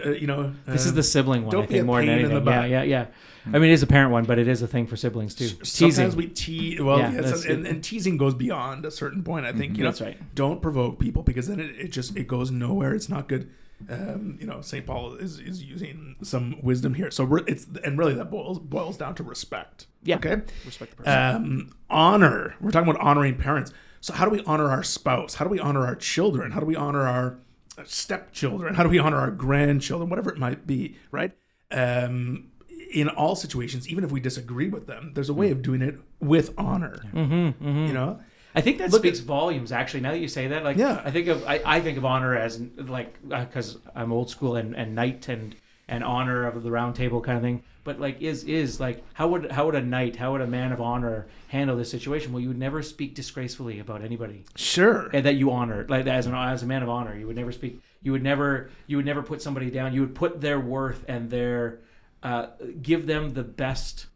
uh, 0.06 0.10
you 0.12 0.25
know 0.27 0.53
This 0.65 0.86
is 0.86 0.91
um, 0.91 0.95
the 0.95 1.03
sibling 1.03 1.43
one, 1.43 1.51
don't 1.51 1.63
I 1.63 1.67
be 1.67 1.77
a 1.79 1.84
more 1.84 1.99
than 1.99 2.08
pain 2.08 2.19
in 2.19 2.29
the 2.29 2.36
anything. 2.38 2.47
Yeah, 2.53 2.62
butt. 2.62 2.69
yeah, 2.69 2.84
yeah. 2.84 3.06
I 3.53 3.60
mean, 3.60 3.69
it 3.69 3.73
is 3.73 3.84
a 3.84 3.88
parent 3.88 4.12
one, 4.13 4.23
but 4.23 4.39
it 4.39 4.47
is 4.47 4.62
a 4.62 4.67
thing 4.67 4.88
for 4.88 4.95
siblings 4.95 5.36
too. 5.36 5.47
sometimes 5.62 5.97
Teasing. 5.97 6.15
we 6.15 6.27
tease 6.27 6.82
well 6.82 6.99
Yeah, 6.99 7.12
yes, 7.12 7.43
and, 7.43 7.67
and 7.67 7.84
teasing 7.84 8.15
goes 8.17 8.34
beyond 8.34 8.86
a 8.86 8.91
certain 8.91 9.23
point 9.23 9.45
i 9.45 9.51
think 9.51 9.77
you 9.77 9.84
know 9.84 9.89
That's 9.89 9.99
right. 10.01 10.17
don't 10.36 10.62
provoke 10.62 10.99
people 10.99 11.21
because 11.21 11.47
then 11.47 11.60
it, 11.60 11.75
it 11.77 11.88
just 11.91 12.15
it 12.15 12.27
goes 12.27 12.49
nowhere 12.49 12.93
it's 12.95 13.10
not 13.10 13.27
good 13.27 13.49
um, 13.89 14.38
you 14.39 14.46
know 14.48 14.62
st 14.62 14.86
paul 14.86 15.13
is, 15.15 15.39
is 15.39 15.63
using 15.63 16.15
some 16.22 16.56
wisdom 16.62 16.93
here 16.93 17.10
so 17.12 17.24
we're, 17.26 17.39
it's 17.48 17.67
and 17.84 17.98
really 17.98 18.13
that 18.13 18.30
boils 18.32 18.60
boils 18.60 18.98
down 18.98 19.13
to 19.15 19.24
respect 19.24 19.88
Yeah. 20.04 20.17
okay 20.17 20.41
Respect 20.65 20.91
the 20.98 21.04
person. 21.04 21.36
um, 21.36 21.72
honor. 21.89 22.56
We're 22.62 22.72
talking 22.72 22.89
about 22.89 23.02
honoring 23.02 23.38
parents. 23.38 23.72
So 24.02 24.13
how 24.13 24.26
do 24.26 24.32
we 24.32 24.41
honor 24.46 24.69
our 24.69 24.84
spouse? 24.84 25.36
How 25.36 25.46
do 25.46 25.50
we 25.52 25.60
honor 25.60 25.86
our 25.86 25.96
children? 25.96 26.52
How 26.52 26.60
do 26.60 26.65
we 26.65 26.76
honor 26.76 27.08
our 27.08 27.38
stepchildren? 27.86 28.76
How 28.76 28.84
do 28.84 28.89
we 28.89 29.00
honor 29.00 29.17
our 29.17 29.32
grandchildren? 29.32 30.10
Whatever 30.10 30.32
it 30.32 30.38
might 30.38 30.65
be, 30.67 30.98
right? 31.12 31.32
Um, 31.72 32.50
in 32.91 33.10
all 33.10 33.36
situations, 33.36 33.88
even 33.89 34.04
if 34.04 34.12
we 34.12 34.19
disagree 34.19 34.69
with 34.69 34.88
them, 34.88 35.12
there's 35.15 35.30
a 35.30 35.34
way 35.34 35.50
of 35.52 35.62
doing 35.62 35.82
it 35.82 35.98
with 36.19 36.54
honor. 36.58 37.02
Mm-hmm, 37.13 37.88
You 37.88 37.93
know, 37.93 38.19
I 38.56 38.62
think 38.62 38.78
that 38.78 38.92
Look 38.92 39.02
speaks 39.02 39.20
volumes. 39.20 39.72
Actually, 39.72 40.02
now 40.02 40.12
that 40.12 40.20
you 40.20 40.28
say 40.28 40.48
that, 40.48 40.63
like, 40.63 40.78
Yeah. 40.78 41.02
I 41.04 41.12
think 41.12 41.28
of 41.28 41.46
I, 41.46 41.62
I 41.66 41.82
think 41.82 41.98
of 41.98 42.06
honor 42.06 42.36
as 42.36 42.60
like 42.78 43.18
because 43.28 43.78
I'm 43.96 44.12
old 44.12 44.30
school 44.30 44.56
and, 44.56 44.76
and 44.76 44.96
knight 44.96 45.28
and 45.30 45.56
and 45.88 46.04
honor 46.04 46.46
of 46.46 46.63
the 46.63 46.72
round 46.72 46.96
table 46.96 47.22
kind 47.22 47.38
of 47.38 47.44
thing. 47.44 47.63
But 47.84 48.00
like, 48.00 48.22
is 48.22 48.44
is 48.46 48.80
like 48.80 49.04
how 49.13 49.28
would 49.30 49.52
how 49.52 49.66
would 49.66 49.76
a 49.76 49.82
knight, 49.82 50.16
how 50.16 50.32
would 50.32 50.42
a 50.42 50.48
man 50.48 50.72
of 50.72 50.80
honor 50.80 51.28
handle 51.48 51.76
this 51.76 51.92
situation? 51.92 52.32
Well, 52.32 52.42
you 52.42 52.48
would 52.48 52.58
never 52.58 52.82
speak 52.82 53.16
disgracefully 53.16 53.80
about 53.80 54.02
anybody 54.02 54.46
sure. 54.56 55.10
and 55.13 55.26
that 55.26 55.36
you 55.36 55.52
honor 55.52 55.86
like 55.89 56.08
as 56.08 56.26
an 56.26 56.36
as 56.36 56.63
a 56.63 56.66
man 56.66 56.84
of 56.84 56.89
honor 56.89 57.16
you 57.16 57.28
would 57.28 57.36
never 57.36 57.52
speak 57.52 57.82
you 58.02 58.12
would 58.12 58.24
never 58.24 58.70
you 58.88 58.98
would 58.98 59.06
never 59.06 59.22
put 59.22 59.42
somebody 59.42 59.70
down 59.70 59.94
you 59.94 60.02
would 60.02 60.16
put 60.16 60.42
their 60.42 60.60
worth 60.60 61.04
and 61.08 61.30
their 61.30 61.80
uh, 62.22 62.48
give 62.82 63.06
them 63.06 63.34
the 63.34 63.44
best 63.44 64.08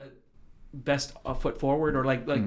uh, 0.00 0.04
best 0.72 1.12
uh, 1.26 1.34
foot 1.34 1.58
forward 1.58 1.96
or 1.96 2.04
like 2.04 2.26
like 2.26 2.42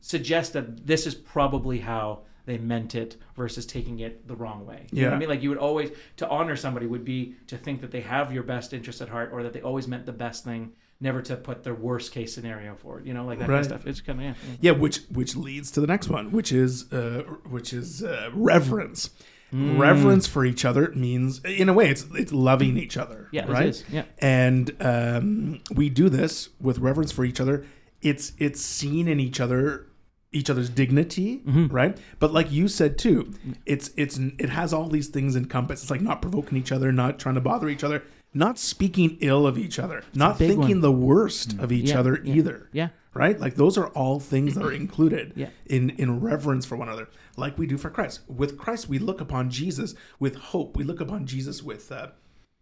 suggest 0.00 0.52
that 0.52 0.86
this 0.86 1.06
is 1.06 1.14
probably 1.14 1.78
how 1.80 2.20
they 2.46 2.58
meant 2.58 2.94
it 2.94 3.16
versus 3.36 3.66
taking 3.66 4.00
it 4.00 4.26
the 4.26 4.34
wrong 4.34 4.66
way 4.66 4.86
you 4.90 5.02
know 5.02 5.08
what 5.08 5.12
Yeah. 5.12 5.16
i 5.16 5.18
mean 5.18 5.28
like 5.28 5.42
you 5.42 5.50
would 5.50 5.58
always 5.58 5.90
to 6.16 6.28
honor 6.28 6.56
somebody 6.56 6.86
would 6.86 7.04
be 7.04 7.36
to 7.48 7.56
think 7.56 7.80
that 7.82 7.90
they 7.90 8.00
have 8.00 8.32
your 8.32 8.42
best 8.42 8.72
interest 8.72 9.00
at 9.00 9.08
heart 9.08 9.30
or 9.32 9.42
that 9.42 9.52
they 9.52 9.60
always 9.62 9.86
meant 9.86 10.06
the 10.06 10.12
best 10.12 10.42
thing 10.44 10.72
never 11.00 11.22
to 11.22 11.36
put 11.36 11.62
their 11.64 11.74
worst 11.74 12.12
case 12.12 12.34
scenario 12.34 12.74
forward 12.74 13.06
you 13.06 13.14
know 13.14 13.24
like 13.24 13.38
that 13.38 13.46
kind 13.48 13.60
of 13.60 13.64
stuff 13.66 13.86
it's 13.86 14.00
kind 14.00 14.18
of 14.18 14.24
yeah, 14.24 14.34
yeah. 14.48 14.56
Yeah, 14.60 14.70
which 14.72 14.98
which 15.12 15.36
leads 15.36 15.70
to 15.72 15.80
the 15.80 15.86
next 15.86 16.08
one, 16.08 16.30
which 16.32 16.50
is 16.52 16.92
uh, 16.92 17.22
which 17.48 17.72
is 17.72 18.02
uh, 18.02 18.30
reverence. 18.34 19.10
Reverence 19.52 20.28
for 20.28 20.44
each 20.44 20.64
other 20.64 20.92
means, 20.94 21.40
in 21.44 21.68
a 21.68 21.72
way, 21.72 21.90
it's 21.90 22.06
it's 22.14 22.32
loving 22.32 22.76
each 22.76 22.96
other. 22.96 23.28
Yeah, 23.32 23.50
right. 23.50 23.66
is, 23.66 23.82
yeah. 23.90 24.04
and 24.18 24.70
um, 24.80 25.60
we 25.74 25.88
do 25.90 26.08
this 26.08 26.50
with 26.60 26.78
reverence 26.78 27.10
for 27.10 27.24
each 27.24 27.40
other. 27.40 27.66
It's 28.00 28.32
it's 28.38 28.60
seen 28.60 29.08
in 29.08 29.18
each 29.18 29.40
other 29.40 29.86
each 30.32 30.48
other's 30.50 30.70
dignity, 30.70 31.38
Mm-hmm. 31.46 31.66
right? 31.74 31.98
But 32.18 32.32
like 32.32 32.52
you 32.52 32.68
said 32.68 32.98
too, 32.98 33.32
it's 33.66 33.90
it's 33.96 34.18
it 34.18 34.48
has 34.50 34.72
all 34.72 34.88
these 34.88 35.08
things 35.08 35.36
encompassed. 35.36 35.84
It's 35.84 35.90
like 35.90 36.00
not 36.00 36.22
provoking 36.22 36.56
each 36.58 36.72
other, 36.72 36.92
not 36.92 37.18
trying 37.18 37.34
to 37.34 37.40
bother 37.40 37.68
each 37.68 37.82
other, 37.84 38.02
not 38.32 38.58
speaking 38.58 39.18
ill 39.20 39.46
of 39.46 39.58
each 39.58 39.78
other, 39.78 40.04
not 40.14 40.38
thinking 40.38 40.58
one. 40.60 40.80
The 40.82 40.92
worst 40.92 41.58
of 41.58 41.72
each 41.72 41.90
Yeah, 41.90 41.98
other 42.00 42.20
yeah, 42.22 42.34
either 42.34 42.68
yeah. 42.72 42.88
right? 43.12 43.38
Like 43.40 43.56
those 43.56 43.76
are 43.76 43.88
all 43.88 44.20
things 44.20 44.54
that 44.54 44.64
are 44.64 44.72
included 44.84 45.32
Yeah. 45.34 45.48
in 45.66 45.90
in 45.90 46.20
reverence 46.20 46.64
for 46.64 46.76
one 46.76 46.88
another, 46.88 47.08
like 47.36 47.58
we 47.58 47.66
do 47.66 47.76
for 47.76 47.90
Christ. 47.90 48.20
With 48.28 48.56
Christ, 48.56 48.88
we 48.88 48.98
look 49.00 49.20
upon 49.20 49.50
Jesus 49.50 49.94
with 50.20 50.36
hope. 50.36 50.76
We 50.76 50.84
look 50.84 51.00
upon 51.00 51.26
Jesus 51.26 51.60
with 51.62 51.90
uh, 51.90 52.08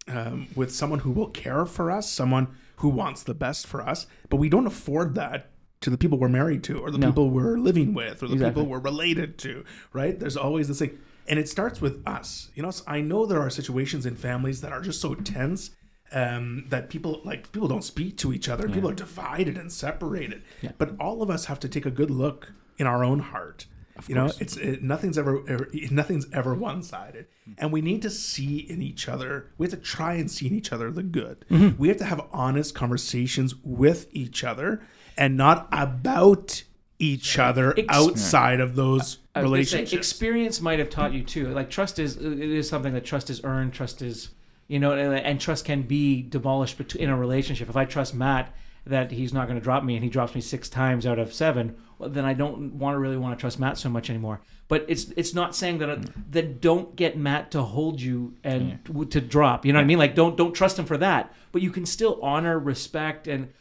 um, 0.07 0.47
with 0.57 0.75
someone 0.75 1.01
who 1.01 1.11
will 1.11 1.29
care 1.29 1.67
for 1.67 1.91
us, 1.91 2.11
someone 2.11 2.49
who 2.77 2.89
wants 2.89 3.23
the 3.23 3.35
best 3.35 3.67
for 3.67 3.83
us. 3.87 4.07
But 4.31 4.37
we 4.39 4.49
don't 4.49 4.67
afford 4.67 5.15
that 5.17 5.51
to 5.81 5.91
the 5.91 5.99
people 5.99 6.19
we're 6.19 6.29
married 6.29 6.63
to 6.65 6.79
or 6.79 6.91
the 6.91 6.99
No. 6.99 7.09
people 7.09 7.31
we're 7.31 7.59
living 7.59 7.95
with 7.95 8.23
or 8.23 8.27
the 8.29 8.35
Exactly. 8.35 8.63
people 8.63 8.71
we're 8.71 8.79
related 8.81 9.39
to, 9.39 9.65
right? 9.93 10.19
There's 10.19 10.37
always 10.37 10.69
this 10.69 10.79
thing. 10.81 10.99
And 11.29 11.39
it 11.39 11.49
starts 11.49 11.81
with 11.81 12.03
us. 12.07 12.51
You 12.55 12.63
know, 12.63 12.71
I 12.87 13.01
know 13.01 13.27
there 13.27 13.41
are 13.41 13.51
situations 13.51 14.07
in 14.07 14.17
families 14.17 14.61
that 14.63 14.73
are 14.73 14.81
just 14.81 15.01
so 15.01 15.15
tense 15.15 15.71
um, 16.11 16.65
that 16.71 16.89
people 16.89 17.21
like 17.25 17.53
people 17.53 17.69
don't 17.69 17.85
speak 17.85 18.17
to 18.19 18.33
each 18.33 18.49
other. 18.49 18.67
People 18.69 18.89
are 18.89 18.95
divided 18.95 19.59
and 19.59 19.71
separated. 19.71 20.43
Yeah. 20.63 20.73
But 20.79 20.97
all 20.99 21.21
of 21.23 21.29
us 21.29 21.45
have 21.47 21.61
to 21.61 21.69
take 21.69 21.85
a 21.85 21.91
good 21.91 22.11
look 22.11 22.53
in 22.79 22.87
our 22.87 23.05
own 23.05 23.19
heart. 23.19 23.67
you 24.07 24.15
know, 24.15 24.31
it's 24.41 24.57
it, 24.57 24.83
nothing's 24.83 25.19
ever, 25.19 25.43
ever 25.49 25.69
nothing's 25.91 26.27
ever 26.33 26.55
one 26.55 26.83
sided, 26.83 27.27
and 27.59 27.71
we 27.73 27.83
need 27.83 28.01
to 28.03 28.11
see 28.11 28.59
in 28.59 28.81
each 28.81 29.07
other. 29.09 29.51
We 29.59 29.67
have 29.67 29.73
to 29.79 29.85
try 29.85 30.15
and 30.15 30.31
see 30.31 30.47
in 30.47 30.55
each 30.55 30.73
other 30.73 30.91
the 30.91 31.03
good. 31.03 31.45
We 31.79 31.89
have 31.89 31.97
to 31.99 32.05
have 32.07 32.23
honest 32.33 32.75
conversations 32.75 33.55
with 33.63 34.07
each 34.13 34.45
other, 34.45 34.81
and 35.19 35.37
not 35.37 35.69
about 35.73 36.63
each 36.99 37.39
other 37.39 37.75
Ex- 37.79 37.87
outside 37.91 38.61
of 38.61 38.75
those 38.75 39.19
I 39.35 39.43
was 39.43 39.51
gonna 39.51 39.65
say, 39.65 39.77
relationships. 39.77 39.93
experience 39.93 40.61
might 40.61 40.79
have 40.79 40.91
taught 40.91 41.13
you 41.13 41.23
too. 41.23 41.49
Like 41.49 41.71
trust 41.71 41.99
is 41.99 42.17
it 42.17 42.41
is 42.41 42.69
something 42.69 42.95
that 42.95 43.05
trust 43.05 43.29
is 43.29 43.43
earned. 43.45 43.75
Trust 43.75 44.01
is 44.01 44.31
you 44.69 44.79
know, 44.79 44.93
and, 44.93 45.15
and 45.15 45.41
trust 45.41 45.65
can 45.65 45.83
be 45.83 46.23
demolished 46.23 46.79
bet- 46.79 46.95
in 46.95 47.09
a 47.09 47.17
relationship. 47.17 47.69
If 47.69 47.77
I 47.77 47.85
trust 47.87 48.15
Matt 48.15 48.55
that 48.87 49.11
he's 49.11 49.33
not 49.33 49.49
going 49.49 49.59
to 49.59 49.65
drop 49.65 49.83
me 49.83 49.97
and 49.97 50.05
he 50.05 50.11
drops 50.11 50.35
me 50.35 50.41
six 50.41 50.69
times 50.69 51.07
out 51.07 51.19
of 51.19 51.33
seven, 51.33 51.77
well, 51.99 52.09
then 52.09 52.25
I 52.25 52.35
don't 52.35 52.75
want 52.75 52.95
to 52.95 52.99
really 52.99 53.17
want 53.17 53.37
to 53.37 53.41
trust 53.41 53.59
Matt 53.59 53.79
so 53.79 53.89
much 53.89 54.11
anymore. 54.11 54.41
But 54.69 54.85
it's 54.87 55.11
it's 55.17 55.35
not 55.35 55.57
saying 55.57 55.79
that 55.79 55.89
mm. 55.89 56.13
that 56.31 56.61
don't 56.61 56.95
get 56.95 57.17
Matt 57.17 57.51
to 57.53 57.63
hold 57.63 58.01
you 58.01 58.35
and 58.45 58.85
to, 58.85 59.05
to 59.07 59.21
drop. 59.21 59.65
You 59.65 59.73
know 59.73 59.79
what 59.79 59.85
I 59.85 59.87
mean? 59.87 59.99
Like 59.99 60.15
don't 60.15 60.37
don't 60.37 60.53
trust 60.53 60.79
him 60.79 60.85
for 60.85 60.99
that. 60.99 61.35
But 61.51 61.63
you 61.63 61.71
can 61.71 61.87
still 61.87 62.21
honor, 62.23 62.59
respect, 62.59 63.27
and 63.27 63.53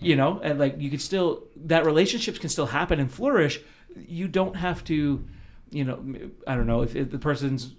you 0.00 0.16
know, 0.16 0.40
and 0.42 0.58
like 0.58 0.80
you 0.80 0.90
can 0.90 0.98
still 0.98 1.44
that 1.56 1.84
relationships 1.84 2.38
can 2.38 2.48
still 2.48 2.66
happen 2.66 3.00
and 3.00 3.10
flourish. 3.10 3.60
You 3.96 4.28
don't 4.28 4.56
have 4.56 4.84
to, 4.84 5.24
you 5.70 5.84
know, 5.84 6.04
I 6.46 6.54
don't 6.54 6.66
know 6.66 6.82
if, 6.82 6.94
if 6.94 7.10
the 7.10 7.18
person's 7.18 7.74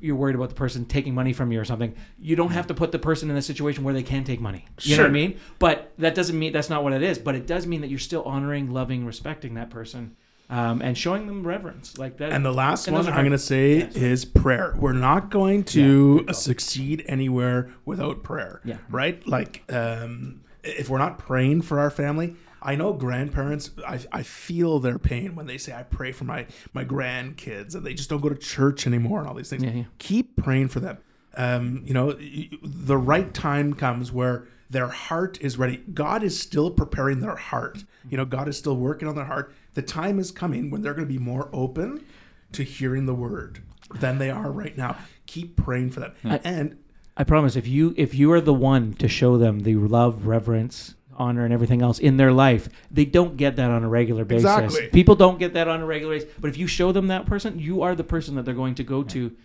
you're 0.00 0.16
worried 0.16 0.34
about 0.34 0.48
the 0.48 0.54
person 0.54 0.84
taking 0.86 1.14
money 1.14 1.32
from 1.32 1.52
you 1.52 1.60
or 1.60 1.64
something. 1.64 1.94
You 2.18 2.34
don't 2.34 2.52
have 2.52 2.66
to 2.68 2.74
put 2.74 2.90
the 2.90 2.98
person 2.98 3.30
in 3.30 3.36
a 3.36 3.42
situation 3.42 3.84
where 3.84 3.94
they 3.94 4.02
can 4.02 4.24
take 4.24 4.40
money. 4.40 4.64
You 4.80 4.96
know 4.96 5.02
what 5.02 5.10
I 5.10 5.12
mean? 5.12 5.38
But 5.58 5.92
that 5.98 6.14
doesn't 6.14 6.38
mean 6.38 6.52
that's 6.52 6.70
not 6.70 6.82
what 6.82 6.92
it 6.94 7.02
is. 7.02 7.18
But 7.18 7.34
it 7.34 7.46
does 7.46 7.66
mean 7.66 7.82
that 7.82 7.88
you're 7.90 7.98
still 7.98 8.22
honoring, 8.22 8.70
loving, 8.72 9.04
respecting 9.04 9.54
that 9.54 9.68
person, 9.68 10.16
um, 10.48 10.80
and 10.80 10.96
showing 10.96 11.26
them 11.26 11.46
reverence 11.46 11.98
like 11.98 12.16
that. 12.16 12.32
And 12.32 12.44
the 12.44 12.52
last 12.52 12.88
and 12.88 12.96
one 12.96 13.06
I'm 13.06 13.14
going 13.14 13.30
to 13.32 13.38
say 13.38 13.80
Yeah, 13.80 13.90
sorry. 13.90 14.06
is 14.06 14.24
prayer. 14.24 14.74
We're 14.78 14.92
not 14.92 15.30
going 15.30 15.64
to 15.64 16.26
succeed 16.32 17.04
anywhere 17.06 17.70
without 17.84 18.22
prayer. 18.22 18.62
Yeah. 18.64 18.78
Right? 18.88 19.26
Like, 19.28 19.64
um, 19.70 20.40
if 20.62 20.88
we're 20.88 20.98
not 20.98 21.18
praying 21.18 21.62
for 21.62 21.78
our 21.78 21.90
family, 21.90 22.36
I 22.62 22.74
know 22.74 22.92
grandparents, 22.92 23.70
I, 23.86 24.00
I 24.12 24.22
feel 24.22 24.80
their 24.80 24.98
pain 24.98 25.34
when 25.34 25.46
they 25.46 25.58
say, 25.58 25.72
I 25.72 25.82
pray 25.82 26.12
for 26.12 26.24
my, 26.24 26.46
my 26.74 26.84
grandkids 26.84 27.74
and 27.74 27.84
they 27.84 27.94
just 27.94 28.10
don't 28.10 28.20
go 28.20 28.28
to 28.28 28.34
church 28.34 28.86
anymore 28.86 29.20
and 29.20 29.28
all 29.28 29.34
these 29.34 29.48
things. 29.48 29.62
Yeah, 29.62 29.70
yeah. 29.70 29.84
Keep 29.98 30.36
praying 30.36 30.68
for 30.68 30.80
them. 30.80 30.98
Um, 31.36 31.82
you 31.86 31.94
know, 31.94 32.16
the 32.62 32.98
right 32.98 33.32
time 33.32 33.72
comes 33.74 34.12
where 34.12 34.46
their 34.68 34.88
heart 34.88 35.38
is 35.40 35.58
ready. 35.58 35.78
God 35.94 36.22
is 36.22 36.38
still 36.38 36.70
preparing 36.70 37.20
their 37.20 37.36
heart. 37.36 37.84
You 38.08 38.16
know, 38.16 38.24
God 38.24 38.46
is 38.46 38.58
still 38.58 38.76
working 38.76 39.08
on 39.08 39.14
their 39.14 39.24
heart. 39.24 39.54
The 39.74 39.82
time 39.82 40.18
is 40.18 40.30
coming 40.30 40.70
when 40.70 40.82
they're 40.82 40.94
going 40.94 41.06
to 41.06 41.12
be 41.12 41.18
more 41.18 41.48
open 41.52 42.04
to 42.52 42.62
hearing 42.62 43.06
the 43.06 43.14
word 43.14 43.62
than 43.94 44.18
they 44.18 44.30
are 44.30 44.50
right 44.50 44.76
now. 44.76 44.96
Keep 45.26 45.56
praying 45.56 45.90
for 45.90 46.00
them. 46.00 46.12
And 46.44 46.78
I 47.20 47.24
promise 47.24 47.54
if 47.54 47.68
you 47.68 47.92
if 47.98 48.14
you 48.14 48.32
are 48.32 48.40
the 48.40 48.54
one 48.54 48.94
to 48.94 49.06
show 49.06 49.36
them 49.36 49.60
the 49.60 49.74
love, 49.74 50.26
reverence, 50.26 50.94
honor, 51.18 51.44
and 51.44 51.52
everything 51.52 51.82
else 51.82 51.98
in 51.98 52.16
their 52.16 52.32
life, 52.32 52.66
they 52.90 53.04
don't 53.04 53.36
get 53.36 53.56
that 53.56 53.70
on 53.70 53.84
a 53.84 53.88
regular 53.90 54.24
basis. 54.24 54.44
Exactly. 54.44 54.88
People 54.88 55.16
don't 55.16 55.38
get 55.38 55.52
that 55.52 55.68
on 55.68 55.82
a 55.82 55.84
regular 55.84 56.14
basis. 56.14 56.32
But 56.40 56.48
if 56.48 56.56
you 56.56 56.66
show 56.66 56.92
them 56.92 57.08
that 57.08 57.26
person, 57.26 57.58
you 57.58 57.82
are 57.82 57.94
the 57.94 58.04
person 58.04 58.36
that 58.36 58.46
they're 58.46 58.54
going 58.54 58.74
to 58.76 58.84
go 58.84 59.02
to 59.02 59.36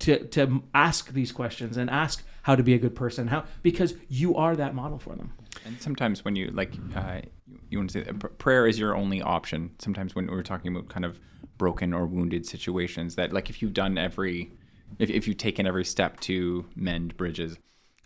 to 0.00 0.18
to 0.18 0.64
ask 0.74 1.12
these 1.12 1.30
questions 1.30 1.76
and 1.76 1.88
ask 1.88 2.24
how 2.42 2.56
to 2.56 2.64
be 2.64 2.74
a 2.74 2.78
good 2.78 2.96
person. 2.96 3.28
How 3.28 3.44
because 3.62 3.94
you 4.08 4.34
are 4.34 4.56
that 4.56 4.74
model 4.74 4.98
for 4.98 5.14
them. 5.14 5.32
And 5.64 5.80
sometimes 5.80 6.24
when 6.24 6.34
you 6.34 6.48
like, 6.48 6.74
uh, 6.96 7.20
you, 7.46 7.60
you 7.70 7.78
want 7.78 7.90
to 7.90 8.00
say 8.00 8.10
that 8.10 8.38
prayer 8.38 8.66
is 8.66 8.80
your 8.80 8.96
only 8.96 9.22
option. 9.22 9.70
Sometimes 9.78 10.16
when 10.16 10.26
we're 10.26 10.42
talking 10.42 10.74
about 10.74 10.88
kind 10.88 11.04
of 11.04 11.20
broken 11.56 11.92
or 11.92 12.04
wounded 12.04 12.46
situations, 12.46 13.14
that 13.14 13.32
like 13.32 13.48
if 13.48 13.62
you've 13.62 13.74
done 13.74 13.96
every, 13.96 14.50
if, 14.98 15.10
if 15.10 15.26
you've 15.28 15.38
taken 15.38 15.66
every 15.66 15.84
step 15.84 16.20
to 16.20 16.64
mend 16.76 17.16
bridges, 17.16 17.56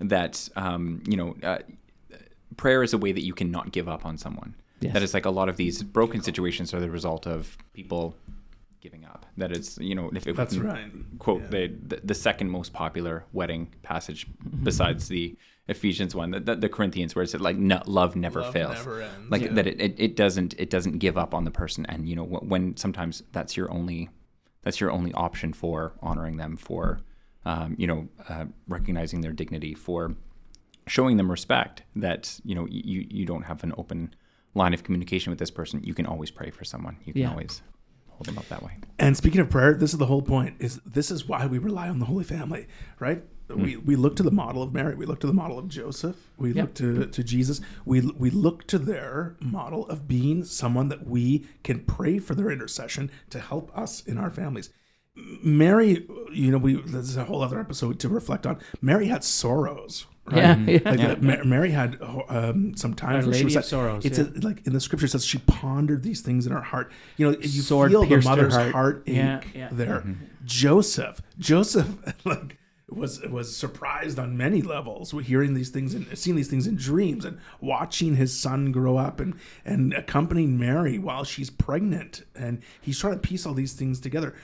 that 0.01 0.49
um, 0.57 1.03
you 1.07 1.17
know, 1.17 1.35
uh, 1.43 1.59
prayer 2.57 2.83
is 2.83 2.93
a 2.93 2.99
way 2.99 3.13
that 3.13 3.23
you 3.25 3.35
can 3.35 3.51
not 3.51 3.73
give 3.73 3.89
up 3.89 4.05
on 4.07 4.17
someone. 4.19 4.55
Yes. 4.81 4.93
That 4.93 5.03
is 5.03 5.15
like 5.15 5.25
a 5.25 5.31
lot 5.31 5.49
of 5.49 5.57
these 5.57 5.83
broken 5.83 6.23
situations 6.23 6.75
are 6.75 6.81
the 6.81 6.91
result 6.91 7.27
of 7.27 7.57
people 7.73 8.15
giving 8.81 9.05
up. 9.07 9.25
That 9.39 9.51
it's 9.53 9.79
you 9.79 9.95
know 9.95 10.09
if, 10.11 10.19
if 10.19 10.27
we 10.27 10.33
That's 10.35 10.57
right. 10.59 10.91
quote 11.19 11.43
Yeah. 11.45 11.49
the, 11.49 11.67
the 11.89 12.01
the 12.05 12.15
second 12.15 12.51
most 12.51 12.73
popular 12.73 13.25
wedding 13.33 13.73
passage 13.83 14.27
besides 14.63 15.09
the 15.09 15.35
Ephesians 15.69 16.15
one, 16.15 16.31
the, 16.31 16.39
the, 16.41 16.55
the 16.55 16.69
Corinthians, 16.69 17.17
where 17.17 17.25
it 17.25 17.29
said 17.31 17.41
like 17.41 17.57
no, 17.57 17.83
love 17.87 18.15
never 18.15 18.43
Love 18.43 18.53
fails, 18.53 18.75
never 18.77 19.01
ends. 19.03 19.31
like 19.31 19.43
Yeah. 19.43 19.53
that 19.55 19.67
it, 19.67 19.81
it, 19.81 19.95
it 19.99 20.15
doesn't 20.17 20.55
it 20.59 20.69
doesn't 20.71 20.99
give 20.99 21.17
up 21.19 21.35
on 21.35 21.45
the 21.45 21.51
person, 21.51 21.87
and 21.87 22.07
you 22.09 22.15
know 22.15 22.23
when, 22.25 22.49
when 22.49 22.77
sometimes 22.77 23.23
that's 23.33 23.57
your 23.57 23.71
only 23.73 24.09
that's 24.67 24.81
your 24.81 24.91
only 24.91 25.13
option 25.15 25.53
for 25.53 25.93
honoring 26.03 26.37
them, 26.39 26.57
for 26.57 27.01
um, 27.45 27.77
you 27.79 27.87
know 27.87 28.09
uh, 28.29 28.47
recognizing 28.67 29.21
their 29.21 29.33
dignity, 29.33 29.75
for 29.75 30.15
showing 30.89 31.17
them 31.17 31.31
respect. 31.31 31.83
That 31.95 32.39
you 32.45 32.55
know 32.57 32.67
you 32.69 33.07
you 33.09 33.25
don't 33.25 33.43
have 33.45 33.63
an 33.63 33.73
open 33.79 34.13
line 34.55 34.75
of 34.75 34.83
communication 34.83 35.31
with 35.31 35.39
this 35.39 35.53
person. 35.53 35.83
You 35.85 35.95
can 35.95 36.05
always 36.05 36.33
pray 36.33 36.51
for 36.51 36.65
someone. 36.65 36.97
You 37.05 37.13
can 37.13 37.23
Yeah. 37.23 37.31
always 37.31 37.63
hold 38.09 38.27
them 38.27 38.39
up 38.39 38.49
that 38.49 38.63
way. 38.63 38.73
And 38.99 39.17
speaking 39.17 39.41
of 39.41 39.49
prayer, 39.51 39.75
this 39.75 39.93
is 39.93 39.99
the 39.99 40.07
whole 40.07 40.23
point. 40.23 40.57
Is 40.59 40.81
this 40.85 41.13
is 41.13 41.29
why 41.29 41.47
we 41.47 41.59
rely 41.59 41.89
on 41.89 42.01
the 42.01 42.07
Holy 42.07 42.25
Family, 42.25 42.67
right? 42.99 43.23
We, 43.49 43.77
we 43.77 43.95
look 43.97 44.17
to 44.17 44.23
the 44.25 44.31
model 44.33 44.63
of 44.63 44.73
Mary. 44.73 44.95
We 44.97 45.07
look 45.07 45.21
to 45.21 45.27
the 45.27 45.33
model 45.33 45.59
of 45.59 45.69
Joseph. 45.69 46.17
We 46.37 46.53
Yeah. 46.53 46.63
look 46.63 46.75
to, 46.75 47.07
to 47.07 47.23
Jesus. 47.23 47.61
We 47.85 48.01
we 48.01 48.31
look 48.31 48.67
to 48.69 48.79
their 48.79 49.37
model 49.41 49.87
of 49.89 50.09
being 50.09 50.43
someone 50.45 50.89
that 50.89 51.07
we 51.07 51.47
can 51.63 51.81
pray 51.85 52.19
for 52.19 52.35
their 52.35 52.51
intercession 52.51 53.11
to 53.31 53.39
help 53.39 53.71
us 53.79 54.03
in 54.05 54.19
our 54.19 54.31
families. 54.31 54.71
Mary, 55.43 56.07
you 56.33 56.51
know, 56.51 56.59
we 56.59 56.75
this 56.83 57.09
is 57.09 57.17
a 57.17 57.25
whole 57.25 57.43
other 57.43 57.59
episode 57.61 57.99
to 58.01 58.09
reflect 58.09 58.47
on. 58.47 58.59
Mary 58.83 59.07
had 59.07 59.25
sorrows, 59.25 60.07
right? 60.27 60.39
Yeah, 60.39 60.57
yeah. 60.59 60.91
Like 60.91 61.01
uh, 61.01 61.17
Ma- 61.21 61.45
Mary 61.45 61.71
had 61.71 61.97
um, 62.29 62.77
some 62.77 62.95
times 62.95 63.25
Our 63.25 63.31
where 63.31 63.39
she 63.39 63.45
was 63.45 63.55
Lady 63.55 63.57
of 63.57 63.59
at- 63.61 63.65
Sorrows, 63.69 64.05
It's 64.05 64.19
yeah. 64.19 64.25
a, 64.37 64.41
like 64.41 64.67
in 64.67 64.73
the 64.75 64.81
scripture 64.81 65.07
it 65.07 65.11
says 65.11 65.25
she 65.25 65.39
pondered 65.47 66.03
these 66.03 66.21
things 66.21 66.47
in 66.47 66.53
her 66.53 66.61
heart. 66.61 66.93
You 67.17 67.31
know, 67.31 67.39
you 67.41 67.63
Sword 67.63 67.93
feel 67.93 68.05
the 68.05 68.21
mother's 68.23 68.55
heart. 68.55 68.73
heartache 68.73 69.15
Yeah, 69.15 69.41
yeah. 69.55 69.69
there. 69.73 70.05
Joseph, 70.45 71.23
Joseph, 71.39 71.89
like 72.27 72.59
was 72.89 73.21
was 73.23 73.57
surprised 73.57 74.19
on 74.19 74.37
many 74.37 74.63
levels 74.63 75.13
with 75.13 75.27
hearing 75.27 75.55
these 75.55 75.71
things 75.71 75.93
and 75.93 76.17
seeing 76.17 76.37
these 76.37 76.49
things 76.49 76.67
in 76.67 76.77
dreams 76.77 77.25
and 77.25 77.39
watching 77.61 78.15
his 78.15 78.39
son 78.39 78.71
grow 78.71 78.97
up 78.97 79.19
and 79.19 79.35
and 79.65 79.93
accompanying 79.93 80.59
Mary 80.59 80.99
while 80.99 81.25
she's 81.25 81.51
pregnant. 81.51 82.23
And 82.35 82.63
he's 82.81 82.99
trying 82.99 83.15
to 83.15 83.21
piece 83.21 83.45
all 83.45 83.55
these 83.55 83.73
things 83.73 83.99
together. 83.99 84.35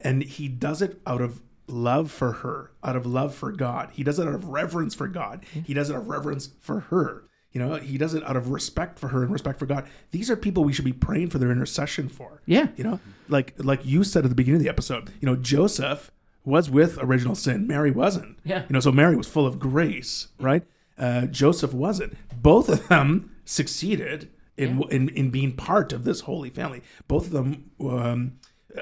And 0.00 0.22
he 0.24 0.48
does 0.48 0.82
it 0.82 1.00
out 1.06 1.20
of 1.20 1.40
love 1.68 2.10
for 2.10 2.32
her 2.32 2.72
out 2.82 2.96
of 2.96 3.06
love 3.06 3.34
for 3.34 3.52
God. 3.52 3.90
He 3.92 4.02
does 4.02 4.18
it 4.18 4.26
out 4.26 4.34
of 4.34 4.48
reverence 4.48 4.94
for 4.94 5.06
God. 5.06 5.46
Mm-hmm. 5.50 5.60
He 5.60 5.74
does 5.74 5.88
it 5.88 5.94
out 5.94 6.02
of 6.02 6.08
reverence 6.08 6.50
for 6.60 6.80
her. 6.80 7.24
You 7.52 7.60
know 7.60 7.76
he 7.76 7.98
does 7.98 8.14
it 8.14 8.24
out 8.24 8.36
of 8.36 8.48
respect 8.48 8.98
for 8.98 9.08
her 9.08 9.22
and 9.22 9.32
respect 9.32 9.60
for 9.60 9.66
God. 9.66 9.86
These 10.10 10.28
are 10.28 10.36
people 10.36 10.64
we 10.64 10.72
should 10.72 10.84
be 10.84 10.92
praying 10.92 11.30
for 11.30 11.38
their 11.38 11.52
intercession 11.52 12.08
for. 12.08 12.42
Yeah. 12.46 12.68
you 12.76 12.82
know 12.82 12.98
like 13.28 13.54
like 13.58 13.86
you 13.86 14.02
said 14.02 14.24
at 14.24 14.28
the 14.28 14.34
beginning 14.34 14.56
of 14.56 14.64
the 14.64 14.68
episode 14.68 15.12
you 15.20 15.26
know 15.26 15.36
joseph 15.36 16.10
was 16.44 16.68
with 16.70 16.98
original 17.00 17.34
sin. 17.34 17.66
Mary 17.66 17.90
wasn't. 17.90 18.38
Yeah. 18.44 18.62
you 18.68 18.72
know 18.74 18.80
so 18.80 18.92
mary 18.92 19.16
was 19.16 19.26
full 19.28 19.46
of 19.46 19.58
grace 19.58 20.28
right? 20.38 20.64
Uh, 20.98 21.26
joseph 21.26 21.72
wasn't. 21.72 22.16
Both 22.42 22.68
of 22.68 22.88
them 22.88 23.30
succeeded 23.44 24.30
in, 24.56 24.82
in 24.90 25.08
in 25.10 25.30
being 25.30 25.52
part 25.52 25.92
of 25.92 26.04
this 26.04 26.20
holy 26.20 26.50
family. 26.50 26.82
Both 27.08 27.26
of 27.26 27.32
them 27.32 27.70
um, 27.80 28.32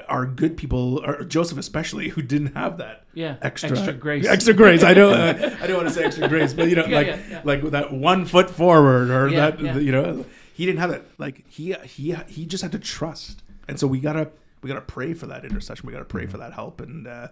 are 0.07 0.25
good 0.25 0.55
people 0.57 1.01
or 1.05 1.23
joseph 1.23 1.57
especially 1.57 2.09
who 2.09 2.21
didn't 2.21 2.53
have 2.55 2.77
that 2.77 3.05
Yeah, 3.13 3.35
extra 3.41 3.71
extra 3.71 3.93
grace. 3.93 4.25
extra 4.25 4.53
grace. 4.53 4.83
I 4.83 4.93
don't 4.93 5.13
uh, 5.13 5.57
i 5.61 5.67
don't 5.67 5.77
want 5.77 5.87
to 5.89 5.93
say 5.93 6.03
extra 6.05 6.27
grace 6.29 6.53
but 6.53 6.69
you 6.69 6.75
know 6.75 6.85
Yeah, 6.85 6.95
like 6.97 7.07
yeah, 7.07 7.19
yeah. 7.29 7.41
like 7.43 7.61
that 7.71 7.91
one 7.93 8.25
foot 8.25 8.49
forward 8.49 9.09
or 9.09 9.27
Yeah, 9.29 9.51
that 9.51 9.59
yeah. 9.59 9.77
you 9.77 9.91
know 9.91 10.25
he 10.53 10.65
didn't 10.65 10.79
have 10.79 10.91
it 10.91 11.03
like 11.17 11.45
he 11.47 11.73
he 11.85 12.13
he 12.27 12.45
just 12.45 12.61
had 12.63 12.71
to 12.73 12.79
trust. 12.79 13.43
And 13.67 13.79
so 13.79 13.85
we 13.87 13.99
gotta 13.99 14.29
we 14.61 14.67
gotta 14.69 14.81
pray 14.81 15.13
for 15.13 15.27
that 15.27 15.43
intercession. 15.45 15.87
We 15.87 15.93
gotta 15.93 16.05
pray 16.05 16.25
for 16.25 16.37
that 16.37 16.53
help. 16.53 16.79
And 16.81 17.07
uh 17.07 17.29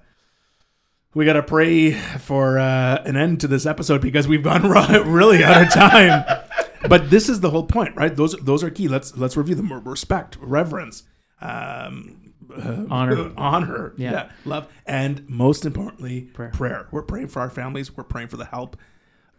we 1.15 1.25
gotta 1.25 1.43
pray 1.43 1.91
for 1.91 2.59
uh 2.59 3.01
an 3.05 3.15
end 3.17 3.41
to 3.41 3.47
this 3.47 3.65
episode 3.65 4.01
because 4.01 4.27
we've 4.27 4.43
gone 4.43 4.63
really 5.07 5.43
out 5.43 5.61
of 5.63 5.73
time 5.73 6.23
but 6.87 7.09
this 7.09 7.29
is 7.29 7.39
the 7.41 7.49
whole 7.49 7.63
point 7.65 7.95
right 7.95 8.15
those 8.15 8.33
those 8.41 8.63
are 8.63 8.69
key 8.69 8.87
let's 8.87 9.15
let's 9.17 9.35
review 9.35 9.55
them 9.55 9.71
respect 9.87 10.37
reverence 10.39 11.03
um 11.41 12.33
uh, 12.55 12.85
Honor. 12.89 13.31
honor 13.37 13.93
Yeah. 13.97 14.11
yeah. 14.11 14.29
love 14.45 14.67
and 14.85 15.27
most 15.29 15.65
importantly 15.65 16.21
Prayer. 16.21 16.49
prayer 16.51 16.87
we're 16.91 17.03
praying 17.03 17.27
for 17.27 17.41
our 17.41 17.49
families 17.49 17.95
we're 17.95 18.03
praying 18.03 18.27
for 18.29 18.37
the 18.37 18.45
help 18.45 18.75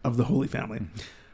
of 0.03 0.17
the 0.17 0.25
holy 0.25 0.47
family 0.47 0.81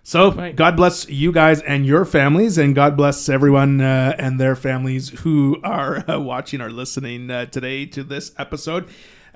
So 0.04 0.32
Right. 0.32 0.56
God 0.56 0.76
bless 0.78 1.08
you 1.10 1.32
guys 1.34 1.62
and 1.62 1.86
your 1.86 2.06
families, 2.06 2.58
and 2.58 2.74
God 2.74 2.96
bless 2.96 3.28
everyone 3.28 3.82
uh, 3.82 4.16
and 4.18 4.40
their 4.40 4.56
families 4.56 5.10
who 5.10 5.60
are 5.66 6.10
uh, 6.10 6.18
watching 6.18 6.62
or 6.62 6.70
listening 6.70 7.30
uh, 7.30 7.46
today 7.48 7.86
to 7.88 8.04
this 8.06 8.32
episode. 8.40 8.88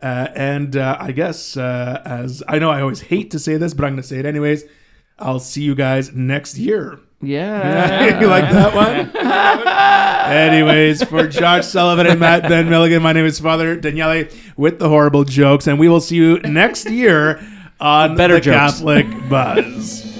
Uh, 0.01 0.27
and 0.35 0.75
uh, 0.75 0.97
I 0.99 1.11
guess, 1.11 1.55
uh, 1.57 2.01
as 2.05 2.41
I 2.47 2.59
know, 2.59 2.69
I 2.69 2.81
always 2.81 3.01
hate 3.01 3.31
to 3.31 3.39
say 3.39 3.57
this, 3.57 3.73
but 3.73 3.85
I'm 3.85 3.91
going 3.91 4.01
to 4.01 4.07
say 4.07 4.17
it 4.17 4.25
anyways. 4.25 4.63
I'll 5.19 5.39
see 5.39 5.61
you 5.61 5.75
guys 5.75 6.11
next 6.13 6.57
year. 6.57 6.99
Yeah. 7.21 8.19
you 8.21 8.27
like 8.27 8.49
that 8.51 8.73
one? 8.73 9.15
Anyways, 10.31 11.03
for 11.03 11.27
Josh 11.27 11.67
Sullivan 11.67 12.07
and 12.07 12.19
Matt 12.19 12.43
Ben 12.43 12.69
Milligan, 12.69 13.03
my 13.03 13.13
name 13.13 13.25
is 13.25 13.39
Father 13.39 13.75
Daniele 13.75 14.27
with 14.57 14.79
the 14.79 14.89
horrible 14.89 15.23
jokes, 15.23 15.67
and 15.67 15.79
we 15.79 15.87
will 15.87 16.01
see 16.01 16.15
you 16.15 16.39
next 16.39 16.89
year 16.89 17.39
on 17.79 18.17
Better 18.17 18.35
the 18.35 18.41
jokes. 18.41 18.55
Catholic 18.55 19.07
Buzz. 19.29 20.11